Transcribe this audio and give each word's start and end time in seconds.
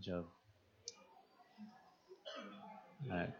Job. 0.00 0.24
All 3.10 3.16
right. 3.16 3.30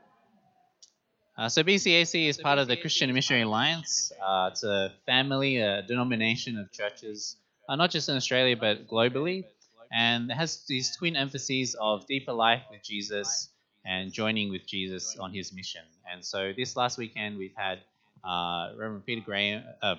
Uh, 1.36 1.48
so 1.48 1.62
BCAC 1.62 2.28
is 2.28 2.36
part 2.36 2.58
of 2.58 2.66
the 2.66 2.76
Christian 2.76 3.12
Missionary 3.14 3.44
Alliance. 3.44 4.10
Uh, 4.20 4.48
it's 4.50 4.64
a 4.64 4.92
family, 5.06 5.58
a 5.58 5.82
denomination 5.82 6.58
of 6.58 6.72
churches, 6.72 7.36
uh, 7.68 7.76
not 7.76 7.90
just 7.90 8.08
in 8.08 8.16
Australia 8.16 8.56
but 8.56 8.88
globally, 8.88 9.44
and 9.92 10.30
it 10.30 10.34
has 10.34 10.64
these 10.66 10.96
twin 10.96 11.14
emphases 11.14 11.76
of 11.80 12.06
deeper 12.08 12.32
life 12.32 12.62
with 12.70 12.82
Jesus 12.82 13.50
and 13.84 14.12
joining 14.12 14.50
with 14.50 14.66
Jesus 14.66 15.16
on 15.16 15.32
his 15.32 15.52
mission. 15.52 15.82
And 16.10 16.24
so 16.24 16.52
this 16.56 16.76
last 16.76 16.98
weekend 16.98 17.38
we've 17.38 17.56
had 17.56 17.78
uh, 18.24 18.72
Reverend 18.76 19.06
Peter 19.06 19.22
Graham, 19.24 19.62
uh, 19.80 19.94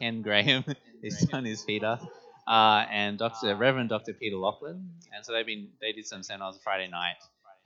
Ken 0.00 0.22
Graham, 0.22 0.64
his 1.02 1.20
son 1.30 1.46
is 1.46 1.62
Peter, 1.62 1.98
uh, 2.46 2.84
and 2.90 3.18
Dr. 3.18 3.56
Reverend 3.56 3.88
Dr. 3.88 4.12
Peter 4.12 4.36
Lachlan. 4.36 4.90
And 5.14 5.24
so 5.24 5.32
they've 5.32 5.46
been 5.46 5.68
they 5.80 5.92
did 5.92 6.06
some 6.06 6.22
seminars 6.22 6.58
Friday 6.62 6.88
night 6.88 7.16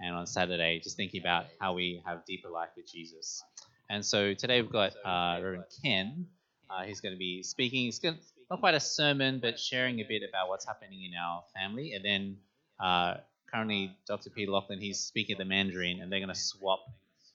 and 0.00 0.14
on 0.14 0.26
Saturday, 0.26 0.80
just 0.82 0.96
thinking 0.96 1.20
about 1.20 1.46
how 1.60 1.74
we 1.74 2.02
have 2.06 2.24
deeper 2.24 2.48
life 2.48 2.70
with 2.76 2.90
Jesus. 2.90 3.42
And 3.90 4.04
so 4.04 4.34
today 4.34 4.62
we've 4.62 4.72
got 4.72 4.92
uh, 5.04 5.40
Reverend 5.42 5.64
Ken. 5.82 6.26
Uh, 6.70 6.84
he's 6.84 7.00
going 7.00 7.12
to 7.12 7.18
be 7.18 7.42
speaking. 7.42 7.88
It's 7.88 7.98
going 7.98 8.16
not 8.50 8.60
quite 8.60 8.74
a 8.74 8.80
sermon, 8.80 9.38
but 9.40 9.58
sharing 9.58 10.00
a 10.00 10.04
bit 10.04 10.22
about 10.28 10.48
what's 10.48 10.66
happening 10.66 11.04
in 11.04 11.12
our 11.14 11.42
family. 11.54 11.92
And 11.92 12.04
then 12.04 12.36
uh, 12.80 13.14
currently, 13.52 13.96
Dr. 14.06 14.30
Peter 14.30 14.50
Lachlan, 14.50 14.80
he's 14.80 14.98
speaking 15.00 15.36
the 15.38 15.44
Mandarin, 15.44 16.00
and 16.00 16.10
they're 16.10 16.18
going 16.20 16.34
to 16.34 16.40
swap, 16.40 16.80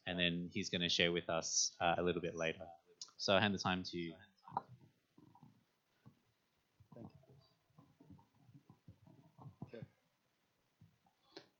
and 0.07 0.19
then 0.19 0.49
he's 0.53 0.69
going 0.69 0.81
to 0.81 0.89
share 0.89 1.11
with 1.11 1.29
us 1.29 1.71
uh, 1.79 1.95
a 1.97 2.03
little 2.03 2.21
bit 2.21 2.35
later. 2.35 2.65
So 3.17 3.33
I'll 3.33 3.39
hand 3.39 3.53
the 3.53 3.59
time 3.59 3.83
to 3.91 3.97
you. 3.97 4.13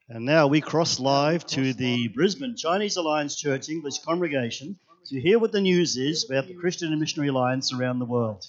And 0.08 0.24
now 0.24 0.46
we 0.46 0.62
cross 0.62 1.00
live 1.00 1.48
to 1.48 1.74
the 1.74 2.10
Brisbane 2.10 2.56
Chinese 2.56 2.96
Alliance 2.96 3.36
Church 3.36 3.70
English 3.70 3.98
congregation 4.00 4.78
to 5.08 5.20
hear 5.20 5.40
what 5.40 5.52
the 5.52 5.62
news 5.62 5.98
is 5.98 6.30
about 6.30 6.48
the 6.48 6.54
Christian 6.54 6.92
and 6.92 7.00
Missionary 7.00 7.30
Alliance 7.30 7.74
around 7.74 7.98
the 7.98 8.06
world. 8.06 8.46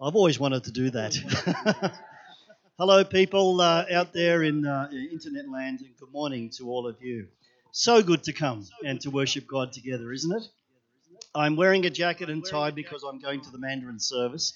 I've 0.00 0.16
always 0.16 0.40
wanted 0.40 0.64
to 0.64 0.70
do 0.70 0.88
that. 0.88 1.92
Hello, 2.78 3.04
people 3.04 3.60
uh, 3.60 3.84
out 3.92 4.14
there 4.14 4.42
in 4.42 4.64
uh, 4.64 4.88
internet 4.90 5.50
land, 5.50 5.80
and 5.80 5.94
good 6.00 6.12
morning 6.12 6.48
to 6.56 6.70
all 6.70 6.86
of 6.86 6.96
you. 7.02 7.26
So 7.72 8.02
good 8.02 8.22
to 8.24 8.32
come 8.32 8.66
and 8.82 8.98
to 9.02 9.10
worship 9.10 9.46
God 9.46 9.74
together, 9.74 10.10
isn't 10.12 10.34
it? 10.34 10.48
I'm 11.34 11.56
wearing 11.56 11.84
a 11.84 11.90
jacket 11.90 12.30
and 12.30 12.42
tie 12.42 12.70
because 12.70 13.02
I'm 13.02 13.18
going 13.18 13.42
to 13.42 13.50
the 13.50 13.58
Mandarin 13.58 14.00
service. 14.00 14.54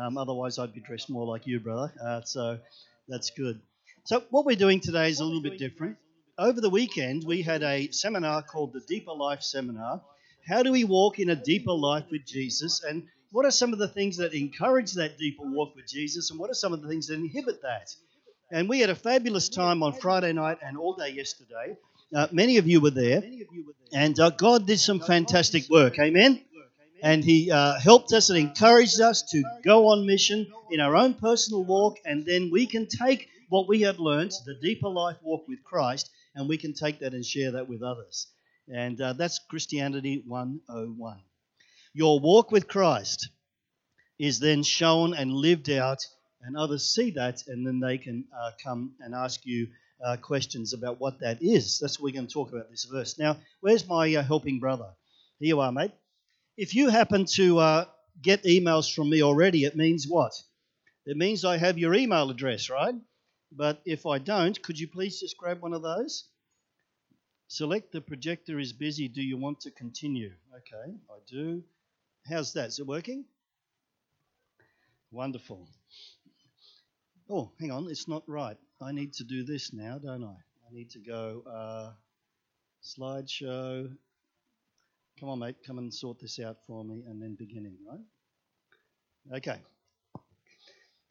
Um, 0.00 0.16
otherwise, 0.16 0.60
I'd 0.60 0.74
be 0.74 0.80
dressed 0.80 1.10
more 1.10 1.26
like 1.26 1.44
you, 1.48 1.58
brother. 1.58 1.92
Uh, 2.00 2.20
so 2.20 2.60
that's 3.08 3.30
good. 3.30 3.60
So, 4.06 4.22
what 4.28 4.44
we're 4.44 4.54
doing 4.54 4.80
today 4.80 5.08
is 5.08 5.20
a 5.20 5.24
little 5.24 5.40
bit 5.40 5.56
different. 5.56 5.96
Over 6.36 6.60
the 6.60 6.68
weekend, 6.68 7.24
we 7.24 7.40
had 7.40 7.62
a 7.62 7.90
seminar 7.90 8.42
called 8.42 8.74
the 8.74 8.80
Deeper 8.80 9.14
Life 9.14 9.40
Seminar. 9.40 10.02
How 10.46 10.62
do 10.62 10.72
we 10.72 10.84
walk 10.84 11.20
in 11.20 11.30
a 11.30 11.34
deeper 11.34 11.72
life 11.72 12.04
with 12.10 12.26
Jesus? 12.26 12.84
And 12.84 13.04
what 13.32 13.46
are 13.46 13.50
some 13.50 13.72
of 13.72 13.78
the 13.78 13.88
things 13.88 14.18
that 14.18 14.34
encourage 14.34 14.92
that 14.92 15.16
deeper 15.16 15.44
walk 15.44 15.74
with 15.74 15.86
Jesus? 15.88 16.30
And 16.30 16.38
what 16.38 16.50
are 16.50 16.54
some 16.54 16.74
of 16.74 16.82
the 16.82 16.88
things 16.88 17.06
that 17.06 17.14
inhibit 17.14 17.62
that? 17.62 17.94
And 18.50 18.68
we 18.68 18.80
had 18.80 18.90
a 18.90 18.94
fabulous 18.94 19.48
time 19.48 19.82
on 19.82 19.94
Friday 19.94 20.34
night 20.34 20.58
and 20.62 20.76
all 20.76 20.94
day 20.96 21.08
yesterday. 21.08 21.78
Uh, 22.14 22.26
many 22.30 22.58
of 22.58 22.68
you 22.68 22.82
were 22.82 22.90
there. 22.90 23.22
And 23.94 24.20
uh, 24.20 24.28
God 24.28 24.66
did 24.66 24.80
some 24.80 25.00
fantastic 25.00 25.70
work. 25.70 25.98
Amen? 25.98 26.42
and 27.02 27.22
he 27.22 27.50
uh, 27.50 27.78
helped 27.78 28.12
us 28.12 28.30
and 28.30 28.38
encouraged 28.38 28.98
us 29.00 29.20
to 29.20 29.42
go 29.62 29.88
on 29.88 30.06
mission 30.06 30.46
in 30.70 30.80
our 30.80 30.96
own 30.96 31.12
personal 31.12 31.62
walk, 31.62 31.98
and 32.06 32.24
then 32.24 32.50
we 32.50 32.66
can 32.66 32.86
take 32.86 33.28
what 33.54 33.68
we 33.68 33.82
have 33.82 34.00
learned, 34.00 34.32
the 34.46 34.58
deeper 34.60 34.88
life 34.88 35.16
walk 35.22 35.46
with 35.46 35.62
Christ, 35.62 36.10
and 36.34 36.48
we 36.48 36.58
can 36.58 36.72
take 36.72 36.98
that 36.98 37.14
and 37.14 37.24
share 37.24 37.52
that 37.52 37.68
with 37.68 37.84
others. 37.84 38.26
And 38.66 39.00
uh, 39.00 39.12
that's 39.12 39.38
Christianity 39.48 40.24
101. 40.26 41.20
Your 41.92 42.18
walk 42.18 42.50
with 42.50 42.66
Christ 42.66 43.28
is 44.18 44.40
then 44.40 44.64
shown 44.64 45.14
and 45.14 45.30
lived 45.30 45.70
out, 45.70 46.04
and 46.42 46.56
others 46.56 46.92
see 46.92 47.12
that, 47.12 47.44
and 47.46 47.64
then 47.64 47.78
they 47.78 47.96
can 47.96 48.24
uh, 48.36 48.50
come 48.60 48.94
and 48.98 49.14
ask 49.14 49.46
you 49.46 49.68
uh, 50.04 50.16
questions 50.16 50.72
about 50.72 50.98
what 50.98 51.20
that 51.20 51.40
is. 51.40 51.78
That's 51.78 52.00
what 52.00 52.06
we're 52.06 52.14
going 52.18 52.26
to 52.26 52.34
talk 52.34 52.52
about 52.52 52.72
this 52.72 52.88
verse. 52.90 53.20
Now, 53.20 53.36
where's 53.60 53.86
my 53.86 54.16
uh, 54.16 54.24
helping 54.24 54.58
brother? 54.58 54.90
Here 55.38 55.50
you 55.50 55.60
are, 55.60 55.70
mate. 55.70 55.92
If 56.56 56.74
you 56.74 56.88
happen 56.88 57.24
to 57.36 57.58
uh, 57.60 57.84
get 58.20 58.42
emails 58.42 58.92
from 58.92 59.10
me 59.10 59.22
already, 59.22 59.62
it 59.62 59.76
means 59.76 60.08
what? 60.08 60.32
It 61.06 61.16
means 61.16 61.44
I 61.44 61.56
have 61.58 61.78
your 61.78 61.94
email 61.94 62.30
address, 62.30 62.68
right? 62.68 62.96
But 63.52 63.80
if 63.84 64.06
I 64.06 64.18
don't, 64.18 64.60
could 64.62 64.78
you 64.78 64.88
please 64.88 65.20
just 65.20 65.36
grab 65.36 65.60
one 65.60 65.74
of 65.74 65.82
those? 65.82 66.24
Select 67.48 67.92
the 67.92 68.00
projector 68.00 68.58
is 68.58 68.72
busy. 68.72 69.06
Do 69.08 69.22
you 69.22 69.36
want 69.36 69.60
to 69.60 69.70
continue? 69.70 70.32
Okay, 70.56 70.94
I 71.10 71.18
do. 71.30 71.62
How's 72.28 72.54
that? 72.54 72.68
Is 72.68 72.78
it 72.78 72.86
working? 72.86 73.24
Wonderful. 75.10 75.68
Oh, 77.30 77.52
hang 77.60 77.70
on, 77.70 77.88
it's 77.88 78.08
not 78.08 78.22
right. 78.26 78.56
I 78.80 78.92
need 78.92 79.12
to 79.14 79.24
do 79.24 79.44
this 79.44 79.72
now, 79.72 79.98
don't 79.98 80.24
I? 80.24 80.34
I 80.34 80.72
need 80.72 80.90
to 80.90 80.98
go 80.98 81.42
uh, 81.46 81.92
slideshow. 82.82 83.94
Come 85.20 85.28
on, 85.28 85.38
mate, 85.38 85.56
come 85.64 85.78
and 85.78 85.94
sort 85.94 86.18
this 86.18 86.40
out 86.40 86.56
for 86.66 86.84
me, 86.84 87.04
and 87.06 87.22
then 87.22 87.34
beginning, 87.34 87.76
right? 87.88 89.36
Okay. 89.38 89.60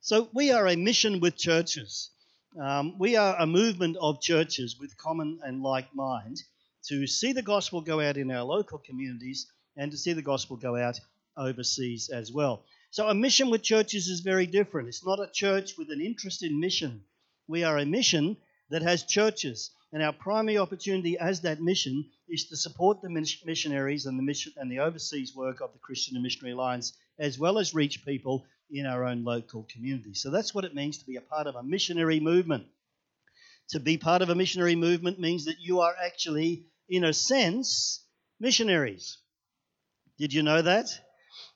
So 0.02 0.30
we 0.34 0.52
are 0.52 0.68
a 0.68 0.76
mission 0.76 1.20
with 1.22 1.38
churches. 1.38 2.12
Um, 2.60 3.00
we 3.00 3.16
are 3.16 3.36
a 3.40 3.48
movement 3.48 3.98
of 4.00 4.22
churches 4.22 4.78
with 4.80 4.96
common 4.98 5.40
and 5.44 5.64
like 5.64 5.96
mind 5.96 6.44
to 6.88 7.08
see 7.08 7.34
the 7.34 7.42
gospel 7.42 7.82
go 7.82 8.00
out 8.00 8.16
in 8.16 8.30
our 8.30 8.44
local 8.44 8.78
communities 8.78 9.48
and 9.76 9.92
to 9.92 9.98
see 9.98 10.14
the 10.14 10.22
gospel 10.22 10.56
go 10.56 10.76
out 10.76 11.00
overseas 11.36 12.10
as 12.10 12.32
well. 12.32 12.64
So, 12.92 13.08
a 13.08 13.16
mission 13.16 13.50
with 13.50 13.64
churches 13.64 14.08
is 14.08 14.20
very 14.20 14.46
different. 14.46 14.88
It's 14.88 15.04
not 15.04 15.20
a 15.20 15.32
church 15.34 15.80
with 15.80 15.90
an 15.90 16.00
interest 16.00 16.44
in 16.44 16.60
mission. 16.60 17.04
We 17.48 17.64
are 17.64 17.80
a 17.80 17.88
mission 17.88 18.38
that 18.70 18.84
has 18.84 19.02
churches, 19.02 19.72
and 19.92 20.04
our 20.04 20.14
primary 20.14 20.60
opportunity 20.60 21.18
as 21.18 21.42
that 21.42 21.60
mission 21.60 22.06
is 22.30 22.46
to 22.50 22.56
support 22.56 23.02
the 23.02 23.10
missionaries 23.10 24.06
and 24.06 24.20
the 24.20 24.24
mission 24.24 24.54
and 24.58 24.72
the 24.72 24.80
overseas 24.80 25.36
work 25.36 25.60
of 25.60 25.74
the 25.74 25.80
Christian 25.80 26.16
and 26.16 26.24
Missionary 26.24 26.54
Alliance, 26.54 26.94
as 27.20 27.38
well 27.38 27.60
as 27.60 27.74
reach 27.74 28.06
people 28.06 28.46
in 28.72 28.86
our 28.86 29.06
own 29.06 29.24
local 29.24 29.68
community. 29.72 30.14
So 30.14 30.32
that's 30.32 30.54
what 30.54 30.66
it 30.66 30.76
means 30.76 30.98
to 30.98 31.06
be 31.06 31.16
a 31.16 31.22
part 31.22 31.48
of 31.48 31.56
a 31.56 31.64
missionary 31.64 32.20
movement. 32.20 32.66
To 33.70 33.80
be 33.80 33.98
part 33.98 34.22
of 34.22 34.30
a 34.30 34.36
missionary 34.36 34.76
movement 34.76 35.20
means 35.20 35.46
that 35.46 35.60
you 35.60 35.82
are 35.82 35.96
actually, 36.04 36.66
in 36.90 37.04
a 37.04 37.14
sense, 37.14 38.04
missionaries. 38.40 39.18
Did 40.18 40.34
you 40.34 40.44
know 40.44 40.62
that? 40.62 40.88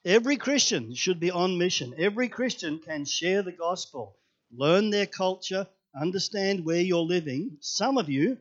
Every 0.05 0.37
Christian 0.37 0.95
should 0.95 1.19
be 1.19 1.31
on 1.31 1.57
mission. 1.57 1.93
Every 1.97 2.29
Christian 2.29 2.79
can 2.79 3.05
share 3.05 3.41
the 3.41 3.51
gospel, 3.51 4.15
learn 4.51 4.89
their 4.89 5.05
culture, 5.05 5.67
understand 5.99 6.65
where 6.65 6.81
you're 6.81 6.99
living. 6.99 7.57
Some 7.59 7.97
of 7.97 8.09
you 8.09 8.37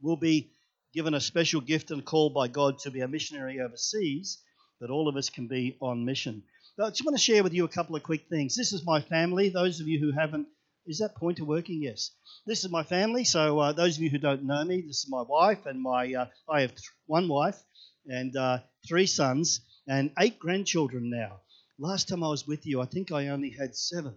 will 0.00 0.16
be 0.16 0.50
given 0.94 1.14
a 1.14 1.20
special 1.20 1.60
gift 1.60 1.90
and 1.90 2.04
called 2.04 2.34
by 2.34 2.48
God 2.48 2.78
to 2.80 2.90
be 2.90 3.00
a 3.00 3.08
missionary 3.08 3.60
overseas, 3.60 4.38
but 4.80 4.90
all 4.90 5.08
of 5.08 5.16
us 5.16 5.30
can 5.30 5.46
be 5.48 5.76
on 5.80 6.04
mission. 6.04 6.42
I 6.80 6.88
just 6.88 7.04
want 7.04 7.16
to 7.16 7.22
share 7.22 7.42
with 7.42 7.52
you 7.52 7.64
a 7.64 7.68
couple 7.68 7.96
of 7.96 8.02
quick 8.02 8.28
things. 8.30 8.56
This 8.56 8.72
is 8.72 8.84
my 8.84 9.02
family. 9.02 9.50
Those 9.50 9.80
of 9.80 9.88
you 9.88 10.00
who 10.00 10.10
haven't, 10.10 10.48
is 10.86 11.00
that 11.00 11.14
pointer 11.14 11.44
working? 11.44 11.82
Yes. 11.82 12.12
This 12.46 12.64
is 12.64 12.70
my 12.70 12.82
family. 12.82 13.24
So 13.24 13.58
uh, 13.58 13.72
those 13.72 13.98
of 13.98 14.02
you 14.02 14.08
who 14.08 14.16
don't 14.16 14.44
know 14.44 14.64
me, 14.64 14.80
this 14.80 15.04
is 15.04 15.06
my 15.10 15.20
wife 15.20 15.66
and 15.66 15.82
my. 15.82 16.14
Uh, 16.14 16.26
I 16.48 16.62
have 16.62 16.72
one 17.04 17.28
wife 17.28 17.62
and 18.06 18.34
uh, 18.34 18.60
three 18.88 19.04
sons 19.04 19.60
and 19.86 20.12
eight 20.18 20.38
grandchildren 20.38 21.10
now. 21.10 21.40
Last 21.78 22.08
time 22.08 22.24
I 22.24 22.28
was 22.28 22.46
with 22.46 22.66
you, 22.66 22.80
I 22.80 22.86
think 22.86 23.12
I 23.12 23.28
only 23.28 23.50
had 23.50 23.76
seven. 23.76 24.14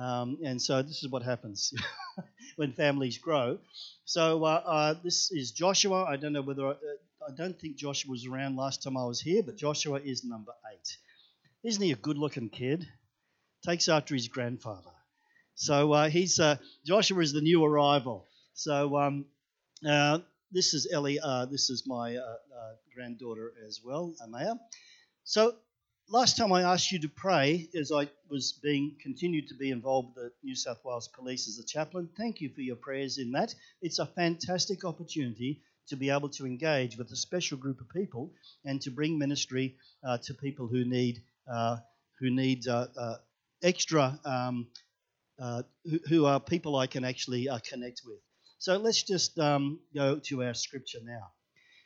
Um, 0.00 0.38
and 0.42 0.60
so 0.60 0.80
this 0.80 1.02
is 1.02 1.10
what 1.10 1.22
happens 1.22 1.74
when 2.56 2.72
families 2.72 3.18
grow. 3.18 3.58
So 4.06 4.42
uh, 4.44 4.62
uh, 4.64 4.94
this 5.04 5.30
is 5.30 5.52
Joshua. 5.52 6.04
I 6.04 6.16
don't 6.16 6.32
know 6.32 6.40
whether 6.40 6.68
I, 6.68 6.70
uh, 6.70 7.28
I 7.28 7.34
don't 7.36 7.60
think 7.60 7.76
Joshua 7.76 8.12
was 8.12 8.26
around 8.26 8.56
last 8.56 8.82
time 8.82 8.96
I 8.96 9.04
was 9.04 9.20
here, 9.20 9.42
but 9.42 9.56
Joshua 9.56 10.00
is 10.00 10.24
number 10.24 10.52
eight. 10.72 10.96
Isn't 11.64 11.82
he 11.82 11.92
a 11.92 11.96
good 11.96 12.18
looking 12.18 12.50
kid? 12.50 12.86
Takes 13.64 13.88
after 13.88 14.14
his 14.14 14.28
grandfather. 14.28 14.90
So 15.54 15.92
uh, 15.92 16.08
he's 16.08 16.40
uh, 16.40 16.56
Joshua 16.84 17.20
is 17.22 17.32
the 17.32 17.40
new 17.40 17.64
arrival. 17.64 18.26
So 18.54 18.96
um, 18.98 19.26
uh, 19.88 20.20
this 20.50 20.74
is 20.74 20.88
Ellie. 20.92 21.20
Uh, 21.20 21.46
this 21.46 21.70
is 21.70 21.84
my 21.86 22.16
uh, 22.16 22.20
uh, 22.20 22.74
granddaughter 22.94 23.52
as 23.66 23.80
well, 23.84 24.14
Amaya. 24.22 24.58
So 25.24 25.54
last 26.08 26.36
time 26.36 26.52
I 26.52 26.62
asked 26.62 26.92
you 26.92 27.00
to 27.00 27.08
pray, 27.08 27.68
as 27.78 27.92
I 27.92 28.08
was 28.28 28.52
being 28.62 28.96
continued 29.00 29.48
to 29.48 29.54
be 29.54 29.70
involved 29.70 30.16
with 30.16 30.24
the 30.24 30.32
New 30.42 30.56
South 30.56 30.84
Wales 30.84 31.08
Police 31.08 31.48
as 31.48 31.58
a 31.58 31.64
chaplain. 31.66 32.08
Thank 32.16 32.40
you 32.40 32.50
for 32.50 32.62
your 32.62 32.76
prayers 32.76 33.18
in 33.18 33.32
that. 33.32 33.54
It's 33.82 34.00
a 34.00 34.06
fantastic 34.06 34.84
opportunity 34.84 35.62
to 35.88 35.96
be 35.96 36.10
able 36.10 36.30
to 36.30 36.46
engage 36.46 36.96
with 36.98 37.10
a 37.12 37.16
special 37.16 37.58
group 37.58 37.80
of 37.80 37.88
people 37.90 38.32
and 38.64 38.80
to 38.82 38.90
bring 38.90 39.18
ministry 39.18 39.76
to 40.24 40.34
people 40.34 40.66
who 40.66 40.84
need 40.84 41.22
who 41.46 42.30
need 42.30 42.66
uh, 42.68 42.86
uh, 42.96 43.16
extra 43.62 44.18
um, 44.24 44.68
uh, 45.40 45.62
who, 45.84 45.98
who, 46.08 46.24
are 46.26 46.38
people 46.38 46.76
I 46.76 46.86
can 46.86 47.04
actually 47.04 47.48
uh, 47.48 47.58
connect 47.58 48.02
with. 48.06 48.18
So 48.58 48.76
let's 48.76 49.02
just 49.02 49.38
um, 49.40 49.80
go 49.94 50.20
to 50.26 50.44
our 50.44 50.54
scripture 50.54 51.00
now. 51.02 51.32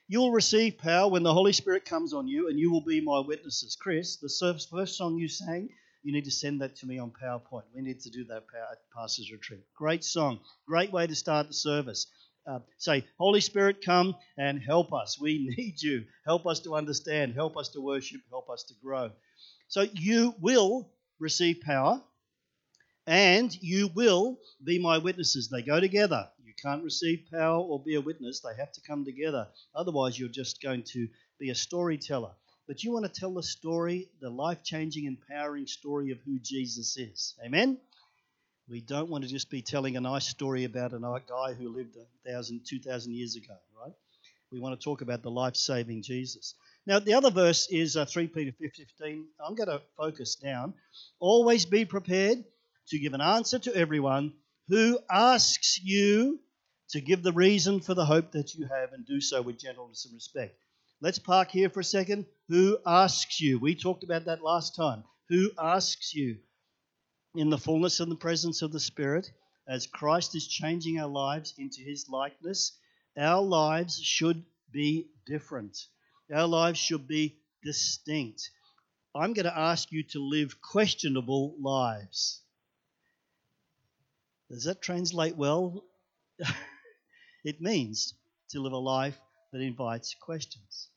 You 0.09 0.21
will 0.21 0.33
receive 0.33 0.79
power 0.79 1.11
when 1.11 1.23
the 1.23 1.33
Holy 1.33 1.53
Spirit 1.53 1.85
comes 1.85 2.13
on 2.13 2.29
you, 2.29 2.49
and 2.49 2.59
you 2.59 2.71
will 2.71 2.85
be 2.85 3.01
my 3.01 3.21
witnesses. 3.21 3.77
Chris, 3.81 4.17
the 4.17 4.29
first 4.71 4.97
song 4.97 5.17
you 5.17 5.29
sang, 5.29 5.71
you 6.03 6.13
need 6.13 6.27
to 6.27 6.31
send 6.31 6.61
that 6.61 6.77
to 6.77 6.87
me 6.87 6.99
on 6.99 7.11
PowerPoint. 7.11 7.65
We 7.75 7.83
need 7.83 8.01
to 8.01 8.11
do 8.11 8.25
that 8.27 8.37
at 8.71 8.79
Pastor's 8.95 9.33
Retreat. 9.33 9.65
Great 9.75 10.05
song. 10.05 10.39
Great 10.69 10.93
way 10.93 11.07
to 11.07 11.15
start 11.15 11.49
the 11.49 11.55
service. 11.55 12.07
Uh, 12.47 12.61
say, 12.79 13.05
Holy 13.19 13.41
Spirit, 13.41 13.85
come 13.85 14.15
and 14.39 14.63
help 14.63 14.93
us. 14.93 15.19
We 15.21 15.53
need 15.57 15.83
you. 15.83 16.05
Help 16.25 16.47
us 16.47 16.61
to 16.61 16.77
understand. 16.77 17.35
Help 17.35 17.57
us 17.57 17.71
to 17.71 17.81
worship. 17.81 18.21
Help 18.31 18.49
us 18.51 18.63
to 18.69 18.75
grow. 18.81 19.11
So 19.69 19.83
you 19.93 20.35
will 20.41 20.91
receive 21.19 21.61
power 21.61 22.03
and 23.07 23.57
you 23.63 23.89
will 23.95 24.39
be 24.63 24.79
my 24.79 24.99
witnesses. 24.99 25.49
They 25.49 25.63
go 25.63 25.81
together. 25.81 26.29
You 26.45 26.53
can't 26.61 26.85
receive 26.85 27.25
power 27.33 27.59
or 27.59 27.81
be 27.81 27.95
a 27.95 28.01
witness, 28.01 28.41
they 28.41 28.55
have 28.59 28.73
to 28.73 28.81
come 28.81 29.05
together. 29.05 29.49
Otherwise, 29.75 30.19
you're 30.19 30.29
just 30.29 30.63
going 30.63 30.83
to 30.93 31.09
be 31.39 31.51
a 31.51 31.55
storyteller. 31.55 32.33
But 32.67 32.83
you 32.83 32.93
want 32.93 33.05
to 33.05 33.21
tell 33.21 33.33
the 33.33 33.43
story, 33.43 34.09
the 34.21 34.31
life 34.31 34.63
changing, 34.65 35.05
empowering 35.05 35.67
story 35.67 36.11
of 36.11 36.19
who 36.25 36.39
Jesus 36.41 36.97
is. 36.97 37.35
Amen? 37.45 37.79
We 38.69 38.81
don't 38.81 39.09
want 39.09 39.23
to 39.23 39.31
just 39.31 39.51
be 39.51 39.63
telling 39.63 39.97
a 39.97 40.01
nice 40.01 40.27
story 40.27 40.65
about 40.65 40.93
a 40.93 40.99
guy 40.99 41.55
who 41.55 41.69
lived 41.69 41.97
two 42.65 42.81
thousand 42.81 43.15
years 43.15 43.37
ago, 43.37 43.55
right? 43.81 43.93
We 44.51 44.59
want 44.59 44.79
to 44.79 44.85
talk 44.85 45.03
about 45.03 45.23
the 45.23 45.31
life 45.31 45.55
saving 45.55 46.03
Jesus. 46.03 46.55
Now, 46.87 47.01
the 47.01 47.15
other 47.15 47.31
verse 47.31 47.69
is 47.71 47.97
uh, 47.97 48.05
3 48.05 48.29
Peter 48.29 48.53
15. 48.53 49.27
I'm 49.45 49.55
going 49.55 49.69
to 49.69 49.83
focus 49.97 50.37
down. 50.37 50.75
Always 51.19 51.67
be 51.67 51.85
prepared 51.85 52.45
to 52.89 52.99
give 52.99 53.13
an 53.15 53.21
answer 53.21 53.59
to 53.59 53.75
everyone 53.75 54.33
who 54.69 54.99
asks 55.11 55.81
you 55.83 56.39
to 56.91 57.01
give 57.01 57.23
the 57.23 57.33
reason 57.33 57.81
for 57.81 57.95
the 57.95 58.05
hope 58.05 58.33
that 58.33 58.55
you 58.55 58.67
have 58.67 58.93
and 58.93 59.05
do 59.05 59.21
so 59.21 59.43
with 59.43 59.59
gentleness 59.59 60.05
and 60.05 60.15
respect. 60.15 60.57
Let's 61.01 61.19
park 61.19 61.51
here 61.51 61.69
for 61.69 61.81
a 61.81 61.85
second. 61.85 62.27
Who 62.49 62.79
asks 62.87 63.41
you? 63.41 63.59
We 63.59 63.75
talked 63.75 64.05
about 64.05 64.27
that 64.27 64.43
last 64.43 64.77
time. 64.77 65.03
Who 65.29 65.51
asks 65.59 66.15
you? 66.15 66.39
in 67.37 67.51
the 67.51 67.59
fullness 67.59 68.01
and 68.01 68.11
the 68.11 68.17
presence 68.17 68.63
of 68.63 68.73
the 68.73 68.81
Spirit, 68.81 69.31
as 69.69 69.87
Christ 69.87 70.35
is 70.35 70.47
changing 70.47 70.99
our 70.99 71.09
lives 71.09 71.55
into 71.59 71.83
his 71.83 72.09
likeness, 72.09 72.73
our 73.17 73.43
lives 73.43 74.01
should 74.01 74.43
be 74.73 75.09
different. 75.27 75.77
Our 76.33 76.47
lives 76.47 76.79
should 76.79 77.07
be 77.07 77.37
distinct. 77.63 78.51
I'm 79.15 79.33
going 79.33 79.47
to 79.47 79.59
ask 79.59 79.93
you 79.93 80.03
to 80.11 80.19
live 80.19 80.61
questionable 80.61 81.57
lives. 81.61 82.43
Does 84.51 84.65
that 84.65 84.83
translate 84.83 85.37
well? 85.37 85.85
it 87.45 87.61
means 87.61 88.15
to 88.51 88.61
live 88.61 88.73
a 88.73 88.79
life 88.79 89.19
that 89.53 89.61
invites 89.61 90.15
questions. 90.21 90.89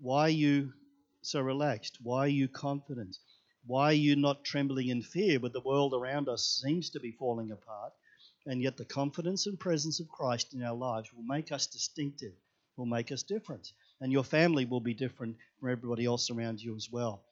Why 0.00 0.22
are 0.22 0.30
you 0.30 0.72
so 1.22 1.40
relaxed? 1.40 1.98
Why 2.02 2.24
are 2.24 2.28
you 2.28 2.48
confident? 2.48 3.16
Why 3.66 3.90
are 3.90 3.92
you 3.92 4.16
not 4.16 4.44
trembling 4.44 4.88
in 4.88 5.02
fear 5.02 5.38
when 5.38 5.52
the 5.52 5.60
world 5.60 5.94
around 5.94 6.28
us 6.28 6.60
seems 6.62 6.90
to 6.90 7.00
be 7.00 7.12
falling 7.12 7.52
apart? 7.52 7.92
And 8.44 8.60
yet, 8.60 8.76
the 8.76 8.84
confidence 8.84 9.46
and 9.46 9.58
presence 9.58 10.00
of 10.00 10.08
Christ 10.08 10.52
in 10.52 10.62
our 10.64 10.74
lives 10.74 11.12
will 11.12 11.22
make 11.22 11.52
us 11.52 11.68
distinctive, 11.68 12.34
will 12.76 12.86
make 12.86 13.12
us 13.12 13.22
different. 13.22 13.72
And 14.00 14.12
your 14.12 14.24
family 14.24 14.64
will 14.64 14.80
be 14.80 14.94
different 14.94 15.36
from 15.60 15.70
everybody 15.70 16.04
else 16.04 16.30
around 16.30 16.60
you 16.60 16.74
as 16.76 16.88
well. 16.90 17.22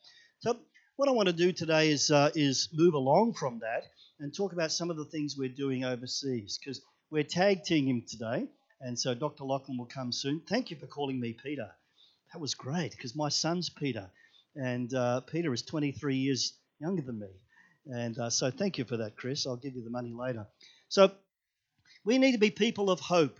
So, 0.40 0.58
what 0.96 1.08
I 1.08 1.12
want 1.12 1.28
to 1.28 1.34
do 1.34 1.52
today 1.52 1.90
is, 1.90 2.10
uh, 2.10 2.30
is 2.34 2.68
move 2.72 2.94
along 2.94 3.34
from 3.34 3.60
that 3.60 3.84
and 4.18 4.34
talk 4.34 4.52
about 4.52 4.70
some 4.70 4.90
of 4.90 4.96
the 4.96 5.06
things 5.06 5.36
we're 5.36 5.48
doing 5.48 5.84
overseas 5.84 6.58
because 6.58 6.82
we're 7.10 7.24
tag 7.24 7.64
teaming 7.64 8.04
today. 8.06 8.46
And 8.80 8.98
so, 8.98 9.14
Dr. 9.14 9.44
Lachlan 9.44 9.78
will 9.78 9.86
come 9.86 10.12
soon. 10.12 10.40
Thank 10.48 10.70
you 10.70 10.76
for 10.76 10.86
calling 10.86 11.18
me 11.18 11.36
Peter. 11.42 11.70
That 12.32 12.40
was 12.40 12.54
great 12.54 12.92
because 12.92 13.16
my 13.16 13.28
son's 13.28 13.68
Peter. 13.70 14.10
And 14.56 14.92
uh, 14.94 15.20
Peter 15.20 15.52
is 15.52 15.62
23 15.62 16.16
years 16.16 16.54
younger 16.80 17.02
than 17.02 17.18
me. 17.18 17.28
And 17.86 18.18
uh, 18.18 18.30
so 18.30 18.50
thank 18.50 18.78
you 18.78 18.84
for 18.84 18.98
that, 18.98 19.16
Chris. 19.16 19.46
I'll 19.46 19.56
give 19.56 19.74
you 19.74 19.82
the 19.82 19.90
money 19.90 20.12
later. 20.12 20.46
So 20.88 21.10
we 22.04 22.18
need 22.18 22.32
to 22.32 22.38
be 22.38 22.50
people 22.50 22.90
of 22.90 23.00
hope. 23.00 23.38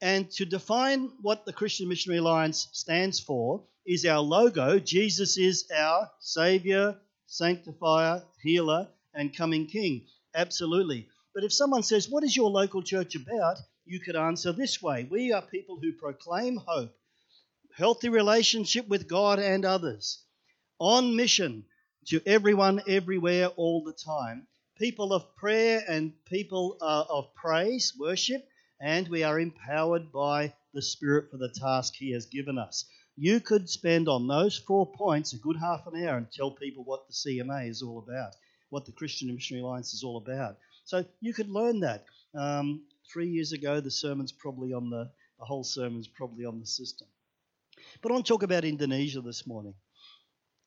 And 0.00 0.30
to 0.32 0.44
define 0.44 1.12
what 1.20 1.44
the 1.44 1.52
Christian 1.52 1.88
Missionary 1.88 2.18
Alliance 2.18 2.68
stands 2.72 3.20
for 3.20 3.64
is 3.86 4.06
our 4.06 4.20
logo. 4.20 4.78
Jesus 4.78 5.36
is 5.36 5.68
our 5.76 6.10
Savior, 6.20 6.96
Sanctifier, 7.26 8.22
Healer, 8.42 8.88
and 9.14 9.36
Coming 9.36 9.66
King. 9.66 10.06
Absolutely. 10.34 11.08
But 11.34 11.44
if 11.44 11.52
someone 11.52 11.82
says, 11.82 12.08
What 12.08 12.24
is 12.24 12.36
your 12.36 12.50
local 12.50 12.82
church 12.82 13.14
about? 13.14 13.58
you 13.86 13.98
could 13.98 14.16
answer 14.16 14.52
this 14.52 14.80
way 14.80 15.06
We 15.10 15.32
are 15.32 15.42
people 15.42 15.78
who 15.80 15.92
proclaim 15.92 16.56
hope 16.56 16.94
healthy 17.76 18.08
relationship 18.08 18.86
with 18.88 19.08
God 19.08 19.38
and 19.38 19.64
others, 19.64 20.22
on 20.78 21.16
mission 21.16 21.64
to 22.06 22.20
everyone, 22.26 22.82
everywhere, 22.86 23.46
all 23.48 23.82
the 23.82 23.92
time, 23.92 24.46
people 24.76 25.12
of 25.12 25.36
prayer 25.36 25.82
and 25.88 26.12
people 26.26 26.76
uh, 26.80 27.04
of 27.08 27.34
praise, 27.34 27.94
worship, 27.98 28.46
and 28.80 29.08
we 29.08 29.22
are 29.22 29.38
empowered 29.38 30.10
by 30.10 30.54
the 30.72 30.82
Spirit 30.82 31.30
for 31.30 31.36
the 31.36 31.50
task 31.50 31.94
He 31.96 32.12
has 32.12 32.26
given 32.26 32.58
us. 32.58 32.86
You 33.16 33.40
could 33.40 33.68
spend 33.68 34.08
on 34.08 34.26
those 34.26 34.56
four 34.56 34.90
points 34.90 35.32
a 35.32 35.38
good 35.38 35.56
half 35.56 35.86
an 35.86 36.02
hour 36.02 36.16
and 36.16 36.30
tell 36.32 36.52
people 36.52 36.84
what 36.84 37.06
the 37.06 37.12
CMA 37.12 37.68
is 37.68 37.82
all 37.82 37.98
about, 37.98 38.34
what 38.70 38.86
the 38.86 38.92
Christian 38.92 39.32
Missionary 39.34 39.62
Alliance 39.62 39.92
is 39.92 40.02
all 40.02 40.16
about. 40.16 40.56
So 40.84 41.04
you 41.20 41.34
could 41.34 41.50
learn 41.50 41.80
that. 41.80 42.04
Um, 42.34 42.84
three 43.12 43.28
years 43.28 43.52
ago, 43.52 43.80
the 43.80 43.90
sermon's 43.90 44.32
probably 44.32 44.72
on 44.72 44.88
the, 44.88 45.10
the 45.38 45.44
whole 45.44 45.64
sermon's 45.64 46.08
probably 46.08 46.44
on 46.46 46.60
the 46.60 46.66
system. 46.66 47.08
But 48.00 48.10
I 48.10 48.14
want 48.14 48.26
to 48.26 48.32
talk 48.32 48.42
about 48.42 48.64
Indonesia 48.64 49.20
this 49.20 49.46
morning. 49.46 49.74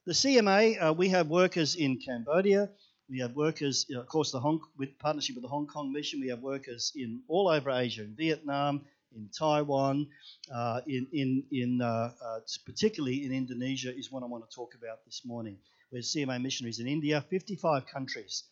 The 0.05 0.13
CMA, 0.13 0.89
uh, 0.89 0.93
we 0.93 1.09
have 1.09 1.27
workers 1.27 1.75
in 1.75 1.99
Cambodia. 1.99 2.69
We 3.09 3.19
have 3.19 3.35
workers, 3.35 3.85
you 3.89 3.95
know, 3.95 4.01
of 4.01 4.07
course, 4.07 4.31
the 4.31 4.39
Hong, 4.39 4.61
with 4.77 4.97
partnership 4.97 5.35
with 5.35 5.43
the 5.43 5.49
Hong 5.49 5.67
Kong 5.67 5.91
Mission. 5.91 6.21
We 6.21 6.29
have 6.29 6.39
workers 6.39 6.91
in 6.95 7.21
all 7.27 7.49
over 7.49 7.69
Asia, 7.69 8.03
in 8.03 8.15
Vietnam, 8.15 8.85
in 9.15 9.29
Taiwan, 9.37 10.07
uh, 10.51 10.81
in 10.87 11.07
in 11.11 11.43
in 11.51 11.81
uh, 11.81 12.11
uh 12.21 12.39
particularly 12.65 13.25
in 13.25 13.31
Indonesia 13.31 13.95
is 13.95 14.11
what 14.11 14.23
I 14.23 14.25
want 14.25 14.49
to 14.49 14.55
talk 14.55 14.73
about 14.75 15.03
this 15.05 15.21
morning. 15.25 15.57
Where 15.89 16.01
CMA 16.01 16.41
missionaries 16.41 16.79
in 16.79 16.87
India, 16.87 17.21
55 17.29 17.85
countries, 17.85 18.45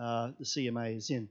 uh, 0.00 0.30
the 0.38 0.44
CMA 0.44 0.96
is 0.96 1.10
in. 1.10 1.28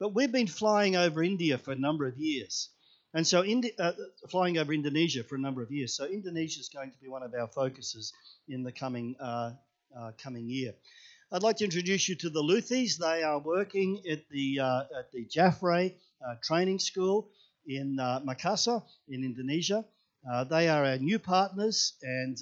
But 0.00 0.14
we've 0.14 0.32
been 0.32 0.48
flying 0.48 0.96
over 0.96 1.22
India 1.22 1.56
for 1.56 1.70
a 1.70 1.78
number 1.78 2.06
of 2.06 2.16
years. 2.18 2.70
And 3.12 3.24
so, 3.24 3.44
Indi- 3.44 3.78
uh, 3.78 3.92
flying 4.28 4.58
over 4.58 4.72
Indonesia 4.72 5.22
for 5.22 5.36
a 5.36 5.38
number 5.38 5.62
of 5.62 5.70
years. 5.70 5.94
So, 5.94 6.04
Indonesia 6.06 6.58
is 6.58 6.68
going 6.68 6.90
to 6.90 6.98
be 6.98 7.08
one 7.08 7.22
of 7.22 7.32
our 7.32 7.46
focuses 7.46 8.12
in 8.48 8.64
the 8.64 8.72
coming 8.72 9.14
uh, 9.20 9.52
coming 10.18 10.48
year. 10.48 10.74
I'd 11.32 11.42
like 11.42 11.56
to 11.56 11.64
introduce 11.64 12.08
you 12.08 12.14
to 12.16 12.28
the 12.28 12.42
Luthis. 12.42 12.98
They 12.98 13.22
are 13.22 13.38
working 13.38 14.02
at 14.08 14.28
the 14.28 14.60
uh, 14.60 14.82
at 14.98 15.10
the 15.10 15.24
Jaffray 15.24 15.94
uh, 16.24 16.34
Training 16.42 16.78
School 16.78 17.30
in 17.66 17.98
uh, 17.98 18.20
Makassar 18.20 18.84
in 19.08 19.24
Indonesia. 19.24 19.84
they 20.50 20.68
are 20.68 20.84
our 20.84 20.98
new 20.98 21.18
partners, 21.18 21.94
and 22.02 22.36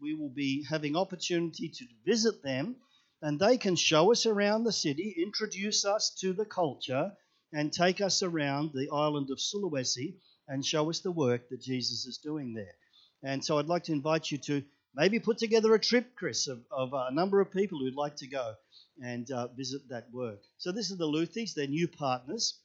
we 0.00 0.14
will 0.14 0.30
be 0.30 0.64
having 0.70 0.96
opportunity 0.96 1.68
to 1.68 1.84
visit 2.06 2.42
them, 2.42 2.76
and 3.22 3.40
they 3.40 3.58
can 3.58 3.74
show 3.74 4.12
us 4.12 4.24
around 4.24 4.62
the 4.62 4.72
city, 4.72 5.16
introduce 5.18 5.84
us 5.84 6.14
to 6.20 6.32
the 6.32 6.46
culture 6.46 7.12
and 7.52 7.72
take 7.72 8.00
us 8.00 8.22
around 8.22 8.70
the 8.72 8.88
island 8.92 9.30
of 9.30 9.38
Sulawesi 9.38 10.14
and 10.46 10.64
show 10.64 10.88
us 10.90 11.00
the 11.00 11.10
work 11.12 11.48
that 11.48 11.60
Jesus 11.60 12.06
is 12.06 12.18
doing 12.18 12.54
there. 12.54 12.76
And 13.22 13.44
so 13.44 13.58
I'd 13.58 13.66
like 13.66 13.84
to 13.84 13.92
invite 13.92 14.30
you 14.30 14.38
to 14.38 14.62
maybe 14.94 15.18
put 15.18 15.38
together 15.38 15.74
a 15.74 15.80
trip, 15.80 16.16
Chris, 16.16 16.48
of, 16.48 16.60
of 16.70 16.92
a 16.92 17.12
number 17.12 17.40
of 17.40 17.52
people 17.52 17.78
who'd 17.78 17.94
like 17.94 18.16
to 18.16 18.26
go 18.26 18.54
and 19.02 19.30
uh, 19.30 19.48
visit 19.56 19.82
that 19.90 20.06
work. 20.12 20.40
So 20.58 20.72
this 20.72 20.90
is 20.90 20.98
the 20.98 21.06
Luthis, 21.06 21.54
their 21.54 21.66
new 21.66 21.88
partners. 21.88 22.58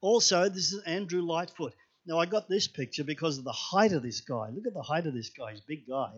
Also, 0.00 0.48
this 0.48 0.72
is 0.72 0.82
Andrew 0.82 1.22
Lightfoot. 1.22 1.74
Now, 2.06 2.18
I 2.18 2.26
got 2.26 2.48
this 2.48 2.68
picture 2.68 3.04
because 3.04 3.38
of 3.38 3.44
the 3.44 3.52
height 3.52 3.92
of 3.92 4.02
this 4.02 4.20
guy. 4.20 4.50
Look 4.50 4.66
at 4.66 4.74
the 4.74 4.82
height 4.82 5.06
of 5.06 5.14
this 5.14 5.30
guy. 5.30 5.52
He's 5.52 5.60
a 5.60 5.66
big 5.66 5.88
guy, 5.88 6.10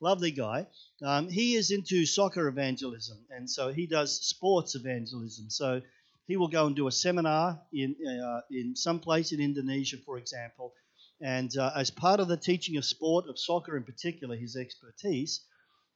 lovely 0.00 0.30
guy. 0.30 0.66
Um, 1.02 1.28
he 1.28 1.56
is 1.56 1.72
into 1.72 2.06
soccer 2.06 2.46
evangelism, 2.46 3.18
and 3.30 3.50
so 3.50 3.72
he 3.72 3.86
does 3.86 4.20
sports 4.24 4.76
evangelism. 4.76 5.50
So 5.50 5.82
he 6.28 6.36
will 6.36 6.48
go 6.48 6.66
and 6.66 6.76
do 6.76 6.86
a 6.86 6.92
seminar 6.92 7.60
in 7.72 7.96
uh, 8.06 8.40
in 8.50 8.76
some 8.76 9.00
place 9.00 9.32
in 9.32 9.40
Indonesia, 9.40 9.96
for 10.04 10.18
example, 10.18 10.72
and 11.20 11.56
uh, 11.56 11.72
as 11.74 11.90
part 11.90 12.20
of 12.20 12.28
the 12.28 12.36
teaching 12.36 12.76
of 12.76 12.84
sport, 12.84 13.26
of 13.28 13.38
soccer 13.38 13.76
in 13.76 13.84
particular, 13.84 14.36
his 14.36 14.56
expertise, 14.56 15.40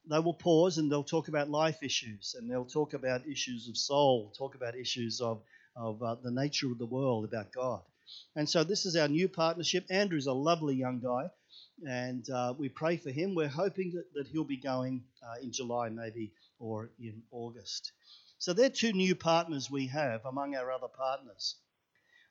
they 0.08 0.18
will 0.18 0.34
pause 0.34 0.78
and 0.78 0.90
they'll 0.90 1.04
talk 1.04 1.28
about 1.28 1.50
life 1.50 1.82
issues 1.82 2.34
and 2.38 2.50
they'll 2.50 2.64
talk 2.64 2.94
about 2.94 3.28
issues 3.28 3.68
of 3.68 3.76
soul, 3.76 4.32
talk 4.36 4.54
about 4.54 4.74
issues 4.76 5.20
of 5.20 5.42
of 5.76 6.02
uh, 6.02 6.16
the 6.22 6.30
nature 6.30 6.70
of 6.70 6.78
the 6.78 6.86
world, 6.86 7.24
about 7.24 7.52
God. 7.52 7.80
And 8.34 8.48
so 8.48 8.64
this 8.64 8.86
is 8.86 8.96
our 8.96 9.08
new 9.08 9.28
partnership. 9.28 9.86
Andrew's 9.88 10.26
a 10.26 10.32
lovely 10.32 10.74
young 10.74 11.00
guy, 11.00 11.30
and 11.86 12.28
uh, 12.28 12.54
we 12.58 12.68
pray 12.68 12.96
for 12.96 13.10
him. 13.10 13.34
We're 13.34 13.48
hoping 13.48 13.92
that, 13.94 14.12
that 14.14 14.26
he'll 14.26 14.44
be 14.44 14.56
going 14.56 15.04
uh, 15.22 15.40
in 15.42 15.52
July, 15.52 15.88
maybe, 15.90 16.32
or 16.58 16.90
in 16.98 17.22
August. 17.30 17.92
So 18.38 18.52
they're 18.52 18.70
two 18.70 18.92
new 18.92 19.14
partners 19.14 19.70
we 19.70 19.86
have 19.88 20.24
among 20.24 20.56
our 20.56 20.72
other 20.72 20.88
partners. 20.88 21.56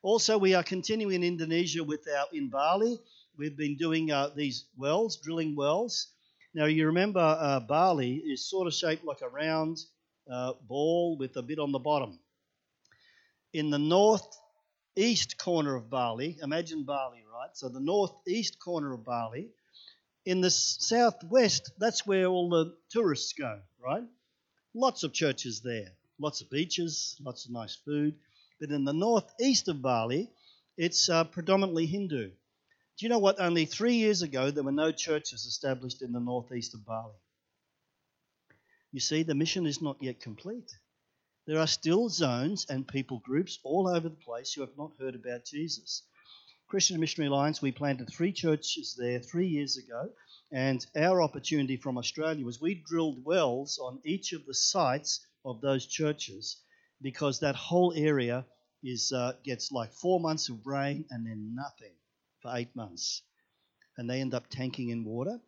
Also, 0.02 0.38
we 0.38 0.54
are 0.54 0.64
continuing 0.64 1.16
in 1.16 1.24
Indonesia 1.26 1.84
with 1.84 2.08
our 2.08 2.28
in 2.32 2.50
Bali. 2.50 2.98
We've 3.38 3.58
been 3.58 3.76
doing 3.76 4.12
uh, 4.12 4.30
these 4.34 4.64
wells, 4.78 5.18
drilling 5.18 5.58
wells. 5.58 6.08
Now, 6.54 6.66
you 6.66 6.86
remember 6.86 7.20
uh, 7.20 7.60
Bali 7.60 8.16
is 8.16 8.50
sort 8.50 8.68
of 8.68 8.74
shaped 8.74 9.04
like 9.04 9.22
a 9.22 9.28
round 9.28 9.78
uh, 10.32 10.54
ball 10.70 11.18
with 11.18 11.36
a 11.36 11.42
bit 11.42 11.60
on 11.60 11.74
the 11.74 11.80
bottom. 11.80 12.18
In 13.52 13.72
the 13.72 13.78
northeast 13.78 15.38
corner 15.38 15.76
of 15.76 15.90
Bali, 15.90 16.38
imagine 16.42 16.84
Bali, 16.86 17.26
right? 17.34 17.50
So, 17.54 17.68
the 17.68 17.82
northeast 17.82 18.58
corner 18.58 18.94
of 18.94 19.04
Bali, 19.04 19.50
in 20.26 20.40
the 20.40 20.50
southwest, 20.50 21.72
that's 21.78 22.08
where 22.08 22.28
all 22.28 22.50
the 22.50 22.74
tourists 22.90 23.34
go, 23.34 23.60
right? 23.84 24.04
Lots 24.74 25.04
of 25.04 25.12
churches 25.12 25.60
there, 25.60 25.92
lots 26.20 26.40
of 26.40 26.50
beaches, 26.50 27.18
lots 27.20 27.44
of 27.44 27.52
nice 27.52 27.76
food. 27.76 28.16
But 28.60 28.72
in 28.72 28.84
the 28.84 28.94
northeast 28.94 29.70
of 29.70 29.82
Bali, 29.82 30.30
it's 30.78 31.08
uh, 31.10 31.24
predominantly 31.24 31.86
Hindu. 31.86 32.30
Do 32.30 33.06
you 33.06 33.10
know 33.10 33.20
what? 33.20 33.40
Only 33.40 33.66
three 33.66 33.96
years 33.96 34.22
ago, 34.22 34.52
there 34.52 34.64
were 34.64 34.72
no 34.74 34.92
churches 34.92 35.46
established 35.46 36.02
in 36.02 36.12
the 36.12 36.20
northeast 36.20 36.74
of 36.74 36.86
Bali. 36.86 37.16
You 38.92 39.00
see, 39.00 39.24
the 39.24 39.36
mission 39.36 39.66
is 39.66 39.82
not 39.82 40.04
yet 40.04 40.20
complete. 40.20 40.70
There 41.46 41.60
are 41.60 41.68
still 41.68 42.10
zones 42.10 42.66
and 42.70 42.88
people 42.88 43.20
groups 43.20 43.60
all 43.64 43.88
over 43.88 44.10
the 44.10 44.16
place 44.16 44.54
who 44.54 44.62
have 44.62 44.78
not 44.78 44.92
heard 45.00 45.16
about 45.16 45.46
Jesus. 45.46 46.04
Christian 46.68 47.00
Missionary 47.00 47.30
Alliance, 47.30 47.62
we 47.62 47.72
planted 47.72 48.10
three 48.10 48.34
churches 48.34 48.96
there 48.98 49.20
three 49.20 49.48
years 49.48 49.78
ago, 49.78 50.12
and 50.52 50.86
our 50.96 51.22
opportunity 51.22 51.78
from 51.78 51.98
Australia 51.98 52.46
was 52.46 52.60
we 52.60 52.76
drilled 52.76 53.24
wells 53.24 53.80
on 53.80 54.02
each 54.04 54.34
of 54.34 54.46
the 54.46 54.54
sites 54.54 55.26
of 55.46 55.62
those 55.62 55.86
churches 55.86 56.58
because 57.02 57.40
that 57.40 57.56
whole 57.56 57.94
area 57.96 58.46
is 58.84 59.12
uh, 59.12 59.34
gets 59.44 59.72
like 59.72 59.92
four 59.94 60.20
months 60.20 60.50
of 60.50 60.66
rain 60.66 61.06
and 61.10 61.26
then 61.26 61.56
nothing 61.56 61.94
for 62.42 62.56
eight 62.56 62.76
months, 62.76 63.22
and 63.98 64.10
they 64.10 64.22
end 64.22 64.34
up 64.34 64.50
tanking 64.50 64.90
in 64.90 65.04
water. 65.04 65.40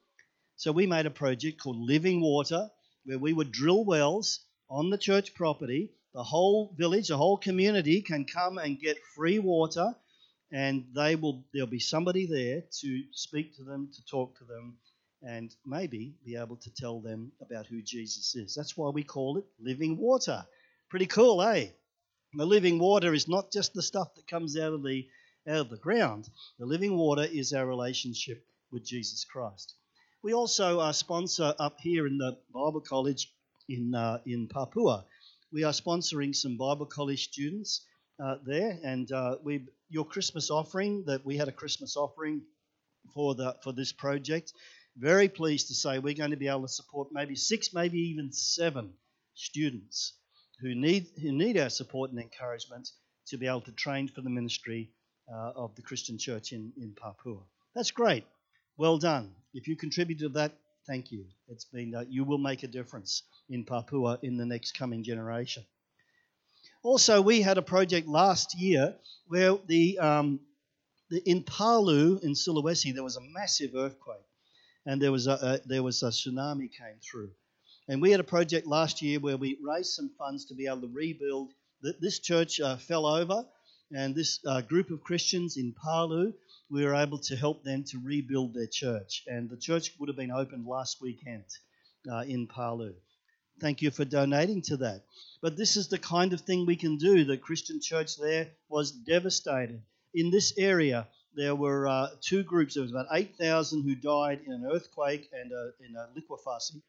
So 0.57 0.71
we 0.71 0.85
made 0.85 1.05
a 1.05 1.11
project 1.11 1.61
called 1.61 1.77
Living 1.77 2.21
Water, 2.21 2.69
where 3.05 3.17
we 3.17 3.33
would 3.33 3.51
drill 3.51 3.83
wells 3.83 4.41
on 4.69 4.89
the 4.89 4.97
church 4.97 5.33
property. 5.33 5.91
The 6.13 6.23
whole 6.23 6.75
village, 6.77 7.07
the 7.07 7.17
whole 7.17 7.37
community 7.37 8.01
can 8.01 8.25
come 8.25 8.57
and 8.57 8.79
get 8.79 8.97
free 9.15 9.39
water, 9.39 9.95
and 10.51 10.85
they 10.93 11.15
will. 11.15 11.43
There'll 11.53 11.67
be 11.67 11.79
somebody 11.79 12.25
there 12.25 12.63
to 12.81 13.03
speak 13.13 13.55
to 13.55 13.63
them, 13.63 13.89
to 13.95 14.05
talk 14.05 14.37
to 14.39 14.43
them, 14.43 14.77
and 15.23 15.55
maybe 15.65 16.15
be 16.25 16.35
able 16.35 16.57
to 16.57 16.73
tell 16.73 16.99
them 16.99 17.31
about 17.41 17.67
who 17.67 17.81
Jesus 17.81 18.35
is. 18.35 18.53
That's 18.55 18.75
why 18.75 18.89
we 18.89 19.03
call 19.03 19.37
it 19.37 19.45
Living 19.59 19.97
Water. 19.97 20.45
Pretty 20.91 21.05
cool, 21.05 21.41
eh? 21.41 21.69
The 22.33 22.45
living 22.45 22.77
water 22.77 23.13
is 23.13 23.29
not 23.29 23.49
just 23.49 23.73
the 23.73 23.81
stuff 23.81 24.13
that 24.15 24.27
comes 24.27 24.57
out 24.57 24.73
of 24.73 24.83
the 24.83 25.07
out 25.47 25.61
of 25.61 25.69
the 25.69 25.77
ground. 25.77 26.29
The 26.59 26.65
living 26.65 26.97
water 26.97 27.23
is 27.23 27.53
our 27.53 27.65
relationship 27.65 28.45
with 28.73 28.83
Jesus 28.83 29.23
Christ. 29.23 29.73
We 30.21 30.33
also 30.33 30.81
are 30.81 30.91
sponsor 30.91 31.55
up 31.57 31.79
here 31.79 32.07
in 32.07 32.17
the 32.17 32.37
Bible 32.53 32.81
College 32.81 33.33
in 33.69 33.95
uh, 33.95 34.19
in 34.25 34.49
Papua. 34.49 35.05
We 35.53 35.63
are 35.63 35.71
sponsoring 35.71 36.35
some 36.35 36.57
Bible 36.57 36.87
College 36.87 37.23
students 37.23 37.85
uh, 38.21 38.39
there, 38.45 38.77
and 38.83 39.09
uh, 39.13 39.37
we 39.41 39.67
your 39.87 40.03
Christmas 40.03 40.51
offering 40.51 41.05
that 41.05 41.25
we 41.25 41.37
had 41.37 41.47
a 41.47 41.53
Christmas 41.53 41.95
offering 41.95 42.41
for 43.13 43.33
the 43.33 43.55
for 43.63 43.71
this 43.71 43.93
project. 43.93 44.51
Very 44.97 45.29
pleased 45.29 45.69
to 45.69 45.73
say 45.73 45.99
we're 45.99 46.15
going 46.15 46.31
to 46.31 46.43
be 46.45 46.49
able 46.49 46.63
to 46.63 46.67
support 46.67 47.13
maybe 47.13 47.37
six, 47.37 47.73
maybe 47.73 47.97
even 47.97 48.33
seven 48.33 48.93
students 49.35 50.15
who 50.61 50.75
need 50.75 51.07
who 51.21 51.31
need 51.31 51.57
our 51.57 51.69
support 51.69 52.11
and 52.11 52.19
encouragement 52.19 52.89
to 53.27 53.37
be 53.37 53.47
able 53.47 53.61
to 53.61 53.71
train 53.71 54.07
for 54.07 54.21
the 54.21 54.29
ministry 54.29 54.91
uh, 55.33 55.51
of 55.55 55.75
the 55.75 55.81
Christian 55.81 56.17
church 56.17 56.51
in, 56.51 56.71
in 56.77 56.93
Papua. 56.93 57.39
That's 57.75 57.91
great. 57.91 58.25
Well 58.77 58.97
done. 58.97 59.33
If 59.53 59.67
you 59.67 59.75
contributed 59.75 60.33
to 60.33 60.39
that, 60.39 60.53
thank 60.87 61.11
you. 61.11 61.25
It's 61.47 61.65
been 61.65 61.93
uh, 61.95 62.05
you 62.09 62.23
will 62.23 62.37
make 62.37 62.63
a 62.63 62.67
difference 62.67 63.23
in 63.49 63.65
Papua 63.65 64.19
in 64.21 64.37
the 64.37 64.45
next 64.45 64.77
coming 64.77 65.03
generation. 65.03 65.63
Also, 66.83 67.21
we 67.21 67.41
had 67.41 67.57
a 67.57 67.61
project 67.61 68.07
last 68.07 68.57
year 68.59 68.95
where 69.27 69.55
the, 69.67 69.99
um, 69.99 70.39
the 71.09 71.21
in 71.29 71.43
Palu 71.43 72.19
in 72.23 72.33
Sulawesi 72.33 72.93
there 72.93 73.03
was 73.03 73.17
a 73.17 73.21
massive 73.21 73.75
earthquake, 73.75 74.25
and 74.85 75.01
there 75.01 75.11
was 75.11 75.27
a, 75.27 75.33
a 75.33 75.67
there 75.67 75.83
was 75.83 76.01
a 76.01 76.07
tsunami 76.07 76.69
came 76.71 76.99
through, 77.01 77.31
and 77.91 78.01
we 78.01 78.11
had 78.11 78.21
a 78.21 78.23
project 78.23 78.65
last 78.65 79.01
year 79.01 79.19
where 79.19 79.35
we 79.35 79.57
raised 79.61 79.91
some 79.91 80.09
funds 80.17 80.45
to 80.45 80.55
be 80.55 80.65
able 80.65 80.79
to 80.79 80.87
rebuild. 80.93 81.51
This 81.99 82.19
church 82.19 82.61
uh, 82.61 82.77
fell 82.77 83.05
over, 83.05 83.43
and 83.91 84.15
this 84.15 84.39
uh, 84.47 84.61
group 84.61 84.91
of 84.91 85.03
Christians 85.03 85.57
in 85.57 85.73
Palu, 85.73 86.31
we 86.69 86.85
were 86.85 86.95
able 86.95 87.17
to 87.17 87.35
help 87.35 87.65
them 87.65 87.83
to 87.89 87.99
rebuild 88.01 88.53
their 88.53 88.69
church. 88.71 89.23
And 89.27 89.49
the 89.49 89.57
church 89.57 89.91
would 89.99 90.07
have 90.07 90.15
been 90.15 90.31
opened 90.31 90.65
last 90.65 91.01
weekend 91.01 91.43
uh, 92.09 92.19
in 92.19 92.47
Palu. 92.47 92.93
Thank 93.59 93.81
you 93.81 93.91
for 93.91 94.05
donating 94.05 94.61
to 94.67 94.77
that. 94.77 95.03
But 95.41 95.57
this 95.57 95.75
is 95.75 95.89
the 95.89 95.99
kind 95.99 96.31
of 96.31 96.39
thing 96.39 96.65
we 96.65 96.77
can 96.77 96.95
do. 96.95 97.25
The 97.25 97.35
Christian 97.35 97.81
church 97.81 98.15
there 98.15 98.51
was 98.69 98.93
devastated. 98.93 99.81
In 100.13 100.31
this 100.31 100.53
area, 100.57 101.09
there 101.35 101.55
were 101.55 101.89
uh, 101.89 102.07
two 102.21 102.43
groups. 102.43 102.75
There 102.75 102.83
was 102.83 102.91
about 102.91 103.07
8,000 103.11 103.83
who 103.83 103.95
died 103.95 104.39
in 104.45 104.53
an 104.53 104.69
earthquake 104.71 105.29
and 105.33 105.51
in 105.51 105.95
a 105.97 106.07
liquefacy, 106.15 106.81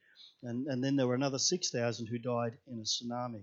and, 0.42 0.66
and 0.66 0.82
then 0.82 0.96
there 0.96 1.06
were 1.06 1.14
another 1.14 1.38
6,000 1.38 2.06
who 2.06 2.18
died 2.18 2.56
in 2.66 2.78
a 2.78 2.82
tsunami. 2.82 3.42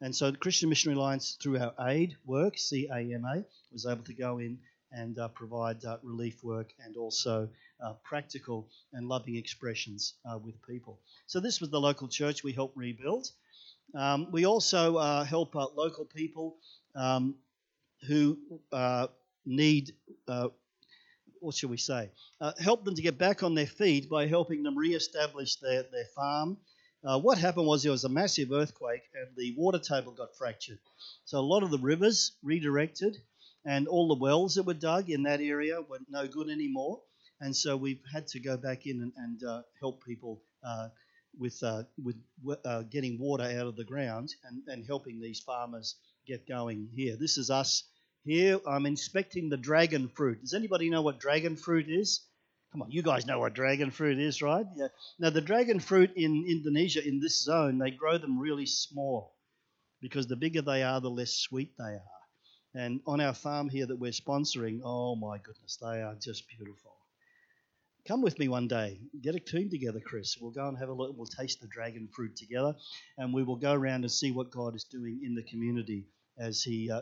And 0.00 0.14
so 0.14 0.30
the 0.30 0.36
Christian 0.36 0.68
Missionary 0.68 0.98
Alliance, 0.98 1.38
through 1.40 1.58
our 1.58 1.72
aid 1.88 2.16
work, 2.26 2.56
CAMA, 2.56 3.44
was 3.72 3.86
able 3.86 4.04
to 4.04 4.14
go 4.14 4.38
in 4.38 4.58
and 4.92 5.18
uh, 5.18 5.28
provide 5.28 5.84
uh, 5.84 5.98
relief 6.02 6.42
work 6.44 6.72
and 6.84 6.96
also 6.96 7.48
uh, 7.84 7.94
practical 8.04 8.68
and 8.92 9.08
loving 9.08 9.36
expressions 9.36 10.14
uh, 10.30 10.38
with 10.38 10.54
people. 10.66 11.00
So 11.26 11.40
this 11.40 11.60
was 11.60 11.70
the 11.70 11.80
local 11.80 12.08
church 12.08 12.44
we 12.44 12.52
helped 12.52 12.76
rebuild. 12.76 13.30
Um, 13.94 14.30
we 14.32 14.44
also 14.44 14.96
uh, 14.96 15.24
help 15.24 15.56
uh, 15.56 15.66
local 15.74 16.04
people 16.04 16.56
um, 16.94 17.36
who 18.06 18.38
need, 19.44 19.92
what 21.46 21.54
shall 21.54 21.70
we 21.70 21.76
say, 21.76 22.10
help 22.60 22.84
them 22.84 22.94
to 22.94 23.02
get 23.02 23.16
back 23.16 23.42
on 23.42 23.54
their 23.54 23.66
feet 23.66 24.10
by 24.10 24.26
helping 24.26 24.62
them 24.62 24.76
re-establish 24.76 25.56
their, 25.56 25.84
their 25.84 26.06
farm 26.14 26.58
uh, 27.06 27.20
what 27.20 27.38
happened 27.38 27.66
was 27.66 27.84
there 27.84 27.92
was 27.92 28.02
a 28.02 28.08
massive 28.08 28.50
earthquake 28.50 29.02
and 29.14 29.28
the 29.36 29.54
water 29.56 29.78
table 29.78 30.10
got 30.10 30.36
fractured. 30.36 30.78
So 31.24 31.38
a 31.38 31.40
lot 31.40 31.62
of 31.62 31.70
the 31.70 31.78
rivers 31.78 32.32
redirected 32.42 33.16
and 33.64 33.86
all 33.86 34.08
the 34.08 34.20
wells 34.20 34.56
that 34.56 34.64
were 34.64 34.74
dug 34.74 35.08
in 35.08 35.22
that 35.22 35.40
area 35.40 35.80
were 35.80 36.00
no 36.08 36.26
good 36.26 36.48
anymore. 36.48 37.00
And 37.40 37.54
so 37.54 37.76
we've 37.76 38.02
had 38.12 38.26
to 38.28 38.40
go 38.40 38.56
back 38.56 38.86
in 38.86 39.02
and, 39.02 39.12
and 39.16 39.44
uh, 39.44 39.62
help 39.78 40.04
people 40.04 40.42
uh, 40.66 40.88
with, 41.38 41.62
uh, 41.62 41.84
with 42.02 42.16
uh, 42.64 42.82
getting 42.82 43.20
water 43.20 43.44
out 43.44 43.68
of 43.68 43.76
the 43.76 43.84
ground 43.84 44.34
and, 44.44 44.62
and 44.66 44.84
helping 44.84 45.20
these 45.20 45.38
farmers 45.38 45.94
get 46.26 46.48
going 46.48 46.88
here. 46.92 47.16
This 47.16 47.38
is 47.38 47.50
us 47.50 47.84
here. 48.26 48.60
I'm 48.66 48.84
inspecting 48.84 49.48
the 49.48 49.56
dragon 49.56 50.08
fruit. 50.08 50.42
Does 50.42 50.52
anybody 50.52 50.90
know 50.90 51.02
what 51.02 51.20
dragon 51.20 51.56
fruit 51.56 51.86
is? 51.88 52.20
Come 52.72 52.82
on, 52.82 52.90
you 52.90 53.02
guys 53.02 53.24
know 53.24 53.38
what 53.38 53.54
dragon 53.54 53.90
fruit 53.90 54.18
is, 54.18 54.42
right? 54.42 54.66
Yeah. 54.76 54.88
Now, 55.18 55.30
the 55.30 55.40
dragon 55.40 55.80
fruit 55.80 56.10
in 56.16 56.44
Indonesia, 56.46 57.06
in 57.06 57.20
this 57.20 57.42
zone, 57.42 57.78
they 57.78 57.90
grow 57.90 58.18
them 58.18 58.38
really 58.38 58.66
small 58.66 59.34
because 60.02 60.26
the 60.26 60.36
bigger 60.36 60.60
they 60.60 60.82
are, 60.82 61.00
the 61.00 61.08
less 61.08 61.32
sweet 61.32 61.72
they 61.78 61.84
are. 61.84 62.02
And 62.74 63.00
on 63.06 63.22
our 63.22 63.32
farm 63.32 63.70
here 63.70 63.86
that 63.86 63.96
we're 63.96 64.10
sponsoring, 64.10 64.80
oh 64.84 65.16
my 65.16 65.38
goodness, 65.38 65.78
they 65.80 66.02
are 66.02 66.14
just 66.20 66.44
beautiful. 66.48 66.96
Come 68.06 68.20
with 68.20 68.38
me 68.38 68.48
one 68.48 68.68
day. 68.68 69.00
Get 69.22 69.34
a 69.34 69.40
team 69.40 69.70
together, 69.70 70.00
Chris. 70.04 70.36
We'll 70.38 70.52
go 70.52 70.68
and 70.68 70.78
have 70.78 70.90
a 70.90 70.92
look. 70.92 71.16
We'll 71.16 71.26
taste 71.26 71.60
the 71.60 71.66
dragon 71.68 72.08
fruit 72.14 72.36
together, 72.36 72.74
and 73.16 73.32
we 73.32 73.42
will 73.42 73.56
go 73.56 73.72
around 73.72 74.02
and 74.02 74.12
see 74.12 74.30
what 74.30 74.50
God 74.50 74.76
is 74.76 74.84
doing 74.84 75.22
in 75.24 75.34
the 75.34 75.42
community 75.42 76.04
as 76.38 76.62
He 76.62 76.90
uh, 76.90 77.00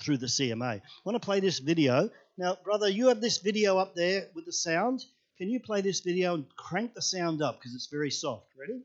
through 0.00 0.18
the 0.18 0.26
CMA. 0.26 0.62
I 0.62 0.82
want 1.04 1.20
to 1.20 1.24
play 1.24 1.40
this 1.40 1.58
video. 1.58 2.10
Now, 2.36 2.56
brother, 2.62 2.88
you 2.88 3.08
have 3.08 3.20
this 3.20 3.38
video 3.38 3.78
up 3.78 3.94
there 3.94 4.28
with 4.34 4.46
the 4.46 4.52
sound. 4.52 5.04
Can 5.38 5.48
you 5.48 5.60
play 5.60 5.80
this 5.80 6.00
video 6.00 6.34
and 6.34 6.44
crank 6.56 6.94
the 6.94 7.02
sound 7.02 7.42
up 7.42 7.58
because 7.58 7.74
it's 7.74 7.86
very 7.86 8.10
soft? 8.10 8.46
Ready? 8.58 8.80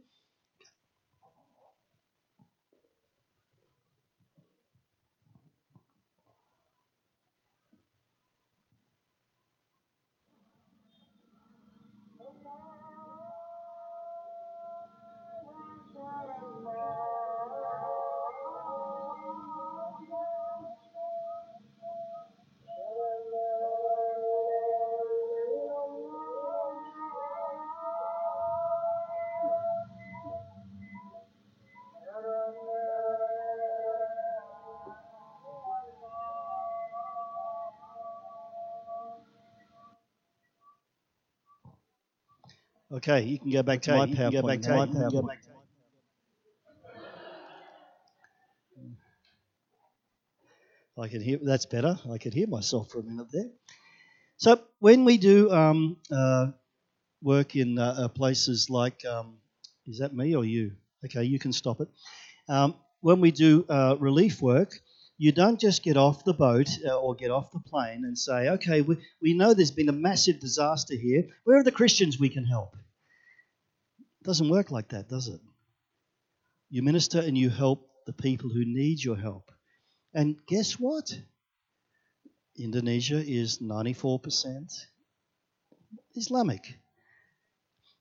Okay, 42.93 43.23
you 43.23 43.39
can 43.39 43.49
go 43.49 43.63
back 43.63 43.81
to 43.81 43.91
my 43.91 44.05
PowerPoint. 44.05 44.31
Go 44.31 44.43
back 44.43 44.61
to 44.61 44.69
my 44.69 44.85
PowerPoint. 44.85 45.37
I 50.95 51.07
can 51.07 51.21
hear 51.21 51.39
that's 51.41 51.65
better. 51.65 51.97
I 52.11 52.19
could 52.19 52.35
hear 52.35 52.45
myself 52.47 52.91
for 52.91 52.99
a 52.99 53.03
minute 53.03 53.31
there. 53.31 53.49
So 54.37 54.61
when 54.79 55.05
we 55.05 55.17
do 55.17 55.51
um, 55.51 55.97
uh, 56.11 56.51
work 57.23 57.55
in 57.55 57.79
uh, 57.79 57.95
uh, 57.97 58.07
places 58.09 58.69
like, 58.69 59.03
um, 59.05 59.37
is 59.87 59.99
that 59.99 60.13
me 60.13 60.35
or 60.35 60.45
you? 60.45 60.73
Okay, 61.05 61.23
you 61.23 61.39
can 61.39 61.51
stop 61.51 61.81
it. 61.81 61.89
Um, 62.47 62.75
when 63.01 63.21
we 63.21 63.31
do 63.31 63.65
uh, 63.69 63.95
relief 63.99 64.39
work, 64.39 64.79
you 65.23 65.31
don't 65.31 65.57
just 65.57 65.83
get 65.83 65.95
off 65.95 66.25
the 66.25 66.33
boat 66.33 66.67
uh, 66.85 66.99
or 66.99 67.15
get 67.15 67.31
off 67.31 67.49
the 67.53 67.59
plane 67.61 68.03
and 68.03 68.17
say, 68.17 68.49
okay, 68.49 68.81
we, 68.81 68.97
we 69.21 69.33
know 69.33 69.53
there's 69.53 69.71
been 69.71 69.87
a 69.87 69.93
massive 69.93 70.37
disaster 70.41 70.95
here. 70.95 71.23
Where 71.45 71.59
are 71.59 71.63
the 71.63 71.71
Christians 71.71 72.19
we 72.19 72.27
can 72.27 72.43
help? 72.43 72.75
It 74.19 74.25
doesn't 74.25 74.49
work 74.49 74.69
like 74.69 74.89
that, 74.89 75.07
does 75.07 75.29
it? 75.29 75.39
You 76.69 76.83
minister 76.83 77.21
and 77.21 77.37
you 77.37 77.49
help 77.49 77.89
the 78.05 78.11
people 78.11 78.49
who 78.49 78.65
need 78.65 79.01
your 79.01 79.15
help. 79.15 79.49
And 80.13 80.35
guess 80.45 80.73
what? 80.73 81.17
Indonesia 82.57 83.23
is 83.25 83.59
94% 83.59 84.73
Islamic. 86.15 86.79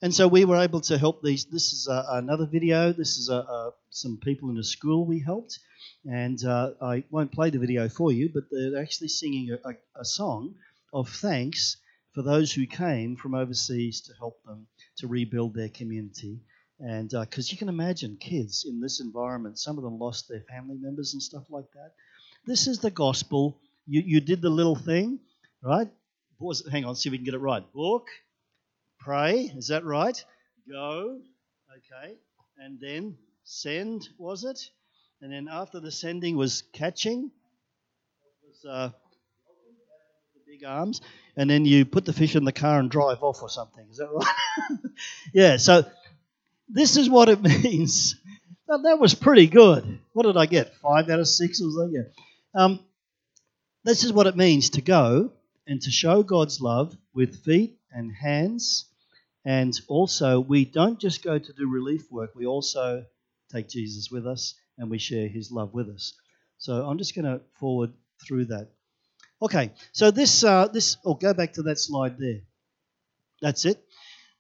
And 0.03 0.13
so 0.13 0.27
we 0.27 0.45
were 0.45 0.59
able 0.59 0.81
to 0.81 0.99
help 0.99 1.23
these. 1.23 1.45
This 1.45 1.73
is 1.73 1.87
a, 1.87 2.05
another 2.11 2.45
video. 2.45 2.93
This 2.93 3.19
is 3.19 3.29
a, 3.29 3.37
a, 3.37 3.73
some 3.91 4.19
people 4.21 4.51
in 4.51 4.59
a 4.59 4.65
school 4.65 5.07
we 5.07 5.21
helped. 5.21 5.61
And 6.05 6.45
uh, 6.45 6.73
I 6.83 7.05
won't 7.11 7.31
play 7.31 7.51
the 7.51 7.61
video 7.61 7.89
for 7.89 8.11
you, 8.11 8.29
but 8.29 8.45
they're 8.51 8.83
actually 8.83 9.09
singing 9.09 9.57
a, 9.65 10.05
song 10.05 10.57
of 10.93 11.09
thanks 11.09 11.77
for 12.11 12.23
those 12.23 12.53
who 12.53 12.67
came 12.67 13.15
from 13.15 13.37
overseas 13.37 14.01
to 14.03 14.13
help 14.19 14.43
them 14.45 14.67
to 14.97 15.07
rebuild 15.07 15.55
their 15.55 15.69
community. 15.69 16.41
And 16.81 17.11
because 17.11 17.49
uh, 17.49 17.53
you 17.53 17.59
can 17.59 17.69
imagine 17.69 18.17
kids 18.19 18.67
in 18.69 18.81
this 18.81 18.99
environment, 18.99 19.61
some 19.61 19.79
of 19.79 19.85
them 19.85 20.01
lost 20.01 20.29
their 20.29 20.43
family 20.51 20.79
members 20.81 21.13
and 21.13 21.23
stuff 21.23 21.45
like 21.49 21.71
that. 21.75 21.93
This 22.45 22.67
is 22.67 22.81
the 22.81 22.91
gospel. 22.91 23.61
You, 23.87 24.03
you 24.05 24.21
did 24.21 24.43
the 24.43 24.51
little 24.51 24.75
thing, 24.75 25.21
right? 25.63 25.89
Hang 26.73 26.85
on, 26.87 26.97
see 26.97 27.09
if 27.09 27.13
we 27.13 27.19
can 27.19 27.25
get 27.25 27.35
it 27.35 27.39
right. 27.39 27.63
Book, 27.73 28.09
pray, 29.05 29.53
is 29.57 29.69
that 29.69 29.85
right? 29.85 30.25
Go, 30.71 31.21
okay, 31.77 32.15
and 32.59 32.79
then 32.81 33.17
send, 33.45 34.09
was 34.19 34.45
it? 34.45 34.61
And 35.21 35.33
then 35.33 35.49
after 35.51 35.81
the 35.81 35.91
sending 35.91 36.37
was 36.37 36.63
catching, 36.73 37.31
was 38.47 38.65
uh, 38.65 38.91
the 40.35 40.41
big 40.47 40.65
arms, 40.65 41.01
and 41.37 41.51
then 41.51 41.65
you 41.65 41.85
put 41.85 42.05
the 42.05 42.13
fish 42.13 42.37
in 42.37 42.45
the 42.45 42.53
car 42.53 42.79
and 42.79 42.91
drive 42.91 43.23
off 43.23 43.43
or 43.43 43.49
something. 43.49 43.87
Is 43.91 43.99
that 43.99 44.09
right? 44.11 44.79
yeah. 45.35 45.57
So 45.57 45.85
this 46.69 46.97
is 46.97 47.11
what 47.11 47.29
it 47.29 47.43
means. 47.65 48.17
Now, 48.69 48.79
that 48.79 48.99
was 48.99 49.15
pretty 49.15 49.49
good. 49.49 49.99
What 50.13 50.25
did 50.25 50.37
I 50.37 50.47
get? 50.47 50.75
Five 50.77 51.09
out 51.11 51.21
of 51.21 51.29
six 51.29 51.61
was 51.61 51.75
that? 51.75 51.91
Yeah. 51.93 52.63
Um, 52.63 52.81
this 53.85 54.05
is 54.05 54.13
what 54.13 54.29
it 54.29 54.37
means 54.37 54.71
to 54.71 54.81
go 54.81 55.33
and 55.67 55.81
to 55.83 55.91
show 55.91 56.23
God's 56.23 56.61
love 56.61 56.97
with 57.13 57.45
feet 57.45 57.79
and 57.91 58.13
hands 58.15 58.87
and 59.45 59.79
also, 59.89 60.39
we 60.41 60.65
don't 60.65 61.01
just 61.01 61.25
go 61.25 61.39
to 61.39 61.53
do 61.53 61.69
relief 61.69 62.11
work, 62.11 62.31
we 62.35 62.47
also 62.47 63.05
take 63.51 63.69
Jesus 63.69 64.11
with 64.11 64.27
us 64.27 64.55
and 64.79 64.91
we 64.91 64.99
share 64.99 65.29
his 65.29 65.51
love 65.51 65.75
with 65.75 65.89
us. 65.89 66.15
So 66.59 66.87
I'm 66.87 66.99
just 66.99 67.15
going 67.15 67.25
to 67.25 67.41
forward 67.59 67.93
through 68.27 68.47
that. 68.47 68.69
Okay, 69.41 69.73
so 69.91 70.13
this, 70.13 70.45
uh, 70.45 70.69
this, 70.69 70.97
oh, 71.05 71.15
go 71.15 71.35
back 71.35 71.55
to 71.55 71.63
that 71.63 71.79
slide 71.79 72.19
there. 72.19 72.43
That's 73.41 73.65
it. 73.65 73.83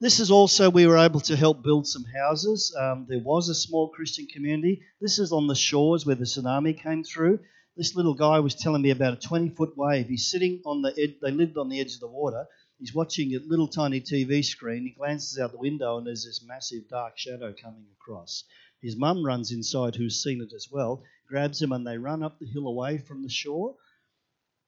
This 0.00 0.20
is 0.20 0.31
also, 0.31 0.70
we 0.70 0.87
were 0.87 0.98
able 0.98 1.20
to 1.20 1.37
help 1.37 1.64
build 1.64 1.88
some 1.88 2.05
houses. 2.05 2.74
Um, 2.79 3.07
there 3.09 3.18
was 3.18 3.48
a 3.48 3.55
small 3.55 3.88
Christian 3.88 4.26
community. 4.26 4.83
This 5.00 5.18
is 5.18 5.33
on 5.33 5.48
the 5.48 5.57
shores 5.57 6.07
where 6.07 6.14
the 6.14 6.24
tsunami 6.24 6.81
came 6.81 7.03
through. 7.03 7.40
This 7.76 7.96
little 7.96 8.14
guy 8.14 8.38
was 8.38 8.55
telling 8.55 8.83
me 8.83 8.90
about 8.90 9.14
a 9.14 9.29
20 9.29 9.50
foot 9.50 9.76
wave. 9.76 10.07
He's 10.09 10.31
sitting 10.31 10.61
on 10.64 10.83
the 10.83 10.94
edge, 10.96 11.16
they 11.20 11.33
lived 11.33 11.57
on 11.57 11.68
the 11.68 11.81
edge 11.81 11.94
of 11.94 12.00
the 12.00 12.09
water 12.09 12.46
He's 12.83 12.92
watching 12.92 13.33
a 13.33 13.38
little 13.38 13.68
tiny 13.68 14.01
TV 14.01 14.45
screen. 14.45 14.83
He 14.83 14.90
glances 14.90 15.38
out 15.38 15.53
the 15.53 15.59
window 15.59 15.99
and 15.99 16.05
there's 16.05 16.25
this 16.25 16.42
massive 16.45 16.88
dark 16.88 17.16
shadow 17.16 17.55
coming 17.55 17.87
across. 17.92 18.42
His 18.81 18.97
mum 18.97 19.25
runs 19.25 19.53
inside, 19.53 19.95
who's 19.95 20.21
seen 20.21 20.42
it 20.42 20.53
as 20.53 20.66
well, 20.68 21.05
grabs 21.29 21.62
him, 21.62 21.71
and 21.71 21.87
they 21.87 21.97
run 21.97 22.25
up 22.25 22.40
the 22.40 22.47
hill 22.47 22.66
away 22.66 22.99
from 22.99 23.23
the 23.23 23.29
shore. 23.29 23.77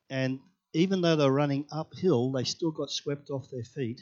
And 0.08 0.38
even 0.72 1.00
though 1.00 1.16
they're 1.16 1.28
running 1.28 1.66
uphill, 1.72 2.30
they 2.30 2.44
still 2.44 2.70
got 2.70 2.92
swept 2.92 3.30
off 3.30 3.50
their 3.50 3.64
feet 3.64 4.00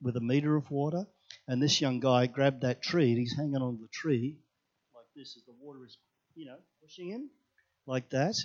with 0.00 0.16
a 0.16 0.20
meter 0.20 0.56
of 0.56 0.70
water. 0.70 1.06
And 1.46 1.62
this 1.62 1.82
young 1.82 2.00
guy 2.00 2.28
grabbed 2.28 2.62
that 2.62 2.80
tree 2.80 3.10
and 3.10 3.18
he's 3.18 3.36
hanging 3.36 3.56
on 3.56 3.78
the 3.78 3.88
tree 3.88 4.38
like 4.94 5.04
this 5.14 5.36
as 5.36 5.44
the 5.44 5.52
water 5.60 5.84
is, 5.84 5.98
you 6.34 6.46
know, 6.46 6.56
pushing 6.80 7.10
him 7.10 7.28
like 7.86 8.08
that. 8.08 8.36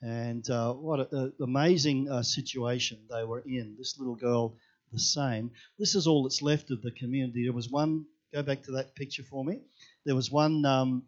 And 0.00 0.48
uh, 0.48 0.74
what 0.74 1.12
an 1.12 1.32
amazing 1.42 2.08
uh, 2.08 2.22
situation 2.22 2.98
they 3.10 3.24
were 3.24 3.42
in. 3.46 3.74
This 3.76 3.98
little 3.98 4.14
girl, 4.14 4.56
the 4.92 4.98
same. 4.98 5.50
This 5.78 5.94
is 5.94 6.06
all 6.06 6.22
that's 6.22 6.40
left 6.40 6.70
of 6.70 6.82
the 6.82 6.92
community. 6.92 7.44
There 7.44 7.52
was 7.52 7.68
one. 7.68 8.06
Go 8.32 8.42
back 8.42 8.62
to 8.64 8.72
that 8.72 8.94
picture 8.94 9.24
for 9.24 9.44
me. 9.44 9.60
There 10.04 10.14
was 10.14 10.30
one 10.30 10.64
um, 10.64 11.02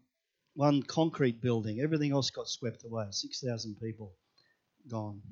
one 0.55 0.83
concrete 0.83 1.41
building. 1.41 1.81
Everything 1.81 2.13
else 2.13 2.31
got 2.31 2.49
swept 2.49 2.85
away. 2.85 3.07
Six 3.11 3.41
thousand 3.41 3.77
people 3.81 4.13
gone. 4.89 5.23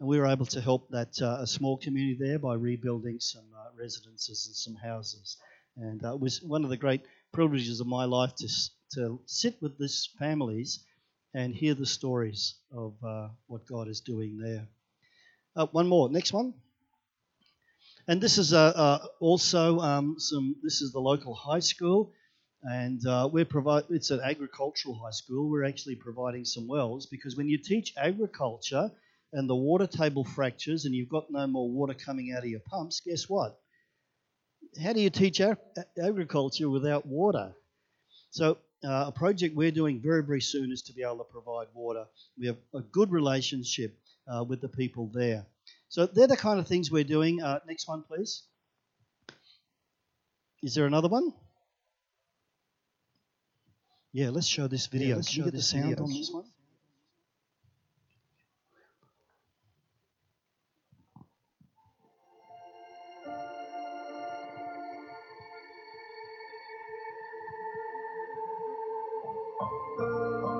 And 0.00 0.08
we 0.08 0.18
were 0.18 0.26
able 0.26 0.46
to 0.46 0.60
help 0.60 0.88
that 0.90 1.20
uh, 1.22 1.38
a 1.40 1.46
small 1.46 1.76
community 1.76 2.16
there 2.18 2.38
by 2.40 2.54
rebuilding 2.54 3.20
some 3.20 3.44
uh, 3.56 3.70
residences 3.78 4.46
and 4.46 4.56
some 4.56 4.74
houses. 4.74 5.36
And 5.76 6.04
uh, 6.04 6.14
it 6.14 6.20
was 6.20 6.42
one 6.42 6.64
of 6.64 6.70
the 6.70 6.76
great 6.76 7.02
privileges 7.32 7.80
of 7.80 7.86
my 7.86 8.04
life 8.04 8.34
to 8.36 8.48
to 8.94 9.20
sit 9.26 9.56
with 9.62 9.78
these 9.78 10.08
families 10.18 10.84
and 11.34 11.54
hear 11.54 11.74
the 11.74 11.86
stories 11.86 12.54
of 12.72 12.94
uh, 13.04 13.28
what 13.48 13.66
God 13.66 13.88
is 13.88 14.00
doing 14.00 14.38
there. 14.38 14.68
Uh, 15.56 15.66
one 15.66 15.88
more, 15.88 16.08
next 16.08 16.32
one. 16.32 16.54
And 18.06 18.20
this 18.20 18.38
is 18.38 18.52
uh, 18.52 18.72
uh 18.76 19.06
also 19.18 19.78
um, 19.80 20.16
some. 20.18 20.56
This 20.62 20.82
is 20.82 20.92
the 20.92 21.00
local 21.00 21.34
high 21.34 21.60
school, 21.60 22.12
and 22.62 23.04
uh, 23.06 23.28
we're 23.32 23.46
provide. 23.46 23.84
It's 23.88 24.10
an 24.10 24.20
agricultural 24.22 25.00
high 25.02 25.10
school. 25.10 25.48
We're 25.50 25.64
actually 25.64 25.96
providing 25.96 26.44
some 26.44 26.68
wells 26.68 27.06
because 27.06 27.36
when 27.36 27.48
you 27.48 27.58
teach 27.58 27.94
agriculture 27.96 28.90
and 29.32 29.48
the 29.48 29.56
water 29.56 29.86
table 29.86 30.24
fractures 30.24 30.84
and 30.84 30.94
you've 30.94 31.08
got 31.08 31.30
no 31.30 31.46
more 31.46 31.68
water 31.68 31.94
coming 31.94 32.32
out 32.32 32.44
of 32.44 32.48
your 32.50 32.60
pumps, 32.60 33.00
guess 33.04 33.28
what? 33.28 33.58
How 34.82 34.92
do 34.92 35.00
you 35.00 35.10
teach 35.10 35.40
agriculture 35.98 36.68
without 36.68 37.06
water? 37.06 37.54
So 38.30 38.58
uh, 38.84 39.06
a 39.08 39.12
project 39.12 39.56
we're 39.56 39.70
doing 39.70 40.00
very, 40.00 40.22
very 40.22 40.40
soon 40.40 40.72
is 40.72 40.82
to 40.82 40.92
be 40.92 41.02
able 41.02 41.18
to 41.18 41.24
provide 41.24 41.66
water. 41.74 42.06
We 42.38 42.46
have 42.46 42.56
a 42.74 42.80
good 42.80 43.10
relationship 43.10 43.98
uh, 44.28 44.44
with 44.44 44.60
the 44.60 44.68
people 44.68 45.10
there. 45.12 45.46
So 45.88 46.06
they're 46.06 46.26
the 46.26 46.36
kind 46.36 46.58
of 46.58 46.66
things 46.66 46.90
we're 46.90 47.04
doing. 47.04 47.42
Uh, 47.42 47.60
next 47.66 47.88
one, 47.88 48.02
please. 48.02 48.42
Is 50.62 50.74
there 50.74 50.86
another 50.86 51.08
one? 51.08 51.32
Yeah, 54.12 54.30
let's 54.30 54.46
show 54.46 54.68
this 54.68 54.86
video. 54.86 55.08
Yeah, 55.08 55.14
let's 55.16 55.28
Can 55.28 55.38
you 55.38 55.44
get 55.44 55.54
the 55.54 55.62
sound 55.62 55.90
video. 55.90 56.04
on 56.04 56.10
this 56.12 56.30
one? 56.32 56.44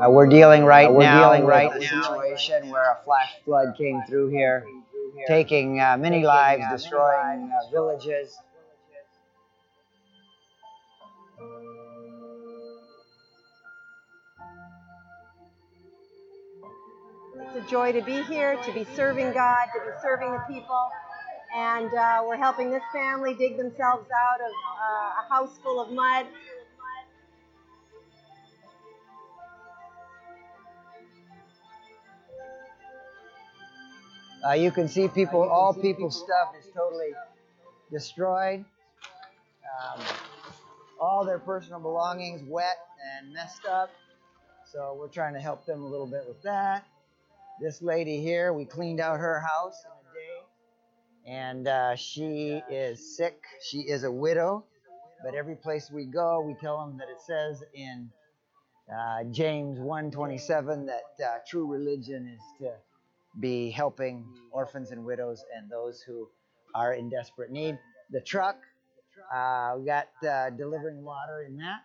Uh, 0.05 0.11
we're 0.11 0.27
dealing 0.27 0.64
right 0.64 0.88
uh, 0.88 0.93
we're 0.93 1.03
now 1.03 1.33
dealing 1.33 1.47
right 1.47 1.73
with 1.73 1.83
a 1.83 1.87
situation 1.87 2.69
where 2.69 2.93
a 2.93 3.05
flash 3.05 3.33
flood 3.45 3.75
came 3.79 4.03
through 4.09 4.29
here, 4.29 4.67
taking 5.27 5.81
uh, 5.81 5.97
many 5.97 6.25
lives, 6.25 6.64
destroying 6.71 7.51
uh, 7.51 7.71
villages. 7.71 8.37
It's 17.37 17.67
a 17.67 17.71
joy 17.71 17.93
to 17.93 18.03
be 18.03 18.23
here, 18.23 18.57
to 18.64 18.73
be 18.73 18.85
serving 18.97 19.33
God, 19.33 19.67
to 19.75 19.81
be 19.81 19.97
serving 20.03 20.33
the 20.33 20.43
people. 20.49 20.90
And 21.57 21.95
uh, 21.95 22.25
we're 22.27 22.37
helping 22.37 22.71
this 22.71 22.83
family 22.93 23.35
dig 23.35 23.57
themselves 23.57 24.09
out 24.11 24.40
of 24.40 24.51
uh, 24.51 25.23
a 25.23 25.29
house 25.29 25.57
full 25.62 25.81
of 25.81 25.93
mud 25.93 26.27
Uh, 34.46 34.52
you 34.52 34.70
can 34.70 34.88
see 34.88 35.09
people, 35.09 35.42
all 35.42 35.72
people's 35.72 36.18
stuff 36.18 36.54
is 36.59 36.66
totally 36.74 37.12
destroyed. 37.90 38.64
Um, 39.96 40.04
all 41.00 41.24
their 41.24 41.38
personal 41.38 41.80
belongings 41.80 42.42
wet 42.46 42.76
and 43.18 43.33
messed 43.33 43.64
up. 43.66 43.90
So 44.70 44.96
we're 44.98 45.09
trying 45.09 45.35
to 45.35 45.40
help 45.40 45.64
them 45.66 45.83
a 45.83 45.87
little 45.87 46.07
bit 46.07 46.24
with 46.28 46.42
that. 46.42 46.85
This 47.61 47.80
lady 47.80 48.20
here, 48.20 48.52
we 48.52 48.64
cleaned 48.64 49.00
out 49.00 49.18
her 49.20 49.40
house 49.40 49.83
in 49.85 49.92
a 49.92 50.14
day. 50.14 51.38
and 51.40 51.68
uh, 51.68 51.96
she 51.96 52.62
is 52.70 53.16
sick. 53.16 53.40
She 53.70 53.78
is 53.78 54.04
a 54.04 54.11
widow, 54.11 54.64
but 55.24 55.35
every 55.35 55.57
place 55.57 55.90
we 55.90 56.04
go, 56.04 56.40
we 56.40 56.54
tell 56.61 56.85
them 56.85 56.98
that 56.98 57.09
it 57.09 57.20
says 57.20 57.62
in 57.74 58.11
uh, 58.92 59.24
James 59.30 59.78
1:27 59.78 60.87
that 60.87 61.24
uh, 61.24 61.38
true 61.48 61.66
religion 61.70 62.28
is 62.28 62.40
to 62.61 62.72
be 63.40 63.70
helping 63.70 64.25
orphans 64.53 64.90
and 64.90 65.05
widows 65.05 65.44
and 65.57 65.70
those 65.70 66.01
who 66.01 66.29
are 66.75 66.94
in 66.94 67.09
desperate 67.09 67.51
need. 67.51 67.79
The 68.11 68.20
truck, 68.20 68.57
uh, 69.35 69.75
we 69.79 69.87
got 69.87 70.09
uh, 70.29 70.51
delivering 70.51 71.03
water 71.03 71.44
in 71.47 71.57
that. 71.59 71.81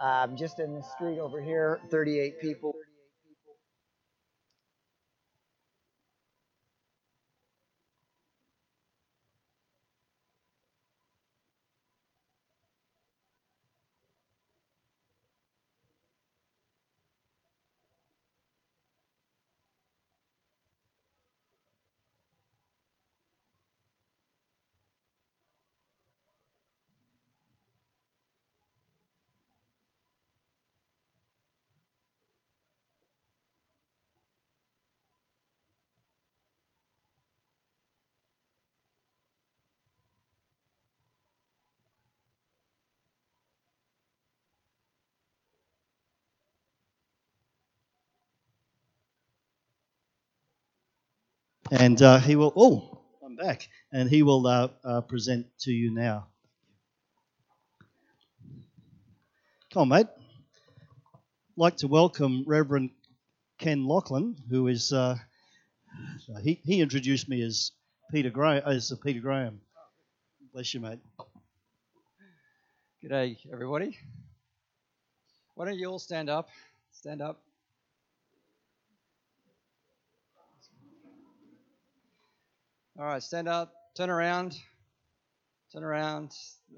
Um, 0.00 0.36
just 0.36 0.58
in 0.58 0.74
the 0.74 0.82
street 0.82 1.20
over 1.20 1.40
here, 1.40 1.78
38 1.90 2.40
people. 2.40 2.71
And 51.72 52.02
uh, 52.02 52.18
he 52.18 52.36
will, 52.36 52.52
oh, 52.54 53.00
I'm 53.24 53.34
back. 53.34 53.66
And 53.92 54.10
he 54.10 54.22
will 54.22 54.46
uh, 54.46 54.68
uh, 54.84 55.00
present 55.00 55.46
to 55.60 55.72
you 55.72 55.90
now. 55.90 56.26
Come 59.72 59.80
on, 59.80 59.88
mate. 59.88 60.06
Like 61.56 61.78
to 61.78 61.88
welcome 61.88 62.44
Reverend 62.46 62.90
Ken 63.58 63.86
Lachlan, 63.86 64.36
who 64.50 64.68
is, 64.68 64.92
uh, 64.92 65.16
he, 66.42 66.60
he 66.62 66.82
introduced 66.82 67.26
me 67.26 67.40
as 67.40 67.70
Peter 68.10 68.28
Graham, 68.28 68.62
as 68.66 68.92
Peter 69.02 69.20
Graham. 69.20 69.58
Bless 70.52 70.74
you, 70.74 70.80
mate. 70.80 71.00
G'day, 73.02 73.38
everybody. 73.50 73.96
Why 75.54 75.64
don't 75.64 75.78
you 75.78 75.86
all 75.88 75.98
stand 75.98 76.28
up? 76.28 76.50
Stand 76.92 77.22
up. 77.22 77.40
All 83.02 83.08
right, 83.08 83.20
stand 83.20 83.48
up, 83.48 83.74
turn 83.96 84.10
around, 84.10 84.56
turn 85.72 85.82
around, 85.82 86.30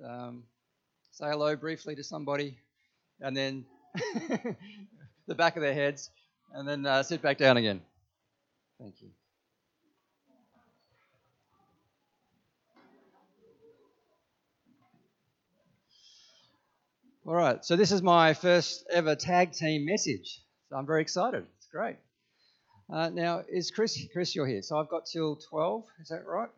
um, 0.02 0.44
say 1.12 1.26
hello 1.26 1.54
briefly 1.54 1.94
to 1.96 2.02
somebody, 2.02 2.56
and 3.20 3.36
then 3.36 3.66
the 5.26 5.34
back 5.34 5.56
of 5.56 5.62
their 5.62 5.74
heads, 5.74 6.08
and 6.54 6.66
then 6.66 6.86
uh, 6.86 7.02
sit 7.02 7.20
back 7.20 7.36
down 7.36 7.58
again. 7.58 7.82
Thank 8.80 9.02
you. 9.02 9.10
All 17.26 17.34
right, 17.34 17.62
so 17.62 17.76
this 17.76 17.92
is 17.92 18.00
my 18.00 18.32
first 18.32 18.86
ever 18.90 19.14
tag 19.14 19.52
team 19.52 19.84
message. 19.84 20.40
So 20.70 20.76
I'm 20.76 20.86
very 20.86 21.02
excited. 21.02 21.44
It's 21.58 21.66
great. 21.66 21.96
Uh, 22.94 23.08
now, 23.08 23.42
is 23.48 23.72
Chris, 23.72 23.98
Chris, 24.12 24.36
you're 24.36 24.46
here. 24.46 24.62
So 24.62 24.78
I've 24.78 24.88
got 24.88 25.06
till 25.06 25.34
12, 25.34 25.84
is 26.00 26.08
that 26.10 26.24
right? 26.28 26.48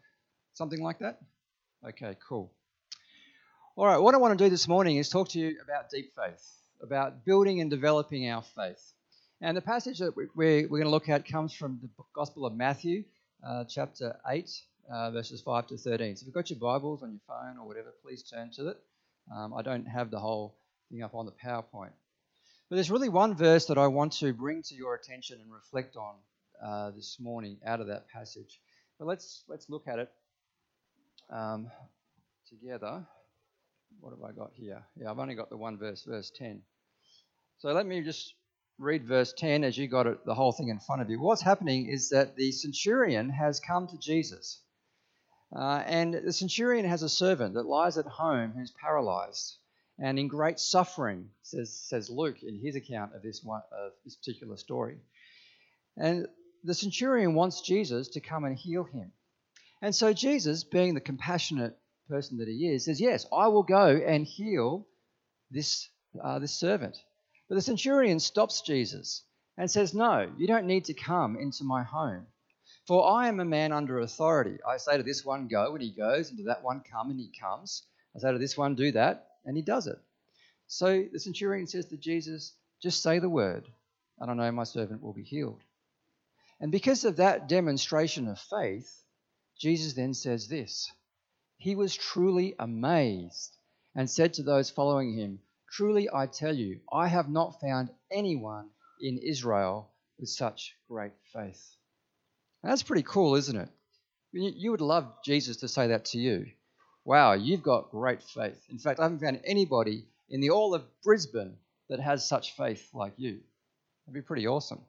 Something 0.52 0.82
like 0.82 0.98
that? 0.98 1.18
Okay, 1.88 2.14
cool. 2.28 2.52
All 3.74 3.86
right, 3.86 3.96
what 3.96 4.14
I 4.14 4.18
want 4.18 4.38
to 4.38 4.44
do 4.44 4.50
this 4.50 4.68
morning 4.68 4.98
is 4.98 5.08
talk 5.08 5.30
to 5.30 5.38
you 5.38 5.56
about 5.64 5.88
deep 5.88 6.12
faith, 6.14 6.46
about 6.82 7.24
building 7.24 7.62
and 7.62 7.70
developing 7.70 8.28
our 8.28 8.42
faith. 8.42 8.92
And 9.40 9.56
the 9.56 9.62
passage 9.62 10.00
that 10.00 10.14
we're, 10.14 10.68
going 10.68 10.82
to 10.82 10.90
look 10.90 11.08
at 11.08 11.26
comes 11.26 11.54
from 11.54 11.78
the 11.80 11.88
Gospel 12.14 12.44
of 12.44 12.54
Matthew, 12.54 13.04
uh, 13.42 13.64
chapter 13.64 14.18
8, 14.28 14.60
uh, 14.92 15.10
verses 15.12 15.40
5 15.40 15.68
to 15.68 15.78
13. 15.78 16.16
So 16.16 16.20
if 16.20 16.26
you've 16.26 16.34
got 16.34 16.50
your 16.50 16.58
Bibles 16.58 17.02
on 17.02 17.12
your 17.12 17.20
phone 17.26 17.56
or 17.58 17.66
whatever, 17.66 17.94
please 18.04 18.22
turn 18.22 18.50
to 18.56 18.68
it. 18.68 18.76
Um, 19.34 19.54
I 19.54 19.62
don't 19.62 19.86
have 19.86 20.10
the 20.10 20.20
whole 20.20 20.54
thing 20.90 21.02
up 21.02 21.14
on 21.14 21.24
the 21.24 21.32
PowerPoint. 21.32 21.92
But 22.68 22.76
there's 22.76 22.90
really 22.90 23.08
one 23.08 23.36
verse 23.36 23.66
that 23.66 23.78
I 23.78 23.86
want 23.86 24.14
to 24.14 24.32
bring 24.32 24.62
to 24.64 24.74
your 24.74 24.96
attention 24.96 25.40
and 25.40 25.52
reflect 25.52 25.96
on 25.96 26.14
uh, 26.60 26.90
this 26.90 27.18
morning 27.20 27.58
out 27.64 27.80
of 27.80 27.86
that 27.86 28.08
passage. 28.08 28.60
But 28.98 29.06
let's 29.06 29.44
let's 29.46 29.70
look 29.70 29.86
at 29.86 30.00
it 30.00 30.10
um, 31.30 31.70
together. 32.48 33.06
What 34.00 34.10
have 34.10 34.22
I 34.24 34.32
got 34.32 34.50
here? 34.52 34.82
Yeah, 34.96 35.12
I've 35.12 35.18
only 35.20 35.36
got 35.36 35.48
the 35.48 35.56
one 35.56 35.78
verse, 35.78 36.02
verse 36.02 36.32
10. 36.36 36.60
So 37.58 37.72
let 37.72 37.86
me 37.86 38.02
just 38.02 38.34
read 38.78 39.06
verse 39.06 39.32
10 39.32 39.62
as 39.62 39.78
you 39.78 39.86
got 39.86 40.08
it, 40.08 40.24
the 40.26 40.34
whole 40.34 40.52
thing 40.52 40.68
in 40.68 40.80
front 40.80 41.02
of 41.02 41.08
you. 41.08 41.20
What's 41.20 41.42
happening 41.42 41.86
is 41.86 42.10
that 42.10 42.34
the 42.34 42.50
centurion 42.50 43.30
has 43.30 43.60
come 43.60 43.86
to 43.86 43.96
Jesus. 43.96 44.60
Uh, 45.54 45.82
and 45.86 46.14
the 46.14 46.32
centurion 46.32 46.84
has 46.84 47.04
a 47.04 47.08
servant 47.08 47.54
that 47.54 47.64
lies 47.64 47.96
at 47.96 48.06
home 48.06 48.52
who's 48.56 48.72
paralyzed 48.72 49.56
and 49.98 50.18
in 50.18 50.28
great 50.28 50.60
suffering, 50.60 51.30
says, 51.42 51.72
says 51.72 52.10
Luke 52.10 52.42
in 52.42 52.58
his 52.58 52.76
account 52.76 53.14
of 53.14 53.22
this, 53.22 53.42
one, 53.42 53.62
of 53.72 53.92
this 54.04 54.16
particular 54.16 54.56
story. 54.56 54.98
And 55.96 56.26
the 56.64 56.74
centurion 56.74 57.34
wants 57.34 57.62
Jesus 57.62 58.08
to 58.08 58.20
come 58.20 58.44
and 58.44 58.56
heal 58.56 58.84
him. 58.84 59.12
And 59.80 59.94
so 59.94 60.12
Jesus, 60.12 60.64
being 60.64 60.94
the 60.94 61.00
compassionate 61.00 61.78
person 62.08 62.38
that 62.38 62.48
he 62.48 62.68
is, 62.68 62.84
says, 62.84 63.00
Yes, 63.00 63.26
I 63.32 63.48
will 63.48 63.62
go 63.62 63.96
and 63.96 64.26
heal 64.26 64.86
this, 65.50 65.88
uh, 66.22 66.38
this 66.38 66.52
servant. 66.52 66.96
But 67.48 67.54
the 67.54 67.62
centurion 67.62 68.20
stops 68.20 68.62
Jesus 68.62 69.22
and 69.56 69.70
says, 69.70 69.94
No, 69.94 70.30
you 70.36 70.46
don't 70.46 70.66
need 70.66 70.86
to 70.86 70.94
come 70.94 71.36
into 71.36 71.64
my 71.64 71.82
home. 71.82 72.26
For 72.86 73.08
I 73.08 73.28
am 73.28 73.40
a 73.40 73.44
man 73.44 73.72
under 73.72 74.00
authority. 74.00 74.58
I 74.66 74.76
say 74.76 74.96
to 74.96 75.02
this 75.02 75.24
one, 75.24 75.48
Go, 75.48 75.72
and 75.72 75.82
he 75.82 75.90
goes, 75.90 76.30
and 76.30 76.38
to 76.38 76.44
that 76.44 76.62
one, 76.62 76.82
Come, 76.90 77.10
and 77.10 77.18
he 77.18 77.32
comes. 77.40 77.82
I 78.14 78.20
say 78.20 78.32
to 78.32 78.38
this 78.38 78.56
one, 78.56 78.74
Do 78.74 78.92
that, 78.92 79.26
and 79.46 79.56
he 79.56 79.62
does 79.62 79.86
it. 79.86 79.98
So 80.66 81.04
the 81.10 81.20
centurion 81.20 81.66
says 81.66 81.86
to 81.86 81.96
Jesus, 81.96 82.52
Just 82.82 83.02
say 83.02 83.20
the 83.20 83.30
word, 83.30 83.66
and 84.18 84.30
I 84.30 84.34
know 84.34 84.52
my 84.52 84.64
servant 84.64 85.02
will 85.02 85.12
be 85.12 85.22
healed. 85.22 85.62
And 86.60 86.72
because 86.72 87.04
of 87.04 87.16
that 87.16 87.48
demonstration 87.48 88.28
of 88.28 88.40
faith, 88.40 89.02
Jesus 89.58 89.94
then 89.94 90.12
says 90.12 90.48
this 90.48 90.90
He 91.56 91.76
was 91.76 91.94
truly 91.94 92.54
amazed 92.58 93.56
and 93.94 94.10
said 94.10 94.34
to 94.34 94.42
those 94.42 94.70
following 94.70 95.14
him, 95.14 95.40
Truly 95.70 96.08
I 96.12 96.26
tell 96.26 96.54
you, 96.54 96.80
I 96.92 97.08
have 97.08 97.28
not 97.28 97.60
found 97.60 97.90
anyone 98.10 98.70
in 99.00 99.18
Israel 99.18 99.90
with 100.18 100.28
such 100.28 100.74
great 100.88 101.12
faith. 101.32 101.76
Now, 102.62 102.70
that's 102.70 102.82
pretty 102.82 103.02
cool, 103.02 103.36
isn't 103.36 103.56
it? 103.56 103.68
You 104.32 104.70
would 104.70 104.80
love 104.80 105.22
Jesus 105.24 105.58
to 105.58 105.68
say 105.68 105.88
that 105.88 106.06
to 106.06 106.18
you 106.18 106.46
wow, 107.06 107.34
you've 107.34 107.62
got 107.62 107.90
great 107.90 108.22
faith. 108.22 108.60
In 108.68 108.78
fact, 108.78 108.98
I 108.98 109.04
haven't 109.04 109.20
found 109.20 109.40
anybody 109.44 110.04
in 110.28 110.40
the 110.40 110.50
all 110.50 110.74
of 110.74 110.82
Brisbane 111.02 111.56
that 111.88 112.00
has 112.00 112.28
such 112.28 112.56
faith 112.56 112.90
like 112.92 113.14
you. 113.16 113.38
That'd 114.04 114.14
be 114.14 114.26
pretty 114.26 114.48
awesome. 114.48 114.80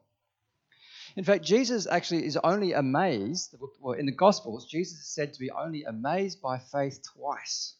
In 1.16 1.22
fact, 1.22 1.44
Jesus 1.44 1.86
actually 1.86 2.26
is 2.26 2.36
only 2.36 2.72
amazed, 2.72 3.54
well, 3.80 3.94
in 3.94 4.04
the 4.04 4.12
Gospels, 4.12 4.66
Jesus 4.66 4.98
is 4.98 5.06
said 5.06 5.32
to 5.32 5.40
be 5.40 5.50
only 5.52 5.84
amazed 5.84 6.42
by 6.42 6.58
faith 6.58 7.00
twice. 7.14 7.74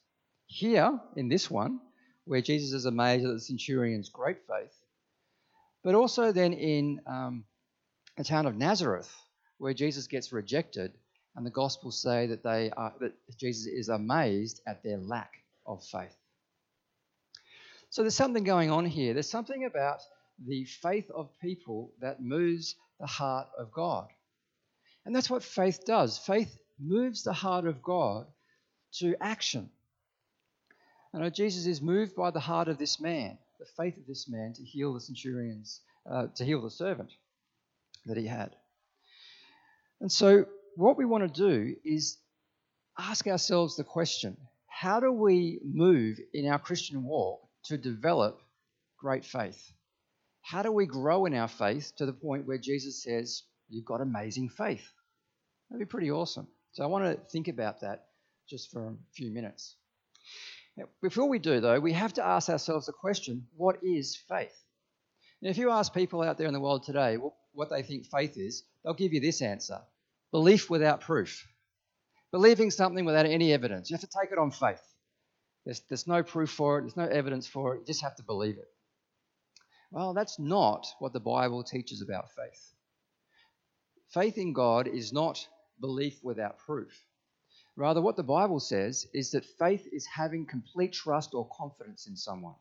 Here, 0.47 0.99
in 1.17 1.29
this 1.29 1.51
one, 1.51 1.81
where 2.25 2.41
Jesus 2.41 2.73
is 2.73 2.85
amazed 2.85 3.27
at 3.27 3.33
the 3.33 3.41
centurion's 3.41 4.09
great 4.09 4.39
faith, 4.47 4.75
but 5.83 5.97
also 5.97 6.31
then 6.31 6.53
in 6.53 7.01
um, 7.07 7.45
the 8.17 8.25
town 8.25 8.47
of 8.47 8.57
Nazareth, 8.57 9.13
where 9.59 9.75
Jesus 9.75 10.07
gets 10.07 10.33
rejected 10.33 10.93
and 11.37 11.47
the 11.47 11.51
Gospels 11.51 12.01
say 12.01 12.27
that 12.27 12.43
they 12.43 12.71
are 12.77 12.93
that 13.01 13.15
Jesus 13.39 13.67
is 13.67 13.89
amazed 13.89 14.61
at 14.67 14.83
their 14.83 14.99
lack 14.99 15.33
of 15.67 15.85
faith. 15.85 16.17
So 17.91 18.03
there's 18.03 18.15
something 18.15 18.45
going 18.45 18.71
on 18.71 18.85
here. 18.85 19.15
There's 19.15 19.31
something 19.31 19.65
about 19.65 20.01
the 20.45 20.65
faith 20.65 21.11
of 21.11 21.31
people 21.41 21.93
that 22.01 22.21
moves 22.21 22.75
the 23.01 23.07
heart 23.07 23.49
of 23.59 23.73
God. 23.73 24.09
And 25.05 25.15
that's 25.15 25.31
what 25.31 25.43
faith 25.43 25.85
does. 25.87 26.19
Faith 26.19 26.59
moves 26.79 27.25
the 27.25 27.33
heart 27.33 27.67
of 27.67 27.83
God 27.83 28.27
to 28.99 29.17
action. 29.21 29.71
I 31.15 31.19
know 31.19 31.31
Jesus 31.31 31.67
is 31.67 31.81
moved 31.81 32.15
by 32.15 32.31
the 32.31 32.41
heart 32.41 32.69
of 32.69 32.79
this 32.79 33.01
man, 33.01 33.39
the 33.59 33.67
faith 33.77 33.97
of 33.97 34.07
this 34.07 34.29
man 34.29 34.53
to 34.55 34.63
heal 34.63 34.93
the 34.93 35.01
centurion's, 35.01 35.81
uh, 36.09 36.27
to 36.37 36.45
heal 36.45 36.61
the 36.61 36.71
servant 36.71 37.11
that 38.07 38.17
he 38.17 38.27
had. 38.27 38.55
And 40.01 40.13
so, 40.13 40.47
what 40.79 40.97
we 40.97 41.05
want 41.05 41.35
to 41.35 41.43
do 41.43 41.75
is 41.85 42.19
ask 42.99 43.27
ourselves 43.27 43.77
the 43.77 43.83
question 43.83 44.37
how 44.69 45.01
do 45.01 45.11
we 45.11 45.59
move 45.65 46.19
in 46.33 46.47
our 46.47 46.59
Christian 46.61 47.03
walk 47.03 47.41
to 47.65 47.77
develop 47.77 48.41
great 48.97 49.25
faith? 49.25 49.73
How 50.41 50.63
do 50.63 50.71
we 50.71 50.87
grow 50.87 51.27
in 51.27 51.35
our 51.35 51.49
faith 51.49 51.93
to 51.97 52.07
the 52.07 52.13
point 52.13 52.47
where 52.47 52.59
Jesus 52.59 53.03
says, 53.03 53.43
You've 53.69 53.87
got 53.87 54.01
amazing 54.01 54.51
faith? 54.51 54.89
That'd 55.69 55.85
be 55.85 55.91
pretty 55.91 56.13
awesome. 56.13 56.47
So 56.73 56.85
I 56.85 56.87
want 56.87 57.05
to 57.07 57.21
think 57.33 57.49
about 57.49 57.81
that 57.81 58.05
just 58.49 58.71
for 58.71 58.87
a 58.87 58.95
few 59.17 59.33
minutes. 59.33 59.75
Before 61.03 61.29
we 61.29 61.41
do, 61.41 61.61
though, 61.61 61.81
we 61.81 61.93
have 61.93 62.15
to 62.15 62.25
ask 62.25 62.49
ourselves 62.49 62.87
the 62.87 62.93
question 62.93 63.49
what 63.57 63.79
is 63.83 64.17
faith? 64.29 64.57
Now, 65.43 65.51
if 65.51 65.59
you 65.59 65.73
ask 65.73 65.93
people 65.93 66.23
out 66.23 66.39
there 66.39 66.47
in 66.47 66.55
the 66.55 66.61
world 66.61 66.85
today 66.85 67.19
what 67.53 67.69
they 67.69 67.83
think 67.83 68.07
faith 68.07 68.35
is, 68.37 68.63
they'll 68.85 68.95
give 68.95 69.13
you 69.13 69.21
this 69.21 69.43
answer 69.43 69.81
belief 70.31 70.71
without 70.71 71.01
proof. 71.01 71.47
Believing 72.31 72.71
something 72.71 73.05
without 73.05 73.27
any 73.27 73.53
evidence. 73.53 73.91
You 73.91 73.95
have 73.95 74.09
to 74.09 74.21
take 74.21 74.33
it 74.33 74.39
on 74.39 74.51
faith. 74.51 74.83
There's, 75.65 75.81
there's 75.89 76.07
no 76.07 76.23
proof 76.23 76.51
for 76.51 76.79
it, 76.79 76.83
there's 76.83 76.97
no 76.97 77.07
evidence 77.07 77.47
for 77.47 77.75
it, 77.75 77.81
you 77.81 77.87
just 77.87 78.03
have 78.03 78.17
to 78.17 78.23
believe 78.23 78.57
it. 78.57 78.69
Well, 79.91 80.15
that's 80.15 80.39
not 80.39 80.87
what 80.99 81.13
the 81.13 81.21
Bible 81.21 81.63
teaches 81.65 82.03
about 82.03 82.31
faith. 82.33 82.73
Faith 84.13 84.39
in 84.39 84.53
God 84.53 84.87
is 84.87 85.13
not 85.13 85.47
belief 85.81 86.19
without 86.23 86.59
proof. 86.59 87.05
Rather, 87.77 88.03
what 88.03 88.17
the 88.17 88.23
Bible 88.23 88.61
says 88.61 89.07
is 89.15 89.31
that 89.31 89.45
faith 89.45 89.87
is 89.93 90.07
having 90.07 90.47
complete 90.47 90.93
trust 90.93 91.33
or 91.33 91.49
confidence 91.57 92.07
in 92.07 92.17
someone. 92.17 92.57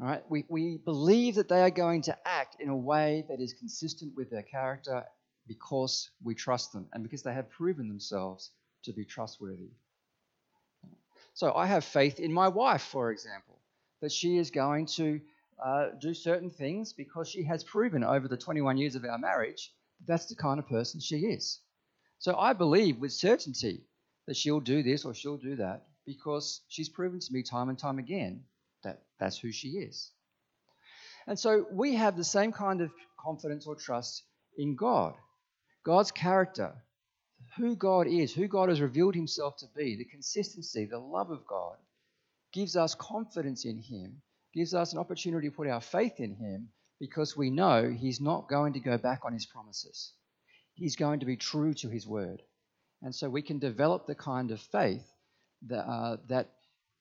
All 0.00 0.06
right? 0.06 0.22
We, 0.28 0.44
we 0.48 0.78
believe 0.78 1.36
that 1.36 1.48
they 1.48 1.62
are 1.62 1.70
going 1.70 2.02
to 2.02 2.18
act 2.26 2.56
in 2.60 2.68
a 2.68 2.76
way 2.76 3.24
that 3.28 3.40
is 3.40 3.52
consistent 3.52 4.14
with 4.16 4.30
their 4.30 4.42
character 4.42 5.04
because 5.46 6.10
we 6.22 6.34
trust 6.34 6.72
them 6.72 6.88
and 6.92 7.02
because 7.02 7.22
they 7.22 7.32
have 7.32 7.50
proven 7.50 7.88
themselves 7.88 8.50
to 8.84 8.92
be 8.92 9.04
trustworthy. 9.04 9.70
So 11.34 11.52
I 11.54 11.66
have 11.66 11.84
faith 11.84 12.20
in 12.20 12.32
my 12.32 12.48
wife, 12.48 12.82
for 12.82 13.10
example, 13.10 13.58
that 14.00 14.12
she 14.12 14.36
is 14.36 14.50
going 14.50 14.86
to 14.86 15.20
uh, 15.64 15.86
do 16.00 16.12
certain 16.14 16.50
things 16.50 16.92
because 16.92 17.28
she 17.28 17.44
has 17.44 17.64
proven 17.64 18.04
over 18.04 18.28
the 18.28 18.36
21 18.36 18.76
years 18.76 18.94
of 18.94 19.04
our 19.04 19.18
marriage 19.18 19.72
that 20.00 20.06
that's 20.06 20.26
the 20.26 20.34
kind 20.34 20.58
of 20.58 20.68
person 20.68 21.00
she 21.00 21.18
is. 21.18 21.60
So 22.18 22.36
I 22.36 22.52
believe 22.52 22.98
with 22.98 23.12
certainty 23.12 23.84
that 24.26 24.36
she'll 24.36 24.60
do 24.60 24.82
this 24.82 25.04
or 25.04 25.14
she'll 25.14 25.36
do 25.38 25.56
that 25.56 25.86
because 26.06 26.60
she's 26.68 26.88
proven 26.88 27.20
to 27.20 27.32
me 27.32 27.42
time 27.42 27.68
and 27.68 27.78
time 27.78 27.98
again 27.98 28.44
that 28.84 29.02
that's 29.18 29.38
who 29.38 29.52
she 29.52 29.68
is. 29.68 30.10
And 31.26 31.38
so 31.38 31.66
we 31.70 31.94
have 31.94 32.16
the 32.16 32.24
same 32.24 32.52
kind 32.52 32.80
of 32.80 32.90
confidence 33.18 33.66
or 33.66 33.76
trust 33.76 34.24
in 34.58 34.74
God. 34.74 35.14
God's 35.84 36.12
character, 36.12 36.74
who 37.56 37.76
God 37.76 38.06
is, 38.06 38.32
who 38.32 38.48
God 38.48 38.68
has 38.68 38.80
revealed 38.80 39.14
himself 39.14 39.56
to 39.58 39.66
be, 39.76 39.96
the 39.96 40.04
consistency, 40.04 40.84
the 40.84 40.98
love 40.98 41.30
of 41.30 41.46
God, 41.46 41.76
gives 42.52 42.76
us 42.76 42.94
confidence 42.94 43.64
in 43.64 43.78
him, 43.78 44.22
gives 44.54 44.74
us 44.74 44.92
an 44.92 44.98
opportunity 44.98 45.48
to 45.48 45.54
put 45.54 45.68
our 45.68 45.80
faith 45.80 46.20
in 46.20 46.34
him 46.34 46.68
because 47.00 47.36
we 47.36 47.50
know 47.50 47.90
he's 47.90 48.20
not 48.20 48.48
going 48.48 48.74
to 48.74 48.80
go 48.80 48.96
back 48.96 49.24
on 49.24 49.32
his 49.32 49.46
promises. 49.46 50.12
He's 50.74 50.96
going 50.96 51.20
to 51.20 51.26
be 51.26 51.36
true 51.36 51.74
to 51.74 51.88
his 51.88 52.06
word. 52.06 52.42
And 53.02 53.14
so 53.14 53.28
we 53.28 53.42
can 53.42 53.58
develop 53.58 54.06
the 54.06 54.14
kind 54.14 54.52
of 54.52 54.60
faith 54.60 55.04
that, 55.66 55.84
uh, 55.84 56.18
that 56.28 56.50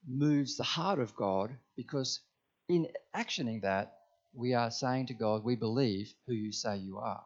moves 0.08 0.58
the 0.58 0.63
heart 0.63 1.00
of 1.00 1.15
God 1.15 1.52
because 1.76 2.20
in 2.67 2.88
actioning 3.15 3.62
that, 3.62 3.94
we 4.34 4.54
are 4.54 4.72
saying 4.72 5.08
to 5.08 5.13
God, 5.13 5.44
We 5.44 5.56
believe 5.56 6.13
who 6.26 6.34
you 6.34 6.52
say 6.52 6.78
you 6.78 6.98
are. 6.98 7.24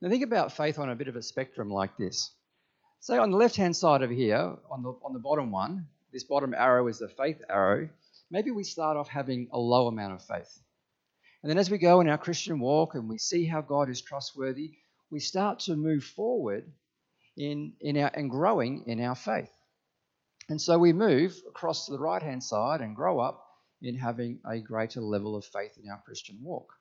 Now, 0.00 0.08
think 0.08 0.22
about 0.22 0.52
faith 0.52 0.78
on 0.78 0.90
a 0.90 0.94
bit 0.94 1.08
of 1.08 1.16
a 1.16 1.22
spectrum 1.22 1.70
like 1.70 1.96
this. 1.96 2.30
Say 3.00 3.18
on 3.18 3.30
the 3.30 3.36
left 3.36 3.56
hand 3.56 3.76
side 3.76 4.02
of 4.02 4.10
here, 4.10 4.56
on 4.70 4.82
the, 4.82 4.90
on 5.04 5.12
the 5.12 5.18
bottom 5.18 5.50
one, 5.50 5.86
this 6.12 6.24
bottom 6.24 6.54
arrow 6.54 6.86
is 6.88 6.98
the 6.98 7.08
faith 7.08 7.42
arrow. 7.48 7.88
Maybe 8.30 8.50
we 8.50 8.64
start 8.64 8.96
off 8.96 9.08
having 9.08 9.48
a 9.52 9.58
low 9.58 9.88
amount 9.88 10.14
of 10.14 10.22
faith. 10.22 10.60
And 11.42 11.50
then 11.50 11.58
as 11.58 11.70
we 11.70 11.78
go 11.78 12.00
in 12.00 12.08
our 12.08 12.18
Christian 12.18 12.60
walk 12.60 12.94
and 12.94 13.08
we 13.08 13.18
see 13.18 13.44
how 13.44 13.60
God 13.60 13.88
is 13.88 14.00
trustworthy, 14.00 14.72
we 15.10 15.20
start 15.20 15.60
to 15.60 15.76
move 15.76 16.04
forward 16.04 16.64
in, 17.36 17.72
in 17.80 17.96
our, 17.98 18.10
and 18.12 18.30
growing 18.30 18.84
in 18.86 19.00
our 19.00 19.14
faith. 19.14 19.50
And 20.48 20.60
so 20.60 20.78
we 20.78 20.92
move 20.92 21.40
across 21.48 21.86
to 21.86 21.92
the 21.92 21.98
right 21.98 22.22
hand 22.22 22.42
side 22.42 22.80
and 22.80 22.96
grow 22.96 23.20
up 23.20 23.44
in 23.82 23.96
having 23.96 24.40
a 24.48 24.58
greater 24.58 25.00
level 25.00 25.36
of 25.36 25.44
faith 25.44 25.78
in 25.82 25.90
our 25.90 26.00
Christian 26.04 26.38
walk. 26.42 26.72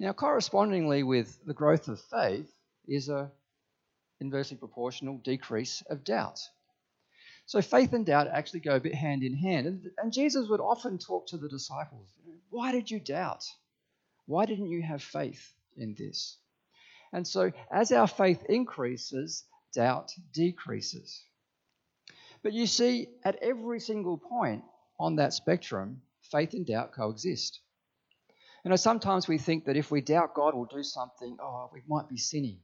Now, 0.00 0.12
correspondingly 0.12 1.02
with 1.02 1.38
the 1.44 1.54
growth 1.54 1.88
of 1.88 2.00
faith 2.00 2.52
is 2.86 3.08
a 3.08 3.30
inversely 4.20 4.56
proportional 4.56 5.18
decrease 5.18 5.82
of 5.88 6.04
doubt. 6.04 6.40
So 7.46 7.60
faith 7.60 7.92
and 7.92 8.06
doubt 8.06 8.28
actually 8.28 8.60
go 8.60 8.76
a 8.76 8.80
bit 8.80 8.94
hand 8.94 9.22
in 9.22 9.34
hand. 9.34 9.66
And, 9.66 9.90
and 9.98 10.12
Jesus 10.12 10.48
would 10.48 10.60
often 10.60 10.98
talk 10.98 11.26
to 11.28 11.36
the 11.36 11.48
disciples 11.48 12.08
Why 12.50 12.72
did 12.72 12.90
you 12.90 13.00
doubt? 13.00 13.44
Why 14.26 14.46
didn't 14.46 14.70
you 14.70 14.82
have 14.82 15.02
faith 15.02 15.52
in 15.76 15.94
this? 15.94 16.38
And 17.12 17.26
so 17.28 17.52
as 17.70 17.92
our 17.92 18.08
faith 18.08 18.44
increases, 18.48 19.44
doubt 19.74 20.10
decreases. 20.32 21.22
But 22.42 22.52
you 22.52 22.66
see, 22.66 23.08
at 23.24 23.36
every 23.42 23.80
single 23.80 24.18
point 24.18 24.64
on 24.98 25.16
that 25.16 25.34
spectrum, 25.34 26.02
faith 26.30 26.54
and 26.54 26.66
doubt 26.66 26.92
coexist. 26.92 27.60
You 28.64 28.70
know, 28.70 28.76
sometimes 28.76 29.28
we 29.28 29.36
think 29.36 29.66
that 29.66 29.76
if 29.76 29.90
we 29.90 30.00
doubt 30.00 30.34
God 30.34 30.54
will 30.54 30.64
do 30.64 30.82
something, 30.82 31.36
oh, 31.40 31.68
we 31.72 31.82
might 31.86 32.08
be 32.08 32.16
sinning. 32.16 32.60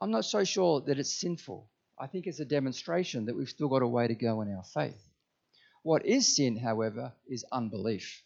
I'm 0.00 0.10
not 0.10 0.26
so 0.26 0.44
sure 0.44 0.82
that 0.82 0.98
it's 0.98 1.18
sinful. 1.18 1.66
I 1.98 2.06
think 2.06 2.26
it's 2.26 2.40
a 2.40 2.44
demonstration 2.44 3.26
that 3.26 3.36
we've 3.36 3.48
still 3.48 3.68
got 3.68 3.82
a 3.82 3.88
way 3.88 4.06
to 4.06 4.14
go 4.14 4.42
in 4.42 4.54
our 4.54 4.64
faith. 4.64 5.02
What 5.82 6.04
is 6.04 6.36
sin, 6.36 6.58
however, 6.58 7.14
is 7.26 7.44
unbelief. 7.50 8.22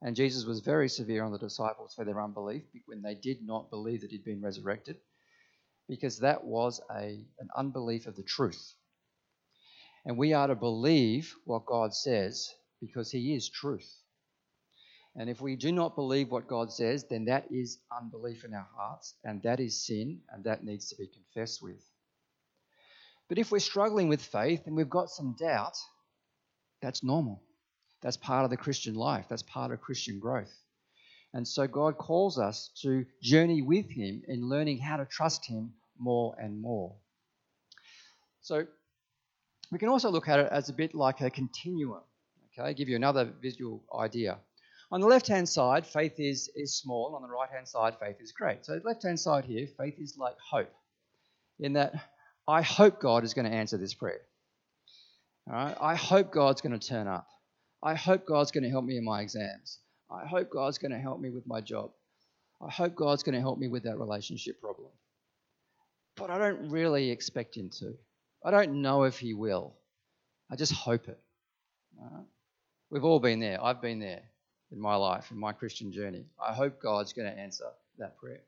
And 0.00 0.16
Jesus 0.16 0.44
was 0.46 0.60
very 0.60 0.88
severe 0.88 1.22
on 1.22 1.32
the 1.32 1.38
disciples 1.38 1.94
for 1.94 2.04
their 2.04 2.20
unbelief 2.20 2.62
when 2.86 3.02
they 3.02 3.14
did 3.14 3.46
not 3.46 3.70
believe 3.70 4.00
that 4.00 4.10
he'd 4.10 4.24
been 4.24 4.40
resurrected, 4.40 4.96
because 5.86 6.18
that 6.20 6.44
was 6.44 6.80
a, 6.90 7.24
an 7.38 7.48
unbelief 7.54 8.06
of 8.06 8.16
the 8.16 8.22
truth. 8.22 8.74
And 10.06 10.16
we 10.16 10.32
are 10.32 10.48
to 10.48 10.54
believe 10.54 11.34
what 11.44 11.66
God 11.66 11.94
says 11.94 12.50
because 12.80 13.10
he 13.10 13.34
is 13.34 13.48
truth. 13.50 14.01
And 15.14 15.28
if 15.28 15.40
we 15.40 15.56
do 15.56 15.72
not 15.72 15.94
believe 15.94 16.30
what 16.30 16.48
God 16.48 16.72
says, 16.72 17.04
then 17.04 17.26
that 17.26 17.46
is 17.50 17.78
unbelief 17.94 18.44
in 18.44 18.54
our 18.54 18.68
hearts, 18.74 19.14
and 19.24 19.42
that 19.42 19.60
is 19.60 19.84
sin, 19.86 20.20
and 20.30 20.44
that 20.44 20.64
needs 20.64 20.88
to 20.88 20.96
be 20.96 21.06
confessed 21.06 21.62
with. 21.62 21.82
But 23.28 23.38
if 23.38 23.50
we're 23.50 23.58
struggling 23.58 24.08
with 24.08 24.22
faith 24.22 24.62
and 24.66 24.74
we've 24.74 24.90
got 24.90 25.10
some 25.10 25.36
doubt, 25.38 25.76
that's 26.80 27.02
normal. 27.02 27.42
That's 28.00 28.16
part 28.16 28.44
of 28.44 28.50
the 28.50 28.56
Christian 28.56 28.94
life, 28.94 29.26
that's 29.28 29.42
part 29.42 29.70
of 29.70 29.80
Christian 29.80 30.18
growth. 30.18 30.52
And 31.34 31.46
so 31.46 31.66
God 31.66 31.96
calls 31.96 32.38
us 32.38 32.70
to 32.82 33.06
journey 33.22 33.62
with 33.62 33.88
Him 33.88 34.22
in 34.28 34.48
learning 34.48 34.78
how 34.78 34.96
to 34.96 35.06
trust 35.06 35.46
Him 35.46 35.72
more 35.98 36.34
and 36.38 36.60
more. 36.60 36.94
So 38.40 38.66
we 39.70 39.78
can 39.78 39.88
also 39.88 40.10
look 40.10 40.28
at 40.28 40.40
it 40.40 40.48
as 40.50 40.68
a 40.68 40.72
bit 40.72 40.94
like 40.94 41.20
a 41.20 41.30
continuum. 41.30 42.02
Okay, 42.58 42.74
give 42.74 42.88
you 42.88 42.96
another 42.96 43.32
visual 43.40 43.82
idea. 43.98 44.38
On 44.92 45.00
the 45.00 45.06
left 45.06 45.26
hand 45.26 45.48
side, 45.48 45.86
faith 45.86 46.20
is, 46.20 46.50
is 46.54 46.76
small. 46.76 47.14
On 47.16 47.22
the 47.22 47.28
right 47.28 47.48
hand 47.48 47.66
side, 47.66 47.94
faith 47.98 48.16
is 48.20 48.32
great. 48.32 48.66
So, 48.66 48.78
the 48.78 48.86
left 48.86 49.02
hand 49.02 49.18
side 49.18 49.46
here, 49.46 49.66
faith 49.66 49.94
is 49.98 50.18
like 50.18 50.36
hope, 50.38 50.70
in 51.58 51.72
that 51.72 51.94
I 52.46 52.60
hope 52.60 53.00
God 53.00 53.24
is 53.24 53.32
going 53.32 53.50
to 53.50 53.56
answer 53.56 53.78
this 53.78 53.94
prayer. 53.94 54.20
All 55.48 55.54
right? 55.54 55.76
I 55.80 55.94
hope 55.94 56.30
God's 56.30 56.60
going 56.60 56.78
to 56.78 56.86
turn 56.86 57.08
up. 57.08 57.26
I 57.82 57.94
hope 57.94 58.26
God's 58.26 58.50
going 58.50 58.64
to 58.64 58.70
help 58.70 58.84
me 58.84 58.98
in 58.98 59.04
my 59.04 59.22
exams. 59.22 59.78
I 60.10 60.26
hope 60.26 60.50
God's 60.50 60.76
going 60.76 60.92
to 60.92 60.98
help 60.98 61.20
me 61.20 61.30
with 61.30 61.46
my 61.46 61.62
job. 61.62 61.90
I 62.60 62.70
hope 62.70 62.94
God's 62.94 63.22
going 63.22 63.34
to 63.34 63.40
help 63.40 63.58
me 63.58 63.68
with 63.68 63.84
that 63.84 63.98
relationship 63.98 64.60
problem. 64.60 64.90
But 66.16 66.28
I 66.28 66.36
don't 66.36 66.68
really 66.68 67.10
expect 67.10 67.56
Him 67.56 67.70
to. 67.80 67.94
I 68.44 68.50
don't 68.50 68.82
know 68.82 69.04
if 69.04 69.18
He 69.18 69.32
will. 69.32 69.72
I 70.50 70.56
just 70.56 70.74
hope 70.74 71.08
it. 71.08 71.18
Right? 71.98 72.26
We've 72.90 73.04
all 73.04 73.20
been 73.20 73.40
there. 73.40 73.64
I've 73.64 73.80
been 73.80 73.98
there 73.98 74.20
in 74.72 74.80
my 74.80 74.96
life, 74.96 75.30
in 75.30 75.38
my 75.38 75.52
Christian 75.52 75.92
journey. 75.92 76.24
I 76.42 76.52
hope 76.54 76.80
God's 76.80 77.12
going 77.12 77.30
to 77.30 77.38
answer 77.38 77.66
that 77.98 78.16
prayer. 78.16 78.40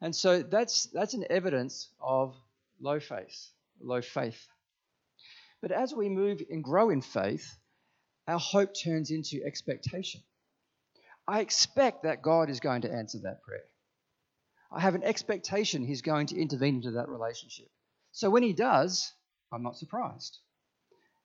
And 0.00 0.14
so 0.14 0.42
that's, 0.42 0.86
that's 0.86 1.14
an 1.14 1.24
evidence 1.30 1.88
of 2.00 2.34
low 2.80 2.98
faith, 2.98 3.50
low 3.80 4.02
faith. 4.02 4.46
But 5.60 5.70
as 5.70 5.94
we 5.94 6.08
move 6.08 6.42
and 6.50 6.64
grow 6.64 6.90
in 6.90 7.00
faith, 7.00 7.56
our 8.26 8.38
hope 8.38 8.72
turns 8.74 9.10
into 9.10 9.44
expectation. 9.44 10.22
I 11.26 11.40
expect 11.40 12.02
that 12.02 12.22
God 12.22 12.50
is 12.50 12.60
going 12.60 12.82
to 12.82 12.92
answer 12.92 13.18
that 13.22 13.42
prayer. 13.42 13.64
I 14.70 14.80
have 14.80 14.94
an 14.94 15.04
expectation 15.04 15.84
He's 15.84 16.02
going 16.02 16.26
to 16.28 16.40
intervene 16.40 16.76
into 16.76 16.92
that 16.92 17.08
relationship. 17.08 17.70
So 18.12 18.28
when 18.30 18.42
He 18.42 18.52
does, 18.52 19.12
I'm 19.52 19.62
not 19.62 19.76
surprised. 19.76 20.38